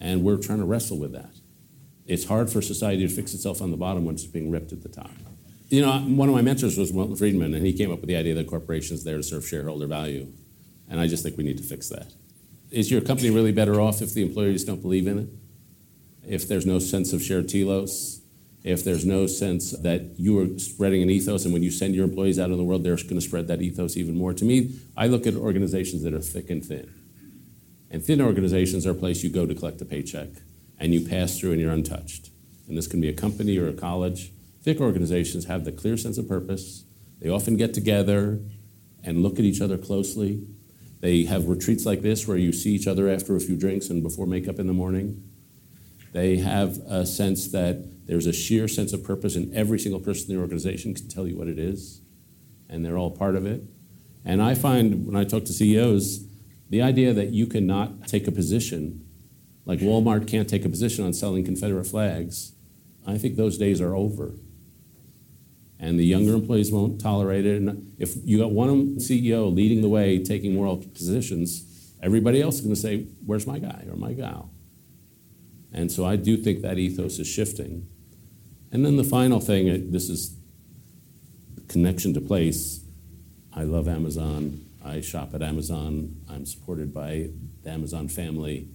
And 0.00 0.22
we're 0.22 0.36
trying 0.36 0.60
to 0.60 0.64
wrestle 0.64 1.00
with 1.00 1.10
that. 1.10 1.41
It's 2.06 2.24
hard 2.24 2.50
for 2.50 2.60
society 2.60 3.06
to 3.06 3.14
fix 3.14 3.34
itself 3.34 3.62
on 3.62 3.70
the 3.70 3.76
bottom 3.76 4.04
when 4.04 4.14
it's 4.14 4.24
being 4.24 4.50
ripped 4.50 4.72
at 4.72 4.82
the 4.82 4.88
top. 4.88 5.10
You 5.68 5.82
know, 5.82 6.00
one 6.00 6.28
of 6.28 6.34
my 6.34 6.42
mentors 6.42 6.76
was 6.76 6.92
Milton 6.92 7.16
Friedman, 7.16 7.54
and 7.54 7.64
he 7.64 7.72
came 7.72 7.90
up 7.90 8.00
with 8.00 8.08
the 8.08 8.16
idea 8.16 8.34
that 8.34 8.46
corporations 8.46 9.04
there 9.04 9.16
to 9.16 9.22
serve 9.22 9.46
shareholder 9.46 9.86
value. 9.86 10.26
And 10.88 11.00
I 11.00 11.06
just 11.06 11.22
think 11.22 11.38
we 11.38 11.44
need 11.44 11.56
to 11.58 11.62
fix 11.62 11.88
that. 11.88 12.12
Is 12.70 12.90
your 12.90 13.00
company 13.00 13.30
really 13.30 13.52
better 13.52 13.80
off 13.80 14.02
if 14.02 14.12
the 14.12 14.22
employees 14.22 14.64
don't 14.64 14.82
believe 14.82 15.06
in 15.06 15.18
it? 15.18 15.28
If 16.28 16.48
there's 16.48 16.66
no 16.66 16.78
sense 16.78 17.12
of 17.12 17.22
shared 17.22 17.48
telos? 17.48 18.22
if 18.64 18.84
there's 18.84 19.04
no 19.04 19.26
sense 19.26 19.72
that 19.72 20.18
you 20.18 20.38
are 20.38 20.58
spreading 20.58 21.02
an 21.02 21.10
ethos 21.10 21.44
and 21.44 21.52
when 21.52 21.62
you 21.62 21.70
send 21.70 21.94
your 21.94 22.04
employees 22.04 22.38
out 22.38 22.50
in 22.50 22.56
the 22.56 22.62
world, 22.62 22.84
they're 22.84 22.96
going 22.96 23.16
to 23.16 23.20
spread 23.20 23.48
that 23.48 23.60
ethos 23.60 23.96
even 23.96 24.16
more. 24.16 24.32
To 24.32 24.44
me, 24.44 24.78
I 24.96 25.08
look 25.08 25.26
at 25.26 25.34
organizations 25.34 26.02
that 26.04 26.14
are 26.14 26.20
thick 26.20 26.48
and 26.48 26.64
thin. 26.64 26.92
And 27.90 28.04
thin 28.04 28.20
organizations 28.20 28.86
are 28.86 28.92
a 28.92 28.94
place 28.94 29.22
you 29.22 29.30
go 29.30 29.46
to 29.46 29.54
collect 29.54 29.80
a 29.80 29.84
paycheck 29.84 30.28
and 30.78 30.92
you 30.94 31.06
pass 31.06 31.38
through 31.38 31.52
and 31.52 31.60
you're 31.60 31.72
untouched. 31.72 32.30
And 32.68 32.76
this 32.76 32.86
can 32.86 33.00
be 33.00 33.08
a 33.08 33.12
company 33.12 33.58
or 33.58 33.68
a 33.68 33.72
college. 33.72 34.32
Thick 34.62 34.80
organizations 34.80 35.46
have 35.46 35.64
the 35.64 35.72
clear 35.72 35.96
sense 35.96 36.18
of 36.18 36.28
purpose. 36.28 36.84
They 37.20 37.28
often 37.28 37.56
get 37.56 37.74
together 37.74 38.40
and 39.04 39.22
look 39.22 39.38
at 39.38 39.44
each 39.44 39.60
other 39.60 39.76
closely. 39.76 40.46
They 41.00 41.24
have 41.24 41.48
retreats 41.48 41.84
like 41.84 42.02
this 42.02 42.28
where 42.28 42.36
you 42.36 42.52
see 42.52 42.74
each 42.74 42.86
other 42.86 43.08
after 43.08 43.34
a 43.34 43.40
few 43.40 43.56
drinks 43.56 43.90
and 43.90 44.02
before 44.02 44.26
makeup 44.26 44.58
in 44.58 44.68
the 44.68 44.72
morning. 44.72 45.22
They 46.12 46.36
have 46.36 46.78
a 46.88 47.04
sense 47.06 47.48
that 47.52 48.06
there's 48.06 48.26
a 48.26 48.32
sheer 48.32 48.68
sense 48.68 48.92
of 48.92 49.02
purpose, 49.02 49.36
and 49.36 49.52
every 49.54 49.78
single 49.78 50.00
person 50.00 50.30
in 50.30 50.36
the 50.36 50.42
organization 50.42 50.94
can 50.94 51.08
tell 51.08 51.26
you 51.26 51.36
what 51.36 51.48
it 51.48 51.58
is, 51.58 52.00
and 52.68 52.84
they're 52.84 52.98
all 52.98 53.10
part 53.10 53.34
of 53.34 53.46
it. 53.46 53.62
And 54.24 54.42
I 54.42 54.54
find 54.54 55.06
when 55.06 55.16
I 55.16 55.24
talk 55.24 55.44
to 55.46 55.52
CEOs, 55.52 56.24
the 56.68 56.82
idea 56.82 57.12
that 57.12 57.30
you 57.30 57.46
cannot 57.46 58.06
take 58.06 58.28
a 58.28 58.32
position, 58.32 59.06
like 59.64 59.80
Walmart 59.80 60.28
can't 60.28 60.48
take 60.48 60.64
a 60.64 60.68
position 60.68 61.04
on 61.04 61.12
selling 61.12 61.44
Confederate 61.44 61.86
flags, 61.86 62.52
I 63.06 63.18
think 63.18 63.36
those 63.36 63.58
days 63.58 63.80
are 63.80 63.94
over. 63.94 64.32
And 65.78 65.98
the 65.98 66.04
younger 66.04 66.34
employees 66.34 66.70
won't 66.70 67.00
tolerate 67.00 67.44
it. 67.44 67.60
And 67.60 67.94
if 67.98 68.14
you 68.24 68.38
got 68.38 68.52
one 68.52 68.96
CEO 68.96 69.52
leading 69.52 69.82
the 69.82 69.88
way, 69.88 70.22
taking 70.22 70.54
moral 70.54 70.76
positions, 70.76 71.92
everybody 72.00 72.40
else 72.40 72.56
is 72.56 72.60
going 72.60 72.74
to 72.74 72.80
say, 72.80 73.06
Where's 73.26 73.46
my 73.46 73.58
guy 73.58 73.84
or 73.90 73.96
my 73.96 74.12
gal? 74.12 74.50
And 75.72 75.90
so 75.90 76.04
I 76.04 76.16
do 76.16 76.36
think 76.36 76.62
that 76.62 76.78
ethos 76.78 77.18
is 77.18 77.26
shifting. 77.26 77.88
And 78.70 78.84
then 78.84 78.96
the 78.96 79.04
final 79.04 79.40
thing 79.40 79.70
uh, 79.70 79.78
this 79.80 80.08
is 80.08 80.36
connection 81.68 82.14
to 82.14 82.20
place. 82.20 82.84
I 83.54 83.64
love 83.64 83.88
Amazon. 83.88 84.64
I 84.84 85.00
shop 85.00 85.34
at 85.34 85.42
Amazon. 85.42 86.16
I'm 86.28 86.46
supported 86.46 86.92
by 86.92 87.30
the 87.62 87.70
Amazon 87.70 88.08
family. 88.08 88.68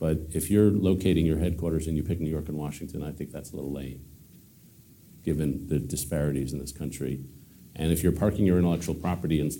But 0.00 0.18
if 0.32 0.50
you're 0.50 0.70
locating 0.70 1.26
your 1.26 1.38
headquarters 1.38 1.86
and 1.86 1.96
you 1.96 2.02
pick 2.02 2.20
New 2.20 2.30
York 2.30 2.48
and 2.48 2.56
Washington, 2.56 3.04
I 3.04 3.12
think 3.12 3.30
that's 3.30 3.52
a 3.52 3.56
little 3.56 3.70
lame, 3.70 4.02
given 5.22 5.68
the 5.68 5.78
disparities 5.78 6.54
in 6.54 6.58
this 6.58 6.72
country. 6.72 7.20
And 7.76 7.92
if 7.92 8.02
you're 8.02 8.10
parking 8.10 8.46
your 8.46 8.58
intellectual 8.58 8.94
property 8.94 9.40
in 9.40 9.50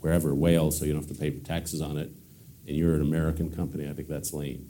wherever, 0.00 0.34
Wales, 0.34 0.78
so 0.78 0.84
you 0.84 0.92
don't 0.92 1.02
have 1.06 1.16
to 1.16 1.18
pay 1.18 1.30
taxes 1.30 1.80
on 1.80 1.96
it, 1.96 2.10
and 2.66 2.76
you're 2.76 2.96
an 2.96 3.00
American 3.00 3.54
company, 3.54 3.88
I 3.88 3.92
think 3.92 4.08
that's 4.08 4.32
lame. 4.32 4.68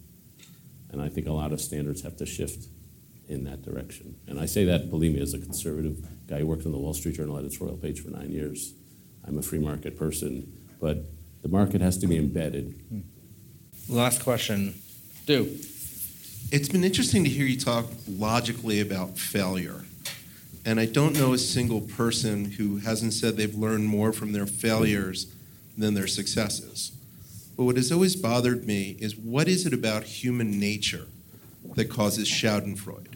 And 0.90 1.00
I 1.00 1.08
think 1.08 1.26
a 1.26 1.32
lot 1.32 1.52
of 1.52 1.62
standards 1.62 2.02
have 2.02 2.16
to 2.18 2.26
shift 2.26 2.66
in 3.26 3.44
that 3.44 3.62
direction. 3.62 4.16
And 4.26 4.38
I 4.38 4.44
say 4.44 4.64
that, 4.66 4.90
believe 4.90 5.14
me, 5.14 5.22
as 5.22 5.32
a 5.32 5.38
conservative 5.38 6.06
guy 6.28 6.40
who 6.40 6.46
worked 6.46 6.66
on 6.66 6.72
the 6.72 6.78
Wall 6.78 6.92
Street 6.92 7.14
Journal 7.14 7.38
editorial 7.38 7.76
page 7.78 8.02
for 8.02 8.10
nine 8.10 8.32
years. 8.32 8.74
I'm 9.26 9.38
a 9.38 9.42
free 9.42 9.60
market 9.60 9.96
person, 9.98 10.52
but 10.78 11.04
the 11.42 11.48
market 11.48 11.80
has 11.80 11.96
to 11.98 12.06
be 12.06 12.18
embedded. 12.18 12.82
Hmm. 12.90 13.00
Last 13.88 14.22
question. 14.22 14.74
Do. 15.26 15.44
It's 16.50 16.68
been 16.68 16.82
interesting 16.82 17.24
to 17.24 17.30
hear 17.30 17.46
you 17.46 17.58
talk 17.58 17.86
logically 18.08 18.80
about 18.80 19.18
failure. 19.18 19.84
And 20.64 20.80
I 20.80 20.86
don't 20.86 21.14
know 21.14 21.32
a 21.32 21.38
single 21.38 21.82
person 21.82 22.52
who 22.52 22.78
hasn't 22.78 23.12
said 23.12 23.36
they've 23.36 23.54
learned 23.54 23.86
more 23.86 24.12
from 24.12 24.32
their 24.32 24.46
failures 24.46 25.32
than 25.78 25.94
their 25.94 26.06
successes. 26.06 26.92
But 27.56 27.64
what 27.64 27.76
has 27.76 27.92
always 27.92 28.16
bothered 28.16 28.66
me 28.66 28.96
is 28.98 29.16
what 29.16 29.46
is 29.46 29.66
it 29.66 29.72
about 29.72 30.04
human 30.04 30.58
nature 30.58 31.06
that 31.74 31.90
causes 31.90 32.28
Schadenfreude? 32.28 33.14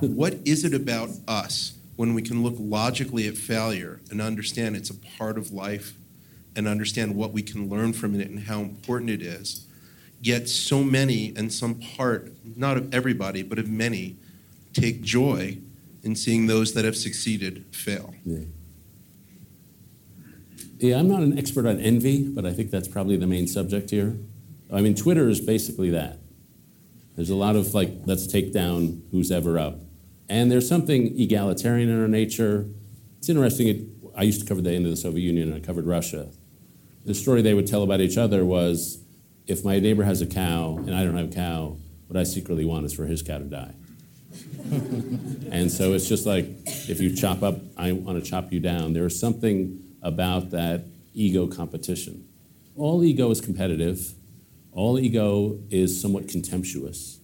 what 0.00 0.34
is 0.44 0.64
it 0.64 0.74
about 0.74 1.10
us 1.28 1.74
when 1.96 2.14
we 2.14 2.22
can 2.22 2.42
look 2.42 2.56
logically 2.58 3.28
at 3.28 3.36
failure 3.36 4.00
and 4.10 4.20
understand 4.20 4.74
it's 4.74 4.90
a 4.90 4.94
part 5.18 5.38
of 5.38 5.52
life 5.52 5.94
and 6.56 6.66
understand 6.66 7.14
what 7.14 7.32
we 7.32 7.42
can 7.42 7.68
learn 7.68 7.92
from 7.92 8.18
it 8.18 8.28
and 8.28 8.40
how 8.40 8.60
important 8.60 9.10
it 9.10 9.22
is? 9.22 9.65
Yet 10.20 10.48
so 10.48 10.82
many 10.82 11.32
and 11.36 11.52
some 11.52 11.74
part, 11.74 12.32
not 12.56 12.76
of 12.76 12.94
everybody, 12.94 13.42
but 13.42 13.58
of 13.58 13.68
many, 13.68 14.16
take 14.72 15.02
joy 15.02 15.58
in 16.02 16.16
seeing 16.16 16.46
those 16.46 16.74
that 16.74 16.84
have 16.84 16.96
succeeded 16.96 17.64
fail. 17.72 18.14
Yeah. 18.24 18.40
Yeah, 20.78 20.98
I'm 20.98 21.08
not 21.08 21.22
an 21.22 21.38
expert 21.38 21.66
on 21.66 21.80
envy, 21.80 22.28
but 22.28 22.44
I 22.44 22.52
think 22.52 22.70
that's 22.70 22.88
probably 22.88 23.16
the 23.16 23.26
main 23.26 23.46
subject 23.46 23.90
here. 23.90 24.16
I 24.72 24.80
mean, 24.82 24.94
Twitter 24.94 25.28
is 25.28 25.40
basically 25.40 25.90
that. 25.90 26.18
There's 27.14 27.30
a 27.30 27.34
lot 27.34 27.56
of 27.56 27.72
like, 27.72 27.90
let's 28.04 28.26
take 28.26 28.52
down 28.52 29.02
who's 29.10 29.30
ever 29.30 29.58
up. 29.58 29.78
And 30.28 30.52
there's 30.52 30.68
something 30.68 31.18
egalitarian 31.18 31.88
in 31.88 32.00
our 32.00 32.08
nature. 32.08 32.66
It's 33.18 33.28
interesting. 33.28 33.68
It, 33.68 33.80
I 34.14 34.24
used 34.24 34.40
to 34.40 34.46
cover 34.46 34.60
the 34.60 34.72
end 34.72 34.84
of 34.84 34.90
the 34.90 34.96
Soviet 34.96 35.24
Union 35.24 35.52
and 35.52 35.62
I 35.62 35.66
covered 35.66 35.86
Russia. 35.86 36.28
The 37.06 37.14
story 37.14 37.40
they 37.40 37.54
would 37.54 37.66
tell 37.66 37.82
about 37.82 38.00
each 38.00 38.18
other 38.18 38.44
was 38.44 38.98
if 39.46 39.64
my 39.64 39.78
neighbor 39.78 40.04
has 40.04 40.20
a 40.20 40.26
cow 40.26 40.76
and 40.78 40.94
I 40.94 41.04
don't 41.04 41.16
have 41.16 41.30
a 41.30 41.34
cow, 41.34 41.76
what 42.08 42.18
I 42.18 42.24
secretly 42.24 42.64
want 42.64 42.84
is 42.86 42.92
for 42.92 43.04
his 43.06 43.22
cow 43.22 43.38
to 43.38 43.44
die. 43.44 43.74
and 45.50 45.70
so 45.70 45.92
it's 45.94 46.08
just 46.08 46.26
like 46.26 46.46
if 46.88 47.00
you 47.00 47.14
chop 47.14 47.42
up, 47.42 47.56
I 47.76 47.92
want 47.92 48.22
to 48.22 48.28
chop 48.28 48.52
you 48.52 48.60
down. 48.60 48.92
There's 48.92 49.18
something 49.18 49.82
about 50.02 50.50
that 50.50 50.84
ego 51.14 51.46
competition. 51.46 52.28
All 52.76 53.02
ego 53.02 53.30
is 53.30 53.40
competitive, 53.40 54.14
all 54.72 54.98
ego 54.98 55.58
is 55.70 56.00
somewhat 56.00 56.28
contemptuous 56.28 57.18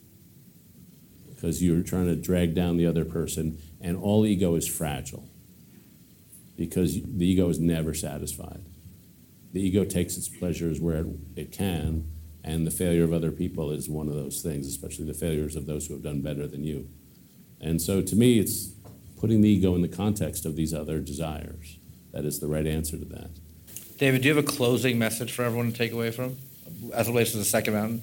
because 1.29 1.62
you're 1.62 1.83
trying 1.83 2.07
to 2.07 2.16
drag 2.16 2.55
down 2.55 2.77
the 2.77 2.87
other 2.87 3.05
person, 3.05 3.59
and 3.81 3.97
all 3.97 4.25
ego 4.25 4.55
is 4.55 4.66
fragile 4.66 5.29
because 6.57 7.03
the 7.03 7.27
ego 7.27 7.49
is 7.49 7.59
never 7.59 7.93
satisfied. 7.93 8.64
The 9.53 9.61
ego 9.61 9.85
takes 9.85 10.16
its 10.16 10.29
pleasures 10.29 10.81
where 10.81 10.99
it, 10.99 11.07
it 11.37 11.53
can, 11.53 12.12
and 12.45 12.66
the 12.66 12.70
failure 12.70 13.05
of 13.05 13.12
other 13.12 13.30
people 13.30 13.70
is 13.70 13.88
one 13.88 14.09
of 14.09 14.14
those 14.14 14.43
things, 14.43 14.66
especially 14.66 15.05
the 15.05 15.14
failures 15.14 15.57
of 15.57 15.66
those 15.66 15.86
who 15.86 15.95
have 15.95 16.03
done 16.03 16.20
better 16.20 16.47
than 16.47 16.64
you. 16.64 16.88
And 17.61 17.80
so 17.80 18.03
to 18.03 18.16
me, 18.16 18.38
it's 18.38 18.72
putting 19.20 19.40
the 19.40 19.49
ego 19.49 19.74
in 19.74 19.82
the 19.82 19.88
context 19.88 20.45
of 20.45 20.57
these 20.57 20.74
other 20.74 20.99
desires. 20.99 21.78
That 22.12 22.24
is 22.24 22.40
the 22.40 22.49
right 22.49 22.66
answer 22.66 22.99
to 22.99 23.05
that. 23.07 23.30
David, 23.99 24.22
do 24.22 24.28
you 24.28 24.34
have 24.34 24.45
a 24.45 24.47
closing 24.47 24.99
message 24.99 25.32
for 25.32 25.45
everyone 25.45 25.70
to 25.70 25.78
take 25.78 25.93
away 25.93 26.11
from 26.11 26.36
as 26.93 27.07
it 27.07 27.11
relates 27.12 27.30
to 27.32 27.38
the 27.38 27.45
second 27.45 27.74
mountain? 27.74 28.03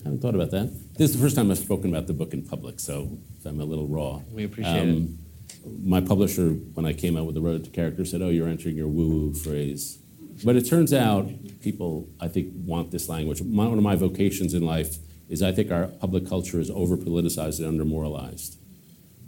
I 0.00 0.04
haven't 0.04 0.22
thought 0.22 0.34
about 0.34 0.50
that. 0.52 0.72
This 0.96 1.10
is 1.10 1.16
the 1.16 1.22
first 1.22 1.36
time 1.36 1.50
I've 1.50 1.58
spoken 1.58 1.90
about 1.90 2.06
the 2.06 2.14
book 2.14 2.32
in 2.32 2.42
public, 2.42 2.80
so 2.80 3.18
I'm 3.44 3.60
a 3.60 3.64
little 3.64 3.86
raw. 3.86 4.20
We 4.32 4.44
appreciate 4.44 4.80
um, 4.80 5.18
it. 5.64 5.84
My 5.84 6.00
publisher, 6.00 6.50
when 6.50 6.86
I 6.86 6.92
came 6.92 7.16
out 7.16 7.26
with 7.26 7.34
The 7.34 7.40
Road 7.40 7.64
to 7.64 7.70
Character, 7.70 8.04
said, 8.04 8.22
Oh, 8.22 8.28
you're 8.28 8.48
entering 8.48 8.76
your 8.76 8.88
woo 8.88 9.08
woo 9.08 9.34
phrase. 9.34 9.98
But 10.44 10.56
it 10.56 10.62
turns 10.62 10.92
out 10.92 11.28
people, 11.60 12.08
I 12.20 12.28
think, 12.28 12.52
want 12.54 12.90
this 12.90 13.08
language. 13.08 13.42
My, 13.42 13.66
one 13.66 13.78
of 13.78 13.84
my 13.84 13.96
vocations 13.96 14.54
in 14.54 14.64
life 14.64 14.96
is 15.28 15.42
I 15.42 15.52
think 15.52 15.70
our 15.70 15.86
public 15.86 16.28
culture 16.28 16.60
is 16.60 16.70
over 16.70 16.96
politicized 16.96 17.58
and 17.58 17.66
under 17.66 17.84
moralized. 17.84 18.58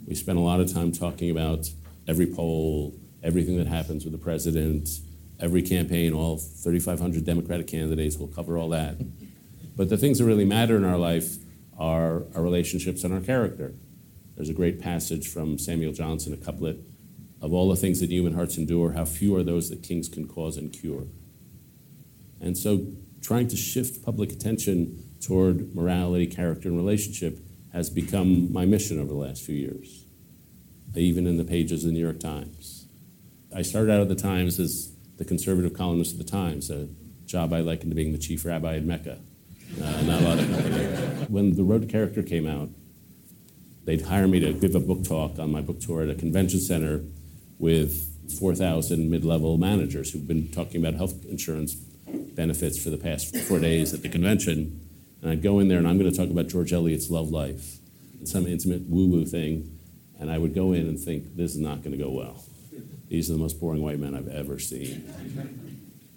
We 0.05 0.15
spend 0.15 0.37
a 0.37 0.41
lot 0.41 0.59
of 0.59 0.71
time 0.71 0.91
talking 0.91 1.29
about 1.29 1.69
every 2.07 2.27
poll, 2.27 2.95
everything 3.23 3.57
that 3.57 3.67
happens 3.67 4.03
with 4.03 4.13
the 4.13 4.19
president, 4.19 4.89
every 5.39 5.61
campaign, 5.61 6.13
all 6.13 6.37
3,500 6.37 7.25
Democratic 7.25 7.67
candidates, 7.67 8.17
will 8.17 8.27
cover 8.27 8.57
all 8.57 8.69
that. 8.69 8.97
But 9.75 9.89
the 9.89 9.97
things 9.97 10.19
that 10.19 10.25
really 10.25 10.45
matter 10.45 10.75
in 10.77 10.85
our 10.85 10.97
life 10.97 11.37
are 11.77 12.23
our 12.35 12.41
relationships 12.41 13.03
and 13.03 13.13
our 13.13 13.21
character. 13.21 13.73
There's 14.35 14.49
a 14.49 14.53
great 14.53 14.79
passage 14.79 15.27
from 15.27 15.57
Samuel 15.57 15.93
Johnson, 15.93 16.33
a 16.33 16.37
couplet 16.37 16.77
of 17.41 17.53
all 17.53 17.69
the 17.69 17.75
things 17.75 17.99
that 17.99 18.09
human 18.09 18.33
hearts 18.33 18.57
endure, 18.57 18.93
how 18.93 19.05
few 19.05 19.35
are 19.35 19.43
those 19.43 19.69
that 19.69 19.81
kings 19.83 20.09
can 20.09 20.27
cause 20.27 20.57
and 20.57 20.73
cure. 20.73 21.07
And 22.41 22.57
so, 22.57 22.85
trying 23.21 23.47
to 23.49 23.55
shift 23.55 24.03
public 24.03 24.31
attention 24.31 25.03
toward 25.21 25.75
morality, 25.75 26.27
character, 26.27 26.69
and 26.69 26.77
relationship 26.77 27.39
has 27.73 27.89
become 27.89 28.51
my 28.51 28.65
mission 28.65 28.99
over 28.99 29.09
the 29.09 29.19
last 29.19 29.43
few 29.43 29.55
years, 29.55 30.05
even 30.95 31.27
in 31.27 31.37
the 31.37 31.43
pages 31.43 31.83
of 31.83 31.89
the 31.89 31.93
New 31.93 32.03
York 32.03 32.19
Times. 32.19 32.87
I 33.55 33.61
started 33.61 33.91
out 33.91 34.01
at 34.01 34.09
the 34.09 34.15
Times 34.15 34.59
as 34.59 34.93
the 35.17 35.25
conservative 35.25 35.73
columnist 35.73 36.13
of 36.13 36.17
the 36.17 36.31
Times, 36.31 36.69
a 36.69 36.87
job 37.25 37.53
I 37.53 37.59
likened 37.59 37.91
to 37.91 37.95
being 37.95 38.11
the 38.11 38.17
chief 38.17 38.45
rabbi 38.45 38.75
in 38.75 38.87
Mecca. 38.87 39.19
Uh, 39.81 40.01
not 40.01 40.21
a 40.21 40.25
lot 40.25 40.39
of 40.39 41.29
When 41.29 41.55
The 41.55 41.63
Road 41.63 41.81
to 41.81 41.87
Character 41.87 42.23
came 42.23 42.47
out, 42.47 42.69
they'd 43.85 44.01
hire 44.01 44.27
me 44.27 44.39
to 44.39 44.53
give 44.53 44.75
a 44.75 44.79
book 44.79 45.03
talk 45.03 45.37
on 45.37 45.51
my 45.51 45.61
book 45.61 45.79
tour 45.79 46.01
at 46.01 46.09
a 46.09 46.15
convention 46.15 46.59
center 46.59 47.01
with 47.59 48.31
4,000 48.39 49.09
mid 49.09 49.23
level 49.23 49.57
managers 49.57 50.11
who've 50.11 50.27
been 50.27 50.47
talking 50.49 50.83
about 50.83 50.95
health 50.95 51.25
insurance 51.25 51.75
benefits 51.75 52.81
for 52.81 52.89
the 52.89 52.97
past 52.97 53.35
four 53.35 53.59
days 53.59 53.93
at 53.93 54.01
the 54.01 54.09
convention. 54.09 54.87
And 55.21 55.29
I'd 55.29 55.43
go 55.43 55.59
in 55.59 55.67
there 55.67 55.77
and 55.77 55.87
I'm 55.87 55.99
going 55.99 56.09
to 56.09 56.17
talk 56.17 56.29
about 56.29 56.47
George 56.47 56.71
Eliot's 56.71 57.09
Love 57.09 57.29
Life, 57.29 57.77
and 58.17 58.27
some 58.27 58.47
intimate 58.47 58.83
woo 58.87 59.07
woo 59.07 59.25
thing. 59.25 59.77
And 60.19 60.31
I 60.31 60.37
would 60.37 60.53
go 60.53 60.73
in 60.73 60.87
and 60.87 60.99
think, 60.99 61.35
this 61.35 61.53
is 61.53 61.59
not 61.59 61.83
going 61.83 61.91
to 61.91 62.03
go 62.03 62.09
well. 62.09 62.43
These 63.07 63.29
are 63.29 63.33
the 63.33 63.39
most 63.39 63.59
boring 63.59 63.81
white 63.81 63.99
men 63.99 64.15
I've 64.15 64.27
ever 64.27 64.59
seen. 64.59 65.03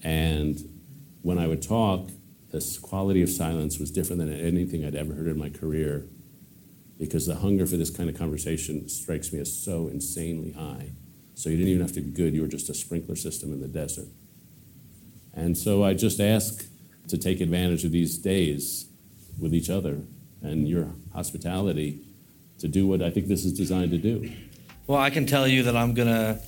And 0.02 0.60
when 1.22 1.38
I 1.38 1.46
would 1.46 1.62
talk, 1.62 2.10
this 2.50 2.78
quality 2.78 3.22
of 3.22 3.30
silence 3.30 3.78
was 3.78 3.90
different 3.90 4.20
than 4.20 4.32
anything 4.32 4.84
I'd 4.84 4.94
ever 4.94 5.14
heard 5.14 5.28
in 5.28 5.38
my 5.38 5.48
career 5.48 6.04
because 6.98 7.26
the 7.26 7.36
hunger 7.36 7.66
for 7.66 7.76
this 7.76 7.90
kind 7.90 8.10
of 8.10 8.16
conversation 8.16 8.88
strikes 8.88 9.32
me 9.32 9.40
as 9.40 9.52
so 9.52 9.88
insanely 9.88 10.52
high. 10.52 10.90
So 11.34 11.48
you 11.48 11.56
didn't 11.56 11.70
even 11.70 11.82
have 11.82 11.92
to 11.92 12.00
be 12.00 12.10
good, 12.10 12.34
you 12.34 12.42
were 12.42 12.48
just 12.48 12.68
a 12.68 12.74
sprinkler 12.74 13.16
system 13.16 13.52
in 13.52 13.60
the 13.60 13.68
desert. 13.68 14.08
And 15.34 15.56
so 15.56 15.82
I 15.82 15.94
just 15.94 16.20
ask 16.20 16.66
to 17.08 17.18
take 17.18 17.40
advantage 17.40 17.84
of 17.84 17.92
these 17.92 18.18
days 18.18 18.86
with 19.40 19.54
each 19.54 19.70
other 19.70 19.98
and 20.42 20.68
your 20.68 20.88
hospitality 21.12 22.00
to 22.58 22.68
do 22.68 22.86
what 22.86 23.02
I 23.02 23.10
think 23.10 23.28
this 23.28 23.44
is 23.44 23.52
designed 23.52 23.90
to 23.92 23.98
do. 23.98 24.30
Well, 24.86 25.00
I 25.00 25.10
can 25.10 25.26
tell 25.26 25.48
you 25.48 25.62
that 25.64 25.76
I'm 25.76 25.94
going 25.94 26.08
to 26.08 26.38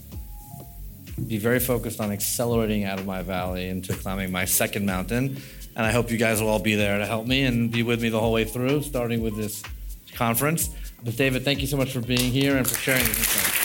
be 1.26 1.38
very 1.38 1.60
focused 1.60 2.00
on 2.00 2.10
accelerating 2.12 2.84
out 2.84 2.98
of 2.98 3.06
my 3.06 3.22
valley 3.22 3.68
into 3.68 3.94
climbing 3.94 4.32
my 4.32 4.44
second 4.44 4.84
mountain. 4.84 5.40
And 5.76 5.86
I 5.86 5.90
hope 5.90 6.10
you 6.10 6.18
guys 6.18 6.40
will 6.40 6.48
all 6.48 6.58
be 6.58 6.74
there 6.74 6.98
to 6.98 7.06
help 7.06 7.26
me 7.26 7.44
and 7.44 7.70
be 7.70 7.82
with 7.82 8.02
me 8.02 8.08
the 8.08 8.20
whole 8.20 8.32
way 8.32 8.44
through, 8.44 8.82
starting 8.82 9.22
with 9.22 9.36
this 9.36 9.62
conference. 10.14 10.70
But 11.02 11.16
David, 11.16 11.44
thank 11.44 11.60
you 11.60 11.66
so 11.66 11.76
much 11.76 11.92
for 11.92 12.00
being 12.00 12.30
here 12.30 12.56
and 12.56 12.68
for 12.68 12.76
sharing 12.76 13.04
this 13.04 13.63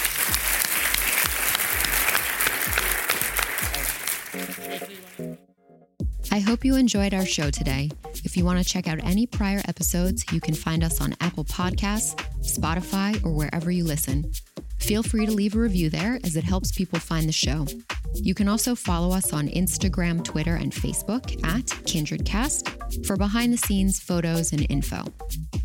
I 6.32 6.40
hope 6.40 6.64
you 6.64 6.76
enjoyed 6.76 7.14
our 7.14 7.26
show 7.26 7.50
today. 7.50 7.90
If 8.24 8.38
you 8.38 8.46
want 8.46 8.60
to 8.60 8.66
check 8.66 8.88
out 8.88 9.04
any 9.04 9.26
prior 9.26 9.62
episodes, 9.68 10.24
you 10.32 10.40
can 10.40 10.54
find 10.54 10.84
us 10.84 11.02
on 11.02 11.16
Apple 11.22 11.44
Podcasts, 11.44 12.16
Spotify, 12.42 13.24
or 13.26 13.32
wherever 13.32 13.72
you 13.72 13.84
listen. 13.84 14.32
Feel 14.78 15.02
free 15.02 15.26
to 15.26 15.32
leave 15.32 15.56
a 15.56 15.60
review 15.60 15.90
there 15.90 16.20
as 16.24 16.36
it 16.36 16.44
helps 16.44 16.72
people 16.72 17.00
find 17.00 17.28
the 17.28 17.34
show. 17.34 17.66
You 18.14 18.36
can 18.36 18.48
also 18.48 18.76
follow 18.76 19.16
us 19.16 19.34
on 19.34 19.48
Instagram, 19.48 20.24
Twitter, 20.24 20.56
and 20.56 20.72
Facebook 20.72 21.44
at 21.44 21.66
KindredCast 21.66 23.06
for 23.06 23.18
behind 23.18 23.52
the 23.52 23.58
scenes 23.58 24.00
photos 24.00 24.52
and 24.52 24.66
info. 24.70 25.04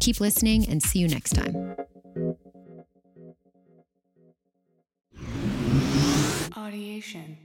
Keep 0.00 0.20
listening 0.20 0.68
and 0.68 0.82
see 0.82 0.98
you 0.98 1.08
next 1.08 1.32
time. 1.32 1.76
Audiation. 6.52 7.36